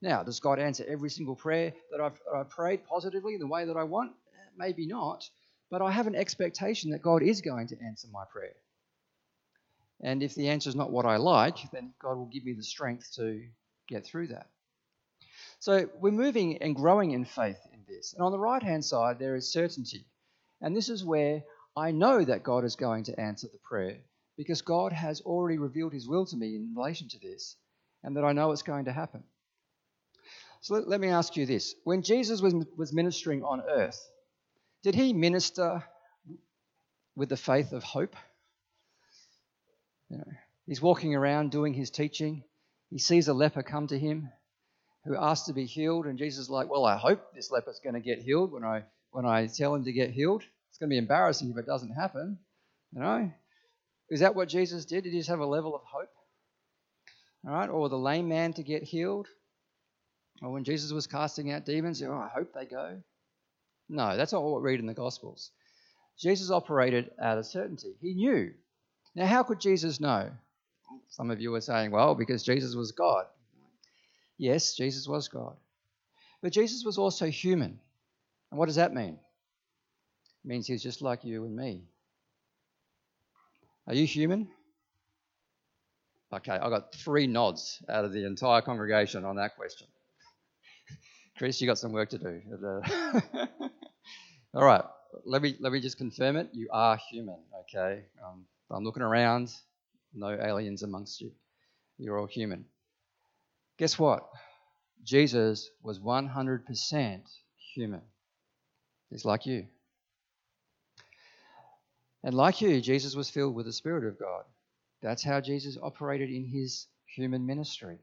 Now, 0.02 0.24
does 0.24 0.40
God 0.40 0.60
answer 0.60 0.86
every 0.88 1.10
single 1.10 1.36
prayer 1.36 1.74
that 1.92 2.00
I've, 2.00 2.20
I've 2.34 2.50
prayed 2.50 2.86
positively 2.86 3.34
in 3.34 3.40
the 3.40 3.48
way 3.48 3.66
that 3.66 3.78
I 3.78 3.84
want? 3.84 4.12
Maybe 4.58 4.86
not, 4.86 5.30
but 5.70 5.82
I 5.82 5.92
have 5.92 6.08
an 6.08 6.16
expectation 6.16 6.92
that 6.92 7.02
God 7.02 7.22
is 7.22 7.42
going 7.42 7.68
to 7.68 7.82
answer 7.82 8.08
my 8.12 8.24
prayer. 8.32 8.56
And 10.02 10.24
if 10.24 10.36
the 10.36 10.50
answer 10.50 10.70
is 10.70 10.76
not 10.76 10.92
what 10.92 11.06
I 11.06 11.18
like, 11.18 11.58
then 11.72 11.94
God 12.02 12.18
will 12.18 12.26
give 12.26 12.46
me 12.46 12.54
the 12.54 12.64
strength 12.64 13.14
to 13.16 13.42
get 13.88 14.06
through 14.06 14.28
that. 14.28 14.48
So 15.60 15.90
we're 16.00 16.12
moving 16.12 16.62
and 16.62 16.76
growing 16.76 17.12
in 17.12 17.26
faith 17.26 17.60
in 17.74 17.80
this. 17.88 18.14
And 18.14 18.24
on 18.24 18.32
the 18.32 18.40
right 18.40 18.64
hand 18.64 18.86
side, 18.86 19.20
there 19.20 19.36
is 19.36 19.52
certainty. 19.52 20.06
And 20.62 20.76
this 20.76 20.88
is 20.88 21.04
where 21.04 21.44
I 21.76 21.92
know 21.92 22.24
that 22.24 22.44
God 22.44 22.64
is 22.64 22.76
going 22.76 23.04
to 23.06 23.20
answer 23.20 23.48
the 23.52 23.60
prayer 23.60 23.98
because 24.38 24.62
God 24.62 24.94
has 24.94 25.20
already 25.22 25.58
revealed 25.58 25.94
his 25.94 26.08
will 26.08 26.26
to 26.28 26.38
me 26.38 26.56
in 26.56 26.74
relation 26.76 27.10
to 27.10 27.20
this, 27.20 27.58
and 28.04 28.16
that 28.16 28.24
I 28.24 28.32
know 28.32 28.52
it's 28.52 28.62
going 28.62 28.86
to 28.86 28.94
happen. 28.94 29.24
So 30.62 30.76
let, 30.76 30.88
let 30.88 31.00
me 31.00 31.10
ask 31.10 31.36
you 31.36 31.46
this 31.46 31.76
when 31.84 32.02
Jesus 32.02 32.42
was, 32.42 32.54
was 32.78 32.94
ministering 32.94 33.44
on 33.44 33.62
earth, 33.62 34.00
did 34.84 34.96
he 34.96 35.14
minister 35.14 35.84
with 37.16 37.30
the 37.30 37.38
faith 37.38 37.72
of 37.74 37.84
hope? 37.84 38.16
You 40.10 40.18
know, 40.18 40.32
he's 40.66 40.82
walking 40.82 41.16
around 41.16 41.52
doing 41.52 41.74
his 41.74 41.90
teaching. 41.90 42.44
He 42.90 42.98
sees 42.98 43.28
a 43.28 43.34
leper 43.34 43.62
come 43.62 43.88
to 43.88 44.00
him 44.00 44.30
who 45.06 45.16
asks 45.16 45.48
to 45.48 45.54
be 45.54 45.66
healed, 45.66 46.06
and 46.06 46.18
Jesus 46.18 46.46
is 46.46 46.50
like, 46.50 46.70
"Well, 46.70 46.86
I 46.86 46.98
hope 46.98 47.34
this 47.34 47.52
leper's 47.52 47.80
going 47.84 47.94
to 47.94 48.02
get 48.02 48.20
healed 48.20 48.52
when 48.52 48.64
I 48.64 48.84
when 49.12 49.26
I 49.26 49.48
tell 49.48 49.76
him 49.76 49.86
to 49.86 49.92
get 49.92 50.12
healed. 50.12 50.44
It's 50.70 50.78
going 50.78 50.90
to 50.90 50.94
be 50.94 50.98
embarrassing 50.98 51.52
if 51.52 51.58
it 51.58 51.66
doesn't 51.66 51.94
happen." 51.94 52.40
You 52.92 53.02
know, 53.02 53.32
is 54.10 54.22
that 54.22 54.36
what 54.36 54.50
Jesus 54.50 54.86
did? 54.86 55.04
Did 55.04 55.14
he 55.14 55.20
just 55.20 55.30
have 55.30 55.40
a 55.40 55.46
level 55.46 55.76
of 55.76 55.82
hope? 55.84 56.10
All 57.46 57.54
right, 57.54 57.70
or 57.70 57.88
the 57.88 57.98
lame 57.98 58.28
man 58.28 58.54
to 58.54 58.64
get 58.64 58.84
healed? 58.84 59.28
Or 60.42 60.52
when 60.52 60.64
Jesus 60.64 60.92
was 60.92 61.08
casting 61.08 61.52
out 61.52 61.66
demons, 61.66 62.02
oh, 62.02 62.14
I 62.14 62.30
hope 62.34 62.54
they 62.54 62.66
go. 62.66 63.02
No, 63.90 64.16
that's 64.16 64.32
not 64.32 64.44
what 64.44 64.62
we 64.62 64.70
read 64.70 64.80
in 64.80 64.86
the 64.86 64.94
Gospels. 64.94 65.52
Jesus 66.18 66.52
operated 66.52 67.12
out 67.22 67.38
of 67.38 67.46
certainty. 67.46 67.96
He 68.02 68.14
knew. 68.14 68.52
Now, 69.16 69.26
how 69.26 69.44
could 69.44 69.60
Jesus 69.60 70.00
know? 70.00 70.30
Some 71.10 71.32
of 71.32 71.42
you 71.42 71.54
are 71.56 71.62
saying, 71.62 71.92
well, 71.92 72.16
because 72.16 72.44
Jesus 72.44 72.76
was 72.76 72.92
God. 72.92 73.26
Yes, 74.38 74.76
Jesus 74.76 75.08
was 75.08 75.28
God. 75.28 75.56
But 76.42 76.54
Jesus 76.54 76.84
was 76.86 76.98
also 76.98 77.26
human. 77.28 77.80
And 78.52 78.58
what 78.58 78.68
does 78.68 78.76
that 78.76 78.94
mean? 78.94 79.18
It 80.44 80.48
means 80.48 80.68
he's 80.68 80.84
just 80.84 81.02
like 81.02 81.26
you 81.26 81.46
and 81.46 81.56
me. 81.56 81.84
Are 83.88 83.94
you 83.94 84.06
human? 84.06 84.48
Okay, 86.32 86.52
I 86.52 86.70
got 86.70 86.94
three 86.94 87.28
nods 87.28 87.84
out 87.90 88.06
of 88.06 88.14
the 88.14 88.26
entire 88.26 88.62
congregation 88.62 89.26
on 89.26 89.38
that 89.38 89.56
question. 89.58 89.88
Chris, 91.40 91.62
you 91.62 91.68
got 91.68 91.78
some 91.78 91.94
work 91.94 92.10
to 92.10 92.18
do. 92.18 92.42
All 94.54 94.66
right, 94.66 94.84
let 95.24 95.42
me 95.42 95.56
let 95.62 95.72
me 95.72 95.80
just 95.80 95.98
confirm 95.98 96.36
it. 96.36 96.50
You 96.52 96.68
are 96.70 97.00
human. 97.10 97.38
Okay, 97.62 98.04
um, 98.22 98.44
I'm 98.70 98.84
looking 98.84 99.04
around. 99.04 99.50
No 100.14 100.32
aliens 100.32 100.84
amongst 100.84 101.22
you. 101.22 101.32
You're 101.98 102.20
all 102.20 102.26
human. 102.26 102.66
Guess 103.78 103.98
what? 103.98 104.28
Jesus 105.06 105.70
was 105.82 106.00
100% 106.00 107.22
human. 107.74 108.02
He's 109.10 109.24
like 109.24 109.46
you. 109.46 109.68
And 112.24 112.34
like 112.34 112.60
you, 112.60 112.82
Jesus 112.82 113.16
was 113.16 113.30
filled 113.30 113.56
with 113.56 113.66
the 113.66 113.72
Spirit 113.72 114.04
of 114.04 114.20
God. 114.20 114.44
That's 115.02 115.24
how 115.24 115.40
Jesus 115.40 115.78
operated 115.82 116.32
in 116.32 116.44
his 116.46 116.88
human 117.06 117.46
ministry. 117.46 118.00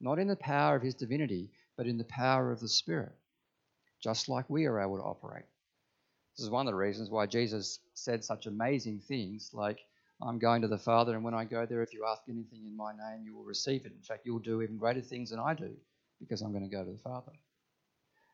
Not 0.00 0.18
in 0.18 0.28
the 0.28 0.36
power 0.36 0.76
of 0.76 0.82
his 0.82 0.94
divinity, 0.94 1.50
but 1.76 1.86
in 1.86 1.98
the 1.98 2.04
power 2.04 2.50
of 2.52 2.60
the 2.60 2.68
Spirit, 2.68 3.12
just 4.02 4.28
like 4.28 4.48
we 4.48 4.66
are 4.66 4.80
able 4.80 4.96
to 4.96 5.02
operate. 5.02 5.44
This 6.36 6.44
is 6.44 6.50
one 6.50 6.66
of 6.66 6.72
the 6.72 6.76
reasons 6.76 7.10
why 7.10 7.26
Jesus 7.26 7.78
said 7.94 8.24
such 8.24 8.46
amazing 8.46 9.00
things 9.00 9.50
like, 9.52 9.78
I'm 10.20 10.38
going 10.38 10.62
to 10.62 10.68
the 10.68 10.78
Father, 10.78 11.14
and 11.14 11.24
when 11.24 11.34
I 11.34 11.44
go 11.44 11.66
there, 11.66 11.82
if 11.82 11.92
you 11.92 12.06
ask 12.06 12.22
anything 12.28 12.66
in 12.66 12.76
my 12.76 12.92
name, 12.92 13.24
you 13.24 13.36
will 13.36 13.44
receive 13.44 13.84
it. 13.84 13.92
In 13.92 14.02
fact, 14.02 14.26
you'll 14.26 14.38
do 14.38 14.62
even 14.62 14.78
greater 14.78 15.00
things 15.00 15.30
than 15.30 15.38
I 15.38 15.54
do 15.54 15.70
because 16.20 16.40
I'm 16.40 16.52
going 16.52 16.68
to 16.68 16.74
go 16.74 16.84
to 16.84 16.90
the 16.92 16.98
Father. 16.98 17.32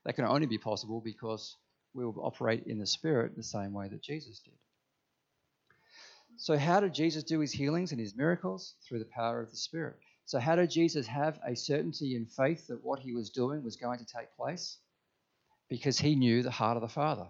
That 0.04 0.14
can 0.14 0.24
only 0.24 0.46
be 0.46 0.58
possible 0.58 1.00
because 1.00 1.56
we 1.94 2.04
will 2.04 2.14
operate 2.24 2.64
in 2.66 2.78
the 2.78 2.86
Spirit 2.86 3.36
the 3.36 3.42
same 3.42 3.72
way 3.72 3.88
that 3.88 4.02
Jesus 4.02 4.40
did. 4.40 4.54
So, 6.36 6.56
how 6.56 6.80
did 6.80 6.94
Jesus 6.94 7.22
do 7.22 7.40
his 7.40 7.52
healings 7.52 7.92
and 7.92 8.00
his 8.00 8.16
miracles? 8.16 8.74
Through 8.86 9.00
the 9.00 9.04
power 9.06 9.40
of 9.40 9.50
the 9.50 9.56
Spirit. 9.56 9.98
So, 10.30 10.38
how 10.38 10.54
did 10.54 10.70
Jesus 10.70 11.08
have 11.08 11.40
a 11.44 11.56
certainty 11.56 12.14
in 12.14 12.24
faith 12.24 12.68
that 12.68 12.84
what 12.84 13.00
he 13.00 13.12
was 13.12 13.30
doing 13.30 13.64
was 13.64 13.74
going 13.74 13.98
to 13.98 14.04
take 14.04 14.32
place? 14.36 14.78
Because 15.68 15.98
he 15.98 16.14
knew 16.14 16.44
the 16.44 16.52
heart 16.52 16.76
of 16.76 16.82
the 16.82 16.88
Father. 16.88 17.26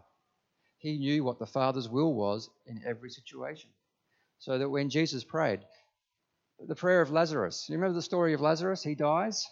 He 0.77 0.99
knew 0.99 1.25
what 1.25 1.39
the 1.39 1.47
Father's 1.47 1.89
will 1.89 2.13
was 2.13 2.51
in 2.67 2.83
every 2.85 3.09
situation. 3.09 3.71
So 4.39 4.59
that 4.59 4.69
when 4.69 4.91
Jesus 4.91 5.25
prayed, 5.25 5.61
the 6.59 6.75
prayer 6.75 7.01
of 7.01 7.11
Lazarus, 7.11 7.71
you 7.71 7.77
remember 7.77 7.95
the 7.95 8.03
story 8.03 8.35
of 8.35 8.43
Lazarus? 8.43 8.83
He 8.83 8.95
dies, 8.95 9.47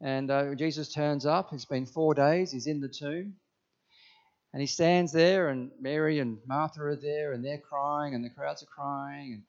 and 0.00 0.30
uh, 0.30 0.54
Jesus 0.54 0.92
turns 0.92 1.26
up. 1.26 1.52
It's 1.52 1.64
been 1.64 1.86
four 1.86 2.14
days, 2.14 2.52
he's 2.52 2.68
in 2.68 2.80
the 2.80 2.88
tomb. 2.88 3.34
And 4.52 4.60
he 4.60 4.68
stands 4.68 5.10
there, 5.10 5.48
and 5.48 5.72
Mary 5.80 6.20
and 6.20 6.38
Martha 6.46 6.82
are 6.82 6.94
there, 6.94 7.32
and 7.32 7.44
they're 7.44 7.58
crying, 7.58 8.14
and 8.14 8.24
the 8.24 8.30
crowds 8.30 8.62
are 8.62 8.66
crying, 8.66 9.32
and, 9.32 9.42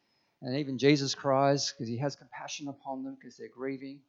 and 0.45 0.55
even 0.57 0.77
Jesus 0.77 1.13
cries 1.13 1.71
because 1.71 1.89
he 1.89 1.97
has 1.97 2.15
compassion 2.15 2.69
upon 2.69 3.03
them 3.03 3.15
because 3.15 3.35
they're 3.35 3.49
grieving. 3.49 3.99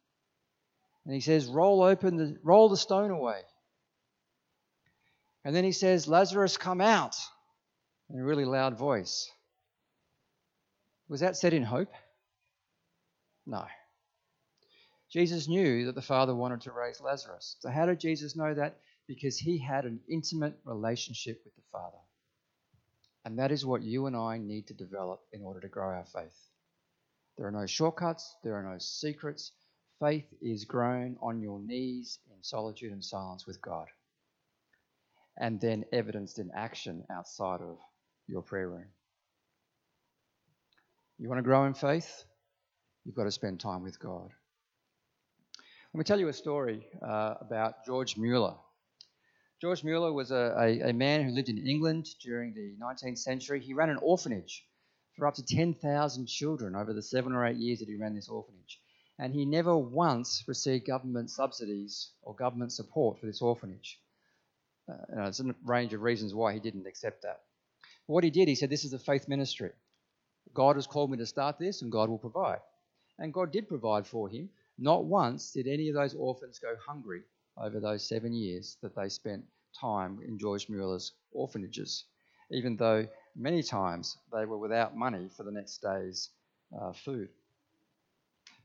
And 1.03 1.13
he 1.13 1.19
says, 1.19 1.47
"Roll 1.47 1.83
open 1.83 2.15
the 2.15 2.37
roll 2.43 2.69
the 2.69 2.77
stone 2.77 3.11
away." 3.11 3.41
And 5.43 5.53
then 5.53 5.65
he 5.65 5.73
says, 5.73 6.07
"Lazarus, 6.07 6.57
come 6.57 6.79
out!" 6.79 7.17
in 8.09 8.19
a 8.19 8.23
really 8.23 8.45
loud 8.45 8.77
voice. 8.77 9.29
Was 11.09 11.19
that 11.19 11.35
said 11.35 11.53
in 11.53 11.63
hope? 11.63 11.93
No. 13.45 13.65
Jesus 15.09 15.47
knew 15.47 15.85
that 15.85 15.95
the 15.95 16.01
Father 16.01 16.33
wanted 16.33 16.61
to 16.61 16.71
raise 16.71 17.01
Lazarus. 17.01 17.57
So, 17.59 17.69
how 17.69 17.85
did 17.85 17.99
Jesus 17.99 18.35
know 18.35 18.53
that? 18.53 18.77
because 19.07 19.37
he 19.37 19.57
had 19.57 19.85
an 19.85 19.99
intimate 20.09 20.59
relationship 20.65 21.41
with 21.45 21.55
the 21.55 21.61
Father. 21.71 21.97
And 23.27 23.39
that 23.39 23.51
is 23.51 23.65
what 23.65 23.83
you 23.83 24.05
and 24.05 24.15
I 24.15 24.37
need 24.37 24.67
to 24.67 24.73
develop 24.73 25.19
in 25.33 25.41
order 25.41 25.59
to 25.59 25.67
grow 25.67 25.87
our 25.87 26.05
faith. 26.05 26.33
There 27.37 27.45
are 27.45 27.51
no 27.51 27.65
shortcuts, 27.65 28.37
there 28.41 28.55
are 28.55 28.63
no 28.63 28.77
secrets. 28.79 29.51
Faith 29.99 30.23
is 30.41 30.63
grown 30.63 31.17
on 31.21 31.41
your 31.41 31.59
knees 31.59 32.19
in 32.33 32.41
solitude 32.41 32.93
and 32.93 33.03
silence 33.03 33.45
with 33.45 33.61
God, 33.61 33.87
and 35.37 35.59
then 35.59 35.83
evidenced 35.91 36.39
in 36.39 36.51
action 36.55 37.03
outside 37.11 37.59
of 37.59 37.77
your 38.27 38.43
prayer 38.43 38.69
room. 38.69 38.87
You 41.19 41.27
want 41.27 41.39
to 41.39 41.43
grow 41.43 41.65
in 41.65 41.73
faith? 41.73 42.23
You've 43.03 43.15
got 43.15 43.25
to 43.25 43.31
spend 43.31 43.59
time 43.59 43.83
with 43.83 43.99
God. 43.99 44.29
Let 45.93 45.97
me 45.97 46.05
tell 46.05 46.19
you 46.21 46.29
a 46.29 46.33
story 46.33 46.87
uh, 47.05 47.33
about 47.41 47.85
George 47.85 48.15
Mueller. 48.15 48.55
George 49.59 49.83
Mueller 49.83 50.13
was 50.13 50.29
a, 50.29 50.53
a, 50.55 50.89
a, 50.89 50.93
man 50.93 51.23
who 51.23 51.31
lived 51.31 51.49
in 51.49 51.65
England 51.65 52.07
during 52.21 52.53
the 52.53 52.75
19th 52.79 53.17
century. 53.17 53.59
He 53.59 53.73
ran 53.73 53.89
an 53.89 53.97
orphanage 54.03 54.63
for 55.15 55.25
up 55.25 55.33
to 55.35 55.43
10,000 55.43 56.27
children 56.27 56.75
over 56.75 56.93
the 56.93 57.01
seven 57.01 57.33
or 57.33 57.43
eight 57.43 57.57
years 57.57 57.79
that 57.79 57.87
he 57.87 57.95
ran 57.95 58.13
this 58.13 58.29
orphanage. 58.29 58.79
And 59.17 59.33
he 59.33 59.45
never 59.45 59.75
once 59.75 60.43
received 60.47 60.85
government 60.85 61.31
subsidies 61.31 62.11
or 62.21 62.35
government 62.35 62.71
support 62.71 63.19
for 63.19 63.25
this 63.25 63.41
orphanage. 63.41 63.99
Uh, 64.87 64.97
there's 65.09 65.39
a 65.39 65.55
range 65.65 65.91
of 65.93 66.03
reasons 66.03 66.35
why 66.35 66.53
he 66.53 66.59
didn't 66.59 66.85
accept 66.85 67.23
that. 67.23 67.41
But 68.05 68.13
what 68.13 68.23
he 68.23 68.29
did, 68.29 68.47
he 68.47 68.53
said, 68.53 68.69
This 68.69 68.85
is 68.85 68.93
a 68.93 68.99
faith 68.99 69.27
ministry. 69.27 69.71
God 70.53 70.75
has 70.75 70.85
called 70.85 71.09
me 71.09 71.17
to 71.17 71.25
start 71.25 71.57
this, 71.57 71.81
and 71.81 71.91
God 71.91 72.09
will 72.09 72.19
provide. 72.19 72.59
And 73.17 73.33
God 73.33 73.51
did 73.51 73.67
provide 73.67 74.05
for 74.05 74.29
him. 74.29 74.49
Not 74.77 75.05
once 75.05 75.51
did 75.51 75.65
any 75.65 75.89
of 75.89 75.95
those 75.95 76.13
orphans 76.13 76.59
go 76.59 76.75
hungry 76.85 77.23
over 77.61 77.79
those 77.79 78.07
seven 78.07 78.33
years 78.33 78.77
that 78.81 78.95
they 78.95 79.09
spent 79.09 79.43
time 79.79 80.19
in 80.25 80.37
George 80.37 80.69
Mueller's 80.69 81.13
orphanages, 81.31 82.05
even 82.51 82.75
though 82.75 83.07
many 83.35 83.63
times 83.63 84.17
they 84.33 84.45
were 84.45 84.57
without 84.57 84.95
money 84.95 85.29
for 85.35 85.43
the 85.43 85.51
next 85.51 85.81
day's 85.81 86.29
uh, 86.79 86.93
food. 86.93 87.29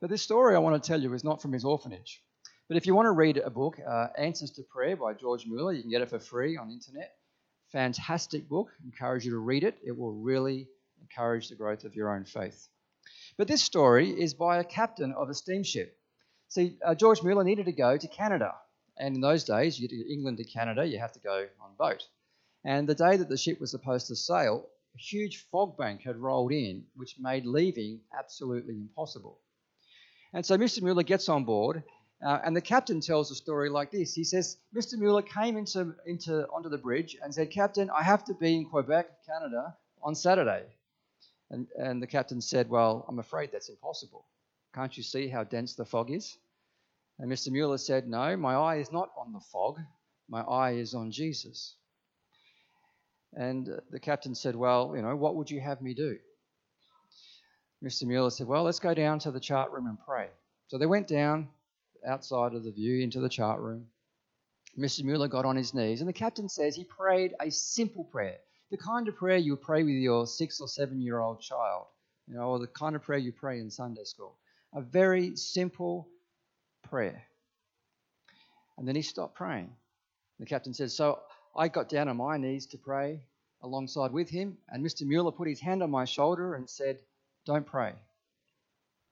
But 0.00 0.10
this 0.10 0.22
story 0.22 0.54
I 0.54 0.58
want 0.58 0.82
to 0.82 0.86
tell 0.86 1.00
you 1.00 1.12
is 1.14 1.24
not 1.24 1.40
from 1.40 1.52
his 1.52 1.64
orphanage. 1.64 2.22
But 2.68 2.76
if 2.76 2.86
you 2.86 2.94
want 2.94 3.06
to 3.06 3.12
read 3.12 3.36
a 3.36 3.50
book, 3.50 3.78
uh, 3.86 4.08
Answers 4.16 4.50
to 4.52 4.62
Prayer 4.62 4.96
by 4.96 5.14
George 5.14 5.46
Mueller, 5.46 5.72
you 5.72 5.82
can 5.82 5.90
get 5.90 6.02
it 6.02 6.10
for 6.10 6.18
free 6.18 6.56
on 6.56 6.68
the 6.68 6.74
internet. 6.74 7.12
Fantastic 7.70 8.48
book. 8.48 8.68
Encourage 8.84 9.24
you 9.24 9.32
to 9.32 9.38
read 9.38 9.64
it. 9.64 9.78
It 9.84 9.96
will 9.96 10.12
really 10.12 10.68
encourage 11.00 11.48
the 11.48 11.54
growth 11.54 11.84
of 11.84 11.94
your 11.94 12.14
own 12.14 12.24
faith. 12.24 12.68
But 13.36 13.48
this 13.48 13.62
story 13.62 14.10
is 14.10 14.34
by 14.34 14.58
a 14.58 14.64
captain 14.64 15.12
of 15.12 15.28
a 15.28 15.34
steamship. 15.34 15.96
See, 16.48 16.78
uh, 16.84 16.94
George 16.94 17.22
Mueller 17.22 17.44
needed 17.44 17.66
to 17.66 17.72
go 17.72 17.96
to 17.96 18.08
Canada 18.08 18.54
and 18.98 19.14
in 19.16 19.20
those 19.20 19.44
days, 19.44 19.78
you 19.80 19.88
England 20.10 20.38
to 20.38 20.44
Canada, 20.44 20.84
you 20.86 20.98
have 20.98 21.12
to 21.12 21.20
go 21.20 21.46
on 21.60 21.70
boat. 21.78 22.06
And 22.64 22.88
the 22.88 22.94
day 22.94 23.16
that 23.16 23.28
the 23.28 23.36
ship 23.36 23.60
was 23.60 23.70
supposed 23.70 24.08
to 24.08 24.16
sail, 24.16 24.68
a 24.94 24.98
huge 24.98 25.46
fog 25.50 25.76
bank 25.78 26.02
had 26.02 26.16
rolled 26.16 26.52
in, 26.52 26.84
which 26.96 27.16
made 27.18 27.46
leaving 27.46 28.00
absolutely 28.18 28.74
impossible. 28.76 29.40
And 30.34 30.44
so 30.46 30.56
Mr. 30.58 30.82
Mueller 30.82 31.04
gets 31.04 31.28
on 31.28 31.44
board 31.44 31.82
Uh, 32.24 32.38
and 32.44 32.56
the 32.56 32.60
captain 32.60 33.00
tells 33.00 33.30
a 33.30 33.34
story 33.34 33.68
like 33.68 33.90
this. 33.90 34.14
He 34.14 34.24
says, 34.24 34.56
Mr. 34.74 34.98
Mueller 34.98 35.22
came 35.22 35.56
into, 35.56 35.94
into 36.06 36.46
onto 36.48 36.68
the 36.68 36.78
bridge 36.78 37.16
and 37.22 37.34
said, 37.34 37.50
Captain, 37.50 37.90
I 37.90 38.02
have 38.04 38.24
to 38.26 38.34
be 38.34 38.56
in 38.56 38.64
Quebec, 38.66 39.06
Canada, 39.26 39.76
on 40.02 40.14
Saturday. 40.14 40.64
And, 41.50 41.66
and 41.78 42.02
the 42.02 42.06
captain 42.06 42.40
said, 42.40 42.68
Well, 42.68 43.04
I'm 43.08 43.18
afraid 43.18 43.50
that's 43.52 43.68
impossible. 43.68 44.26
Can't 44.74 44.96
you 44.96 45.02
see 45.02 45.28
how 45.28 45.44
dense 45.44 45.74
the 45.74 45.84
fog 45.84 46.10
is? 46.10 46.38
And 47.22 47.30
Mr. 47.30 47.52
Mueller 47.52 47.78
said, 47.78 48.08
No, 48.08 48.36
my 48.36 48.54
eye 48.54 48.76
is 48.78 48.90
not 48.90 49.10
on 49.16 49.32
the 49.32 49.38
fog. 49.38 49.78
My 50.28 50.40
eye 50.40 50.72
is 50.72 50.92
on 50.92 51.12
Jesus. 51.12 51.76
And 53.32 53.68
uh, 53.68 53.76
the 53.92 54.00
captain 54.00 54.34
said, 54.34 54.56
Well, 54.56 54.94
you 54.96 55.02
know, 55.02 55.14
what 55.14 55.36
would 55.36 55.48
you 55.48 55.60
have 55.60 55.80
me 55.80 55.94
do? 55.94 56.18
Mr. 57.80 58.08
Mueller 58.08 58.30
said, 58.30 58.48
Well, 58.48 58.64
let's 58.64 58.80
go 58.80 58.92
down 58.92 59.20
to 59.20 59.30
the 59.30 59.38
chart 59.38 59.70
room 59.70 59.86
and 59.86 59.98
pray. 60.04 60.30
So 60.66 60.78
they 60.78 60.86
went 60.86 61.06
down 61.06 61.46
outside 62.04 62.54
of 62.54 62.64
the 62.64 62.72
view 62.72 63.00
into 63.00 63.20
the 63.20 63.28
chart 63.28 63.60
room. 63.60 63.86
Mr. 64.76 65.04
Mueller 65.04 65.28
got 65.28 65.44
on 65.44 65.54
his 65.54 65.74
knees, 65.74 66.00
and 66.00 66.08
the 66.08 66.12
captain 66.12 66.48
says 66.48 66.74
he 66.74 66.82
prayed 66.82 67.34
a 67.40 67.52
simple 67.52 68.02
prayer, 68.02 68.38
the 68.72 68.76
kind 68.76 69.06
of 69.06 69.14
prayer 69.14 69.36
you 69.36 69.54
pray 69.54 69.84
with 69.84 69.94
your 69.94 70.26
six 70.26 70.60
or 70.60 70.66
seven 70.66 71.00
year 71.00 71.20
old 71.20 71.40
child, 71.40 71.86
you 72.26 72.34
know, 72.34 72.48
or 72.48 72.58
the 72.58 72.66
kind 72.66 72.96
of 72.96 73.02
prayer 73.02 73.20
you 73.20 73.30
pray 73.30 73.60
in 73.60 73.70
Sunday 73.70 74.02
school. 74.02 74.38
A 74.74 74.80
very 74.80 75.36
simple 75.36 76.08
prayer. 76.92 77.22
And 78.76 78.86
then 78.86 78.94
he 78.94 79.00
stopped 79.00 79.34
praying. 79.34 79.70
The 80.38 80.44
captain 80.44 80.74
says, 80.74 80.94
So 80.94 81.20
I 81.56 81.68
got 81.68 81.88
down 81.88 82.08
on 82.08 82.18
my 82.18 82.36
knees 82.36 82.66
to 82.66 82.76
pray 82.76 83.22
alongside 83.62 84.12
with 84.12 84.28
him, 84.28 84.58
and 84.68 84.84
Mr. 84.84 85.06
Mueller 85.06 85.32
put 85.32 85.48
his 85.48 85.58
hand 85.58 85.82
on 85.82 85.90
my 85.90 86.04
shoulder 86.04 86.54
and 86.54 86.68
said, 86.68 86.98
Don't 87.46 87.66
pray. 87.66 87.94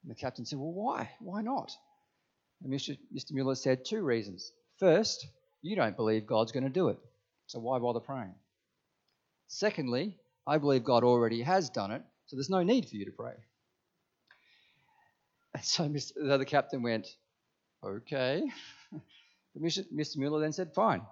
And 0.02 0.10
the 0.10 0.14
captain 0.14 0.44
said, 0.44 0.58
Well, 0.58 0.72
why? 0.72 1.08
Why 1.20 1.40
not? 1.40 1.72
And 2.62 2.70
Mr. 2.70 2.98
Mr. 3.16 3.32
Mueller 3.32 3.54
said 3.54 3.86
two 3.86 4.02
reasons. 4.02 4.52
First, 4.78 5.26
you 5.62 5.74
don't 5.74 5.96
believe 5.96 6.26
God's 6.26 6.52
going 6.52 6.64
to 6.64 6.68
do 6.68 6.88
it, 6.88 6.98
so 7.46 7.60
why 7.60 7.78
bother 7.78 8.00
praying? 8.00 8.34
Secondly, 9.48 10.18
I 10.46 10.58
believe 10.58 10.84
God 10.84 11.02
already 11.02 11.40
has 11.40 11.70
done 11.70 11.92
it, 11.92 12.02
so 12.26 12.36
there's 12.36 12.50
no 12.50 12.62
need 12.62 12.86
for 12.86 12.96
you 12.96 13.06
to 13.06 13.10
pray. 13.12 13.34
And 15.54 15.64
so 15.64 15.88
Mr. 15.88 16.38
the 16.38 16.44
captain 16.44 16.82
went, 16.82 17.06
Okay. 17.82 18.42
Mr. 19.58 20.16
Mueller 20.16 20.40
then 20.40 20.52
said, 20.52 20.72
Fine, 20.74 21.02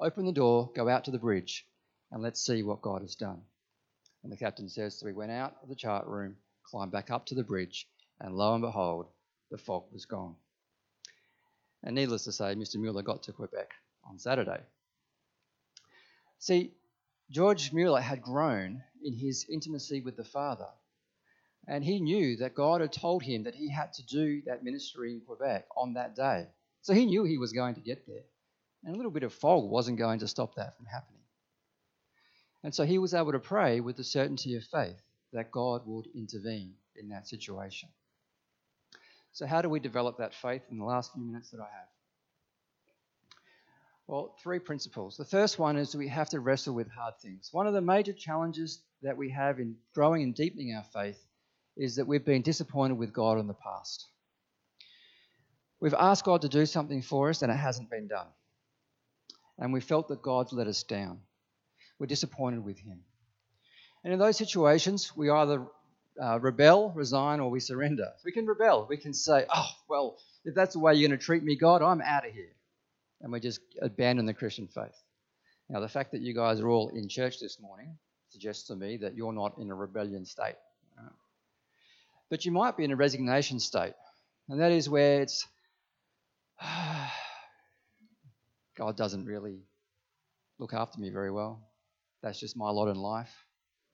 open 0.00 0.26
the 0.26 0.32
door, 0.32 0.70
go 0.74 0.88
out 0.88 1.04
to 1.04 1.10
the 1.10 1.18
bridge, 1.18 1.66
and 2.10 2.22
let's 2.22 2.44
see 2.44 2.62
what 2.62 2.82
God 2.82 3.02
has 3.02 3.14
done. 3.14 3.40
And 4.22 4.30
the 4.30 4.36
captain 4.36 4.68
says, 4.68 4.98
So 4.98 5.06
we 5.06 5.12
went 5.12 5.32
out 5.32 5.56
of 5.62 5.68
the 5.68 5.74
chart 5.74 6.06
room, 6.06 6.36
climbed 6.64 6.92
back 6.92 7.10
up 7.10 7.26
to 7.26 7.34
the 7.34 7.42
bridge, 7.42 7.88
and 8.20 8.36
lo 8.36 8.54
and 8.54 8.62
behold, 8.62 9.06
the 9.50 9.58
fog 9.58 9.84
was 9.92 10.06
gone. 10.06 10.36
And 11.82 11.94
needless 11.94 12.24
to 12.24 12.32
say, 12.32 12.54
Mr. 12.54 12.76
Mueller 12.76 13.02
got 13.02 13.24
to 13.24 13.32
Quebec 13.32 13.70
on 14.08 14.18
Saturday. 14.18 14.60
See, 16.38 16.72
George 17.30 17.72
Mueller 17.72 18.00
had 18.00 18.22
grown 18.22 18.82
in 19.02 19.14
his 19.14 19.46
intimacy 19.48 20.00
with 20.00 20.16
the 20.16 20.24
Father, 20.24 20.68
and 21.68 21.84
he 21.84 22.00
knew 22.00 22.36
that 22.38 22.54
God 22.54 22.80
had 22.80 22.92
told 22.92 23.22
him 23.22 23.44
that 23.44 23.54
he 23.54 23.70
had 23.70 23.92
to 23.94 24.06
do 24.06 24.42
that 24.46 24.64
ministry 24.64 25.12
in 25.12 25.20
Quebec 25.20 25.66
on 25.76 25.94
that 25.94 26.16
day. 26.16 26.48
So 26.82 26.92
he 26.92 27.06
knew 27.06 27.24
he 27.24 27.38
was 27.38 27.52
going 27.52 27.76
to 27.76 27.80
get 27.80 28.06
there. 28.06 28.24
And 28.84 28.94
a 28.94 28.96
little 28.96 29.12
bit 29.12 29.22
of 29.22 29.32
fog 29.32 29.70
wasn't 29.70 29.98
going 29.98 30.18
to 30.20 30.28
stop 30.28 30.56
that 30.56 30.76
from 30.76 30.86
happening. 30.86 31.20
And 32.64 32.74
so 32.74 32.84
he 32.84 32.98
was 32.98 33.14
able 33.14 33.32
to 33.32 33.38
pray 33.38 33.80
with 33.80 33.96
the 33.96 34.04
certainty 34.04 34.56
of 34.56 34.64
faith 34.64 35.00
that 35.32 35.52
God 35.52 35.82
would 35.86 36.06
intervene 36.14 36.74
in 36.96 37.08
that 37.10 37.28
situation. 37.28 37.88
So, 39.32 39.46
how 39.46 39.62
do 39.62 39.68
we 39.68 39.80
develop 39.80 40.18
that 40.18 40.34
faith 40.34 40.62
in 40.70 40.78
the 40.78 40.84
last 40.84 41.12
few 41.12 41.22
minutes 41.22 41.50
that 41.50 41.60
I 41.60 41.64
have? 41.64 41.88
Well, 44.06 44.36
three 44.42 44.58
principles. 44.58 45.16
The 45.16 45.24
first 45.24 45.58
one 45.58 45.76
is 45.76 45.94
we 45.94 46.08
have 46.08 46.28
to 46.30 46.40
wrestle 46.40 46.74
with 46.74 46.90
hard 46.90 47.14
things. 47.22 47.48
One 47.52 47.66
of 47.66 47.72
the 47.72 47.80
major 47.80 48.12
challenges 48.12 48.82
that 49.00 49.16
we 49.16 49.30
have 49.30 49.58
in 49.58 49.76
growing 49.94 50.22
and 50.22 50.34
deepening 50.34 50.74
our 50.74 50.84
faith 50.92 51.24
is 51.76 51.96
that 51.96 52.06
we've 52.06 52.24
been 52.24 52.42
disappointed 52.42 52.98
with 52.98 53.12
God 53.12 53.38
in 53.38 53.46
the 53.46 53.54
past. 53.54 54.06
We've 55.80 55.94
asked 55.94 56.24
God 56.24 56.42
to 56.42 56.48
do 56.48 56.66
something 56.66 57.02
for 57.02 57.30
us 57.30 57.42
and 57.42 57.50
it 57.50 57.56
hasn't 57.56 57.90
been 57.90 58.08
done. 58.08 58.28
And 59.58 59.72
we 59.72 59.80
felt 59.80 60.08
that 60.08 60.22
God's 60.22 60.52
let 60.52 60.66
us 60.66 60.82
down. 60.82 61.20
We're 61.98 62.06
disappointed 62.06 62.64
with 62.64 62.78
Him. 62.78 63.00
And 64.04 64.12
in 64.12 64.18
those 64.18 64.36
situations, 64.36 65.12
we 65.16 65.30
either 65.30 65.66
uh, 66.20 66.38
rebel, 66.40 66.92
resign, 66.94 67.40
or 67.40 67.50
we 67.50 67.60
surrender. 67.60 68.12
We 68.24 68.32
can 68.32 68.46
rebel. 68.46 68.86
We 68.88 68.96
can 68.96 69.14
say, 69.14 69.46
oh, 69.54 69.68
well, 69.88 70.18
if 70.44 70.54
that's 70.54 70.74
the 70.74 70.80
way 70.80 70.94
you're 70.94 71.08
going 71.08 71.18
to 71.18 71.24
treat 71.24 71.42
me, 71.42 71.56
God, 71.56 71.82
I'm 71.82 72.00
out 72.00 72.26
of 72.26 72.32
here. 72.32 72.52
And 73.20 73.32
we 73.32 73.40
just 73.40 73.60
abandon 73.80 74.26
the 74.26 74.34
Christian 74.34 74.66
faith. 74.66 75.00
Now, 75.68 75.80
the 75.80 75.88
fact 75.88 76.12
that 76.12 76.20
you 76.20 76.34
guys 76.34 76.60
are 76.60 76.68
all 76.68 76.88
in 76.88 77.08
church 77.08 77.38
this 77.40 77.58
morning 77.60 77.96
suggests 78.28 78.66
to 78.68 78.76
me 78.76 78.98
that 78.98 79.14
you're 79.14 79.32
not 79.32 79.58
in 79.58 79.70
a 79.70 79.74
rebellion 79.74 80.24
state. 80.26 80.56
But 82.32 82.44
you 82.44 82.50
might 82.50 82.76
be 82.76 82.82
in 82.82 82.90
a 82.90 82.96
resignation 82.96 83.60
state. 83.60 83.92
And 84.48 84.60
that 84.60 84.72
is 84.72 84.88
where 84.88 85.20
it's, 85.22 85.46
God 88.76 88.96
doesn't 88.96 89.26
really 89.26 89.60
look 90.58 90.74
after 90.74 90.98
me 90.98 91.10
very 91.10 91.30
well. 91.30 91.62
That's 92.24 92.40
just 92.40 92.56
my 92.56 92.70
lot 92.70 92.88
in 92.88 92.96
life. 92.96 93.32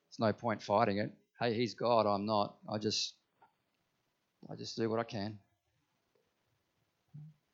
There's 0.07 0.19
no 0.19 0.33
point 0.33 0.63
fighting 0.63 0.97
it 0.97 1.11
hey, 1.39 1.53
he's 1.53 1.73
God, 1.73 2.05
I'm 2.05 2.25
not. 2.25 2.55
I 2.69 2.77
just 2.77 3.13
I 4.49 4.55
just 4.55 4.75
do 4.77 4.89
what 4.89 4.99
I 4.99 5.03
can. 5.03 5.39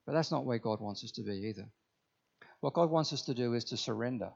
But 0.05 0.13
that's 0.13 0.31
not 0.31 0.45
where 0.45 0.59
God 0.59 0.81
wants 0.81 1.03
us 1.03 1.11
to 1.13 1.23
be 1.23 1.47
either. 1.49 1.67
What 2.59 2.73
God 2.73 2.89
wants 2.89 3.13
us 3.13 3.23
to 3.23 3.33
do 3.33 3.53
is 3.53 3.65
to 3.65 3.77
surrender. 3.77 4.31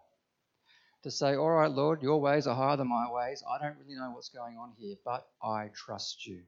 To 1.04 1.12
say, 1.12 1.36
all 1.36 1.52
right, 1.52 1.72
Lord, 1.72 2.02
your 2.02 2.20
ways 2.20 2.46
are 2.46 2.56
higher 2.56 2.76
than 2.76 2.90
my 2.90 3.10
ways. 3.10 3.42
I 3.50 3.58
don't 3.58 3.78
really 3.80 3.96
know 3.96 4.12
what's 4.12 4.30
going 4.30 4.58
on 4.58 4.74
here, 4.78 4.96
but 5.06 5.26
I 5.42 5.70
trust 5.74 6.28
you. 6.28 6.42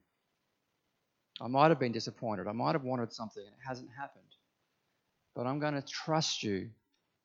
I 1.39 1.47
might 1.47 1.69
have 1.69 1.79
been 1.79 1.93
disappointed. 1.93 2.47
I 2.47 2.51
might 2.51 2.75
have 2.75 2.83
wanted 2.83 3.13
something 3.13 3.41
and 3.41 3.53
it 3.53 3.67
hasn't 3.67 3.89
happened. 3.97 4.23
But 5.35 5.47
I'm 5.47 5.59
going 5.59 5.73
to 5.75 5.81
trust 5.81 6.43
you 6.43 6.69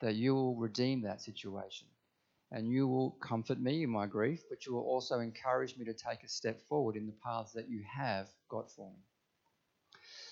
that 0.01 0.15
you 0.15 0.35
will 0.35 0.55
redeem 0.55 1.03
that 1.03 1.21
situation 1.21 1.89
and 2.53 2.69
you 2.69 2.87
will 2.87 3.11
comfort 3.11 3.59
me 3.61 3.83
in 3.83 3.91
my 3.91 4.07
grief, 4.07 4.45
but 4.49 4.65
you 4.65 4.73
will 4.73 4.85
also 4.85 5.19
encourage 5.19 5.77
me 5.77 5.85
to 5.87 5.93
take 5.93 6.23
a 6.23 6.29
step 6.29 6.61
forward 6.69 6.97
in 6.97 7.07
the 7.07 7.13
paths 7.25 7.53
that 7.53 7.69
you 7.69 7.83
have 7.93 8.29
got 8.49 8.71
for 8.71 8.89
me. 8.89 9.03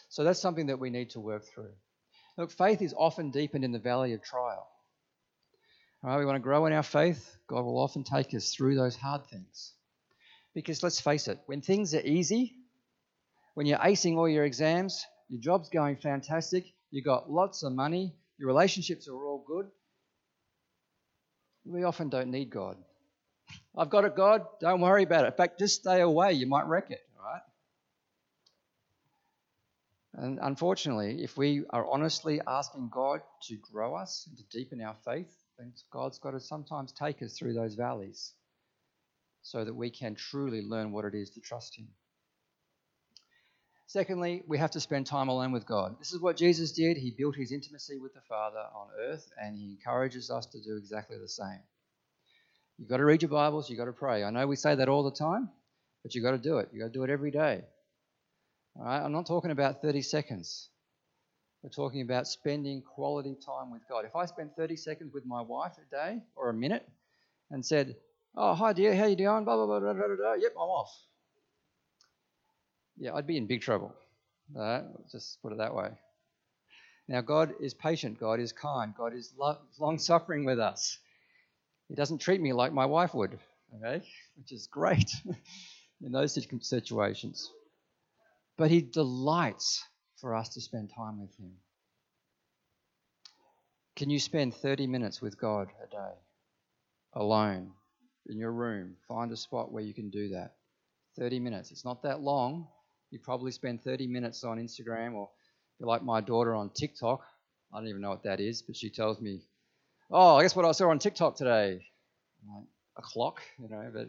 So 0.09 0.22
that's 0.22 0.40
something 0.40 0.66
that 0.66 0.78
we 0.78 0.90
need 0.90 1.11
to 1.11 1.20
work 1.20 1.45
through. 1.45 1.72
Look, 2.38 2.53
faith 2.53 2.82
is 2.82 2.95
often 2.97 3.30
deepened 3.30 3.64
in 3.64 3.72
the 3.72 3.78
valley 3.80 4.12
of 4.12 4.22
trial. 4.22 4.68
We 6.05 6.26
want 6.26 6.36
to 6.36 6.40
grow 6.40 6.66
in 6.66 6.74
our 6.74 6.82
faith. 6.82 7.34
God 7.46 7.64
will 7.64 7.78
often 7.78 8.05
take 8.05 8.34
us 8.34 8.52
through 8.55 8.74
those 8.74 8.94
hard 8.94 9.26
things. 9.26 9.72
Because 10.55 10.82
let's 10.82 11.00
face 11.00 11.28
it, 11.28 11.40
when 11.46 11.62
things 11.62 11.94
are 11.94 12.00
easy, 12.00 12.55
when 13.55 13.66
you're 13.66 13.78
acing 13.78 14.16
all 14.16 14.28
your 14.28 14.44
exams, 14.44 15.07
your 15.30 15.40
job's 15.40 15.70
going 15.70 15.96
fantastic, 15.96 16.66
you've 16.90 17.07
got 17.07 17.30
lots 17.30 17.62
of 17.62 17.72
money, 17.72 18.14
your 18.38 18.48
relationships 18.48 19.09
are 19.09 19.14
all 19.14 19.42
good, 19.46 19.66
we 21.64 21.84
often 21.84 22.11
don't 22.11 22.30
need 22.30 22.50
God. 22.50 22.76
I've 23.76 23.90
got 23.90 24.05
it, 24.05 24.14
God. 24.14 24.42
Don't 24.61 24.82
worry 24.82 25.05
about 25.05 25.24
it. 25.24 25.28
In 25.28 25.32
fact, 25.32 25.59
just 25.59 25.80
stay 25.80 26.00
away. 26.00 26.34
You 26.34 26.46
might 26.46 26.66
wreck 26.66 26.90
it, 26.90 27.00
right? 27.18 27.40
And 30.12 30.38
unfortunately, 30.42 31.22
if 31.24 31.36
we 31.36 31.64
are 31.70 31.90
honestly 31.90 32.40
asking 32.46 32.90
God 32.92 33.22
to 33.48 33.57
grow 33.57 33.96
us 33.96 34.28
and 34.28 34.36
to 34.36 34.44
deepen 34.57 34.82
our 34.82 34.94
faith, 35.05 35.32
then 35.59 35.72
God's 35.92 36.18
got 36.18 36.32
to 36.32 36.40
sometimes 36.40 36.92
take 36.92 37.22
us 37.22 37.36
through 37.36 37.55
those 37.55 37.74
valleys 37.74 38.32
so 39.42 39.64
that 39.64 39.74
we 39.74 39.90
can 39.90 40.14
truly 40.14 40.62
learn 40.62 40.92
what 40.92 41.05
it 41.05 41.14
is 41.14 41.30
to 41.30 41.40
trust 41.40 41.76
Him. 41.76 41.88
Secondly, 43.86 44.42
we 44.48 44.59
have 44.59 44.72
to 44.72 44.80
spend 44.80 45.07
time 45.07 45.28
alone 45.28 45.52
with 45.52 45.66
God. 45.66 45.96
This 45.98 46.12
is 46.12 46.20
what 46.20 46.36
Jesus 46.36 46.72
did. 46.72 46.96
He 46.96 47.14
built 47.16 47.36
his 47.36 47.52
intimacy 47.52 47.98
with 47.98 48.14
the 48.14 48.22
Father 48.28 48.64
on 48.74 48.88
earth, 48.98 49.30
and 49.40 49.57
he 49.57 49.70
encourages 49.70 50.30
us 50.30 50.46
to 50.46 50.61
do 50.61 50.76
exactly 50.76 51.18
the 51.18 51.28
same. 51.28 51.61
You've 52.78 52.88
got 52.88 52.96
to 52.96 53.05
read 53.05 53.22
your 53.22 53.28
Bibles, 53.28 53.70
you've 53.70 53.78
got 53.78 53.84
to 53.84 53.92
pray. 53.92 54.24
I 54.24 54.30
know 54.30 54.46
we 54.46 54.57
say 54.57 54.74
that 54.74 54.88
all 54.88 55.05
the 55.05 55.16
time, 55.16 55.50
but 56.02 56.14
you've 56.14 56.24
got 56.24 56.32
to 56.32 56.38
do 56.38 56.59
it. 56.59 56.70
You've 56.72 56.80
got 56.80 56.92
to 56.92 56.98
do 56.98 57.05
it 57.05 57.11
every 57.11 57.30
day. 57.30 57.62
All 58.76 58.84
right? 58.84 59.00
I'm 59.00 59.12
not 59.12 59.26
talking 59.26 59.52
about 59.52 59.82
30 59.82 60.02
seconds. 60.02 60.70
We're 61.64 61.70
talking 61.70 62.02
about 62.02 62.28
spending 62.28 62.82
quality 62.82 63.34
time 63.44 63.72
with 63.72 63.82
God. 63.88 64.04
If 64.04 64.14
I 64.14 64.26
spend 64.26 64.54
30 64.54 64.76
seconds 64.76 65.12
with 65.12 65.26
my 65.26 65.40
wife 65.40 65.72
a 65.78 65.90
day 65.90 66.20
or 66.36 66.50
a 66.50 66.54
minute 66.54 66.88
and 67.50 67.66
said, 67.66 67.96
Oh, 68.36 68.54
hi 68.54 68.72
dear, 68.72 68.94
how 68.94 69.06
you 69.06 69.16
doing? 69.16 69.44
Blah, 69.44 69.56
blah, 69.56 69.66
blah, 69.66 69.80
blah, 69.80 69.92
blah, 69.94 70.16
blah. 70.16 70.34
Yep, 70.34 70.52
I'm 70.52 70.68
off 70.68 70.94
yeah, 72.96 73.14
I'd 73.14 73.26
be 73.26 73.36
in 73.36 73.46
big 73.46 73.60
trouble. 73.60 73.94
Uh, 74.58 74.82
just 75.10 75.40
put 75.42 75.52
it 75.52 75.58
that 75.58 75.74
way. 75.74 75.88
Now, 77.08 77.20
God 77.20 77.54
is 77.60 77.74
patient. 77.74 78.18
God 78.18 78.40
is 78.40 78.52
kind. 78.52 78.94
God 78.96 79.14
is 79.14 79.32
lo- 79.38 79.58
long 79.78 79.98
suffering 79.98 80.44
with 80.44 80.58
us. 80.58 80.98
He 81.88 81.94
doesn't 81.94 82.18
treat 82.18 82.40
me 82.40 82.52
like 82.52 82.72
my 82.72 82.86
wife 82.86 83.14
would, 83.14 83.38
okay? 83.76 84.04
Which 84.36 84.52
is 84.52 84.66
great 84.66 85.10
in 86.02 86.12
those 86.12 86.32
situations. 86.62 87.50
But 88.56 88.70
He 88.70 88.80
delights 88.80 89.84
for 90.25 90.35
us 90.35 90.49
to 90.49 90.61
spend 90.62 90.89
time 90.89 91.20
with 91.20 91.37
Him. 91.37 91.53
Can 93.95 94.09
you 94.09 94.18
spend 94.18 94.55
30 94.55 94.87
minutes 94.87 95.20
with 95.20 95.39
God 95.39 95.68
a 95.85 95.87
day, 95.87 96.14
alone, 97.12 97.72
in 98.31 98.39
your 98.39 98.51
room? 98.51 98.97
Find 99.07 99.31
a 99.33 99.37
spot 99.37 99.70
where 99.70 99.83
you 99.83 99.93
can 99.93 100.09
do 100.09 100.31
that. 100.31 100.55
30 101.18 101.41
minutes. 101.41 101.72
It's 101.72 101.85
not 101.85 102.03
that 102.05 102.22
long. 102.22 102.66
You 103.11 103.18
probably 103.18 103.53
spend 103.53 103.85
30 103.85 104.07
minutes 104.07 104.45
on 104.45 104.57
Instagram 104.57 105.12
or 105.12 105.29
you're 105.79 105.91
like 105.91 106.03
my 106.03 106.22
daughter 106.22 106.55
on 106.55 106.70
TikTok. 106.70 107.20
I 107.70 107.79
don't 107.79 107.89
even 107.89 108.01
know 108.01 108.09
what 108.09 108.22
that 108.22 108.41
is, 108.41 108.62
but 108.62 108.77
she 108.77 108.89
tells 108.89 109.20
me, 109.20 109.43
Oh, 110.11 110.37
I 110.37 110.43
guess 110.43 110.57
what 110.57 110.64
I 110.64 110.72
saw 110.72 110.89
on 110.89 110.99
TikTok 110.99 111.37
today. 111.37 111.83
Like, 112.49 112.64
a 112.97 113.03
clock, 113.03 113.43
you 113.59 113.68
know, 113.68 113.91
but 113.93 114.09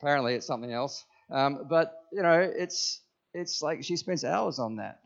apparently 0.00 0.32
it's 0.32 0.46
something 0.46 0.72
else. 0.72 1.04
Um, 1.30 1.66
but, 1.68 1.92
you 2.14 2.22
know, 2.22 2.40
it's 2.40 3.02
it's 3.34 3.62
like 3.62 3.84
she 3.84 3.96
spends 3.96 4.24
hours 4.24 4.58
on 4.58 4.76
that. 4.76 5.00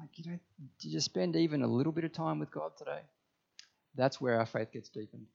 Like, 0.00 0.10
you 0.18 0.30
know, 0.30 0.38
did 0.80 0.92
you 0.92 1.00
spend 1.00 1.36
even 1.36 1.62
a 1.62 1.66
little 1.66 1.92
bit 1.92 2.04
of 2.04 2.12
time 2.12 2.38
with 2.38 2.50
God 2.50 2.72
today? 2.76 3.00
That's 3.96 4.20
where 4.20 4.38
our 4.38 4.46
faith 4.46 4.72
gets 4.72 4.88
deepened. 4.90 5.26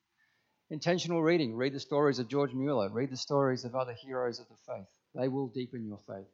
Intentional 0.70 1.22
reading. 1.22 1.55
Read 1.55 1.74
the 1.74 1.80
stories 1.80 2.20
of 2.20 2.28
George 2.28 2.53
Mueller. 2.53 2.89
Read 2.89 3.09
the 3.09 3.18
stories 3.18 3.66
of 3.66 3.76
other 3.76 3.93
heroes 3.93 4.39
of 4.39 4.47
the 4.47 4.55
faith. 4.74 4.88
They 5.16 5.28
will 5.28 5.47
deepen 5.47 5.86
your 5.86 5.99
faith. 6.07 6.30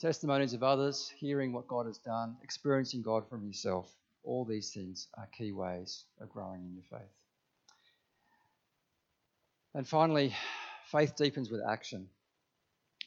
Testimonies 0.00 0.54
of 0.54 0.62
others, 0.62 1.12
hearing 1.18 1.52
what 1.52 1.68
God 1.68 1.86
has 1.86 1.98
done, 1.98 2.36
experiencing 2.42 3.02
God 3.02 3.28
from 3.28 3.46
yourself. 3.46 3.92
All 4.24 4.44
these 4.44 4.72
things 4.72 5.06
are 5.18 5.28
key 5.36 5.52
ways 5.52 6.04
of 6.20 6.30
growing 6.30 6.64
in 6.64 6.74
your 6.74 6.84
faith. 6.90 7.10
And 9.74 9.86
finally, 9.86 10.34
faith 10.90 11.14
deepens 11.16 11.50
with 11.50 11.60
action. 11.68 12.08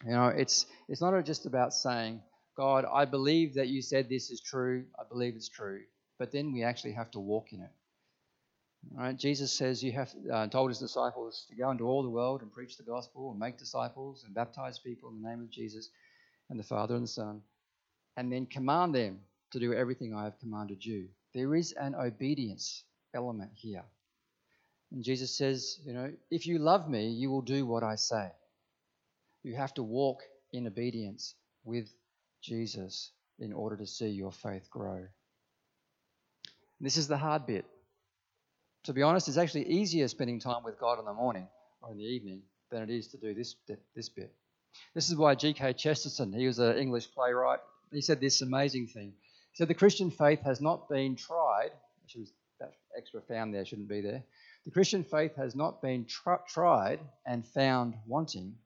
You 0.06 0.12
know, 0.12 0.28
it's 0.28 0.66
it's 0.88 1.02
not 1.02 1.20
just 1.26 1.46
about 1.46 1.74
saying, 1.74 2.22
God, 2.56 2.86
I 2.92 3.06
believe 3.06 3.56
that 3.56 3.68
you 3.68 3.82
said 3.82 4.10
this 4.10 4.30
is 4.30 4.42
true. 4.42 4.86
I 5.00 5.04
believe 5.10 5.36
it's 5.36 5.50
true. 5.50 5.82
But 6.20 6.32
then 6.32 6.54
we 6.54 6.64
actually 6.64 6.94
have 6.94 7.12
to 7.12 7.20
walk 7.20 7.54
in 7.54 7.62
it. 7.62 7.72
All 8.96 9.04
right? 9.04 9.18
Jesus 9.18 9.52
says 9.52 9.84
you 9.84 9.92
have 9.92 10.12
uh, 10.32 10.48
told 10.48 10.70
his 10.70 10.80
disciples 10.80 11.46
to 11.50 11.56
go 11.56 11.70
into 11.72 11.86
all 11.86 12.04
the 12.04 12.10
world 12.10 12.42
and 12.42 12.52
preach 12.52 12.78
the 12.78 12.84
gospel 12.84 13.32
and 13.32 13.40
make 13.40 13.58
disciples 13.58 14.24
and 14.24 14.34
baptize 14.34 14.80
people 14.80 15.10
in 15.10 15.22
the 15.22 15.28
name 15.30 15.42
of 15.42 15.50
Jesus 15.50 15.90
and 16.50 16.60
the 16.60 16.64
Father 16.64 16.96
and 16.96 17.04
the 17.04 17.10
Son, 17.10 17.42
and 18.16 18.32
then 18.32 18.46
command 18.46 18.96
them 18.96 19.20
to 19.52 19.60
do 19.60 19.74
everything 19.74 20.14
I 20.14 20.24
have 20.24 20.40
commanded 20.40 20.84
you. 20.86 21.10
There 21.34 21.56
is 21.56 21.74
an 21.74 21.96
obedience 21.96 22.84
element 23.14 23.52
here. 23.54 23.84
And 24.92 25.04
Jesus 25.04 25.38
says, 25.38 25.80
you 25.86 25.94
know, 25.94 26.14
if 26.32 26.48
you 26.48 26.60
love 26.60 26.90
me, 26.90 27.10
you 27.10 27.30
will 27.30 27.42
do 27.42 27.66
what 27.66 27.84
I 27.84 27.96
say. 27.96 28.32
You 29.48 29.56
have 29.56 29.74
to 29.76 29.84
walk 29.84 30.24
in 30.52 30.68
obedience 30.68 31.34
with 31.64 31.88
Jesus 32.42 33.12
in 33.40 33.54
order 33.54 33.78
to 33.78 33.88
see 33.88 34.10
your 34.10 34.34
faith 34.34 34.70
grow. 34.70 35.08
This 36.82 36.98
is 36.98 37.08
the 37.08 37.16
hard 37.16 37.46
bit. 37.46 37.64
To 38.84 38.94
be 38.94 39.04
honest, 39.04 39.30
it's 39.30 39.38
actually 39.38 39.70
easier 39.70 40.10
spending 40.10 40.42
time 40.42 40.66
with 40.66 40.78
God 40.78 41.00
in 41.00 41.06
the 41.06 41.14
morning 41.14 41.48
or 41.82 41.92
in 41.92 41.98
the 41.98 42.04
evening 42.04 42.42
than 42.72 42.84
it 42.84 42.90
is 42.90 43.08
to 43.08 43.18
do 43.18 43.34
this, 43.34 43.56
this 43.96 44.10
bit. 44.10 44.34
This 44.94 45.10
is 45.10 45.16
why 45.16 45.34
G.K. 45.34 45.72
Chesterton, 45.74 46.34
he 46.34 46.46
was 46.46 46.60
an 46.60 46.78
English 46.78 47.10
playwright, 47.14 47.60
he 47.90 48.02
said 48.02 48.20
this 48.20 48.42
amazing 48.42 48.88
thing. 48.88 49.14
He 49.54 49.56
said, 49.56 49.70
The 49.70 49.76
Christian 49.76 50.12
faith 50.12 50.42
has 50.42 50.60
not 50.60 50.90
been 50.90 51.16
tried, 51.16 51.72
that 52.60 52.74
extra 52.98 53.22
found 53.22 53.54
there 53.54 53.64
shouldn't 53.64 53.88
be 53.88 54.02
there. 54.02 54.24
The 54.66 54.72
Christian 54.72 55.06
faith 55.06 55.38
has 55.38 55.56
not 55.56 55.82
been 55.82 56.04
tr- 56.04 56.44
tried 56.50 57.00
and 57.26 57.48
found 57.48 57.94
wanting. 58.06 58.58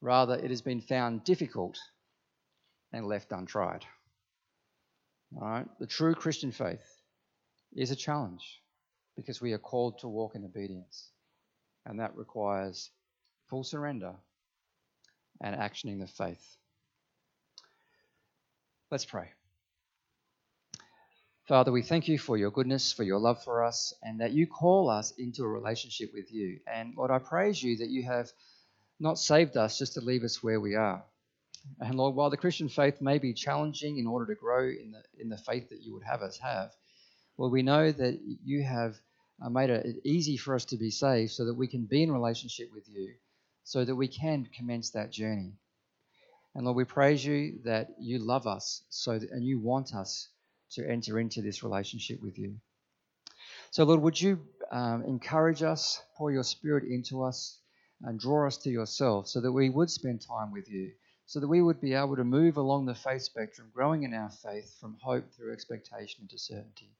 Rather, 0.00 0.34
it 0.34 0.50
has 0.50 0.62
been 0.62 0.80
found 0.80 1.24
difficult 1.24 1.78
and 2.92 3.06
left 3.06 3.32
untried. 3.32 3.84
All 5.36 5.48
right? 5.48 5.66
The 5.78 5.86
true 5.86 6.14
Christian 6.14 6.52
faith 6.52 6.84
is 7.74 7.90
a 7.90 7.96
challenge 7.96 8.60
because 9.16 9.40
we 9.40 9.52
are 9.52 9.58
called 9.58 9.98
to 10.00 10.08
walk 10.08 10.34
in 10.34 10.44
obedience. 10.44 11.10
And 11.86 12.00
that 12.00 12.16
requires 12.16 12.90
full 13.48 13.64
surrender 13.64 14.14
and 15.40 15.56
actioning 15.56 16.00
the 16.00 16.06
faith. 16.06 16.56
Let's 18.90 19.04
pray. 19.04 19.28
Father, 21.46 21.72
we 21.72 21.82
thank 21.82 22.06
you 22.06 22.18
for 22.18 22.36
your 22.36 22.50
goodness, 22.50 22.92
for 22.92 23.02
your 23.02 23.18
love 23.18 23.42
for 23.42 23.64
us, 23.64 23.92
and 24.02 24.20
that 24.20 24.32
you 24.32 24.46
call 24.46 24.88
us 24.88 25.12
into 25.18 25.42
a 25.42 25.48
relationship 25.48 26.10
with 26.14 26.32
you. 26.32 26.60
And 26.72 26.94
Lord, 26.96 27.10
I 27.10 27.18
praise 27.18 27.62
you 27.62 27.78
that 27.78 27.88
you 27.88 28.04
have 28.04 28.30
not 29.00 29.18
saved 29.18 29.56
us 29.56 29.78
just 29.78 29.94
to 29.94 30.00
leave 30.00 30.22
us 30.22 30.42
where 30.42 30.60
we 30.60 30.74
are. 30.74 31.02
And 31.78 31.94
Lord, 31.96 32.14
while 32.14 32.30
the 32.30 32.36
Christian 32.36 32.68
faith 32.68 33.00
may 33.00 33.18
be 33.18 33.34
challenging 33.34 33.98
in 33.98 34.06
order 34.06 34.26
to 34.26 34.40
grow 34.40 34.68
in 34.68 34.92
the, 34.92 35.02
in 35.18 35.28
the 35.28 35.36
faith 35.38 35.68
that 35.70 35.82
you 35.82 35.94
would 35.94 36.04
have 36.04 36.22
us 36.22 36.38
have, 36.38 36.70
well, 37.36 37.50
we 37.50 37.62
know 37.62 37.90
that 37.90 38.20
you 38.44 38.62
have 38.62 38.96
uh, 39.42 39.48
made 39.48 39.70
it 39.70 39.96
easy 40.04 40.36
for 40.36 40.54
us 40.54 40.66
to 40.66 40.76
be 40.76 40.90
saved 40.90 41.32
so 41.32 41.46
that 41.46 41.54
we 41.54 41.66
can 41.66 41.86
be 41.86 42.02
in 42.02 42.12
relationship 42.12 42.68
with 42.72 42.88
you, 42.88 43.14
so 43.64 43.84
that 43.84 43.94
we 43.94 44.08
can 44.08 44.48
commence 44.54 44.90
that 44.90 45.10
journey. 45.10 45.54
And 46.54 46.64
Lord, 46.64 46.76
we 46.76 46.84
praise 46.84 47.24
you 47.24 47.60
that 47.64 47.90
you 47.98 48.18
love 48.18 48.46
us 48.46 48.82
so 48.88 49.18
that, 49.18 49.30
and 49.30 49.44
you 49.44 49.58
want 49.60 49.94
us 49.94 50.28
to 50.72 50.86
enter 50.86 51.18
into 51.18 51.42
this 51.42 51.62
relationship 51.62 52.20
with 52.20 52.38
you. 52.38 52.56
So, 53.70 53.84
Lord, 53.84 54.02
would 54.02 54.20
you 54.20 54.40
um, 54.70 55.04
encourage 55.04 55.62
us, 55.62 56.02
pour 56.16 56.32
your 56.32 56.42
spirit 56.42 56.84
into 56.84 57.22
us, 57.22 57.59
and 58.02 58.18
draw 58.18 58.46
us 58.46 58.56
to 58.56 58.70
yourself 58.70 59.28
so 59.28 59.40
that 59.40 59.52
we 59.52 59.68
would 59.68 59.90
spend 59.90 60.20
time 60.20 60.52
with 60.52 60.68
you, 60.70 60.92
so 61.26 61.38
that 61.38 61.48
we 61.48 61.60
would 61.60 61.80
be 61.80 61.92
able 61.92 62.16
to 62.16 62.24
move 62.24 62.56
along 62.56 62.86
the 62.86 62.94
faith 62.94 63.22
spectrum, 63.22 63.70
growing 63.74 64.04
in 64.04 64.14
our 64.14 64.30
faith 64.30 64.74
from 64.80 64.96
hope 65.02 65.30
through 65.32 65.52
expectation 65.52 66.22
into 66.22 66.38
certainty. 66.38 66.90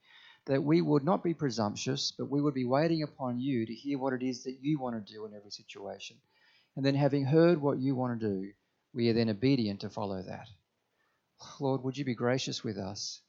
That 0.45 0.63
we 0.63 0.81
would 0.81 1.03
not 1.03 1.23
be 1.23 1.33
presumptuous, 1.33 2.13
but 2.17 2.29
we 2.29 2.41
would 2.41 2.53
be 2.53 2.65
waiting 2.65 3.03
upon 3.03 3.39
you 3.39 3.65
to 3.65 3.73
hear 3.73 3.97
what 3.97 4.13
it 4.13 4.23
is 4.23 4.43
that 4.43 4.59
you 4.61 4.79
want 4.79 4.95
to 4.95 5.13
do 5.13 5.25
in 5.25 5.33
every 5.33 5.51
situation. 5.51 6.17
And 6.75 6.85
then, 6.85 6.95
having 6.95 7.25
heard 7.25 7.61
what 7.61 7.79
you 7.79 7.95
want 7.95 8.19
to 8.19 8.27
do, 8.27 8.51
we 8.93 9.09
are 9.09 9.13
then 9.13 9.29
obedient 9.29 9.81
to 9.81 9.89
follow 9.89 10.21
that. 10.21 10.47
Lord, 11.59 11.83
would 11.83 11.97
you 11.97 12.05
be 12.05 12.15
gracious 12.15 12.63
with 12.63 12.77
us, 12.77 13.21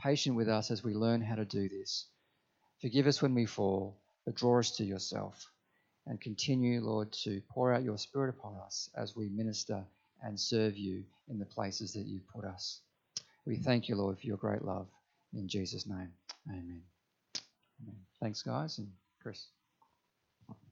patient 0.00 0.36
with 0.36 0.48
us 0.48 0.70
as 0.70 0.82
we 0.82 0.94
learn 0.94 1.20
how 1.20 1.34
to 1.34 1.44
do 1.44 1.68
this? 1.68 2.06
Forgive 2.80 3.06
us 3.06 3.20
when 3.20 3.34
we 3.34 3.46
fall, 3.46 4.00
but 4.24 4.34
draw 4.34 4.58
us 4.60 4.76
to 4.76 4.84
yourself 4.84 5.50
and 6.06 6.20
continue, 6.20 6.80
Lord, 6.80 7.12
to 7.24 7.40
pour 7.48 7.72
out 7.72 7.82
your 7.82 7.98
Spirit 7.98 8.30
upon 8.30 8.56
us 8.64 8.90
as 8.96 9.16
we 9.16 9.28
minister 9.28 9.84
and 10.22 10.38
serve 10.38 10.76
you 10.76 11.04
in 11.28 11.38
the 11.38 11.46
places 11.46 11.92
that 11.92 12.06
you've 12.06 12.26
put 12.28 12.44
us. 12.44 12.80
We 13.44 13.56
thank 13.56 13.88
you, 13.88 13.96
Lord, 13.96 14.18
for 14.18 14.26
your 14.26 14.36
great 14.36 14.62
love. 14.62 14.86
In 15.34 15.48
Jesus' 15.48 15.86
name, 15.86 16.12
amen. 16.48 16.82
amen. 17.82 17.96
Thanks, 18.20 18.42
guys, 18.42 18.78
and 18.78 18.88
Chris. 19.22 19.46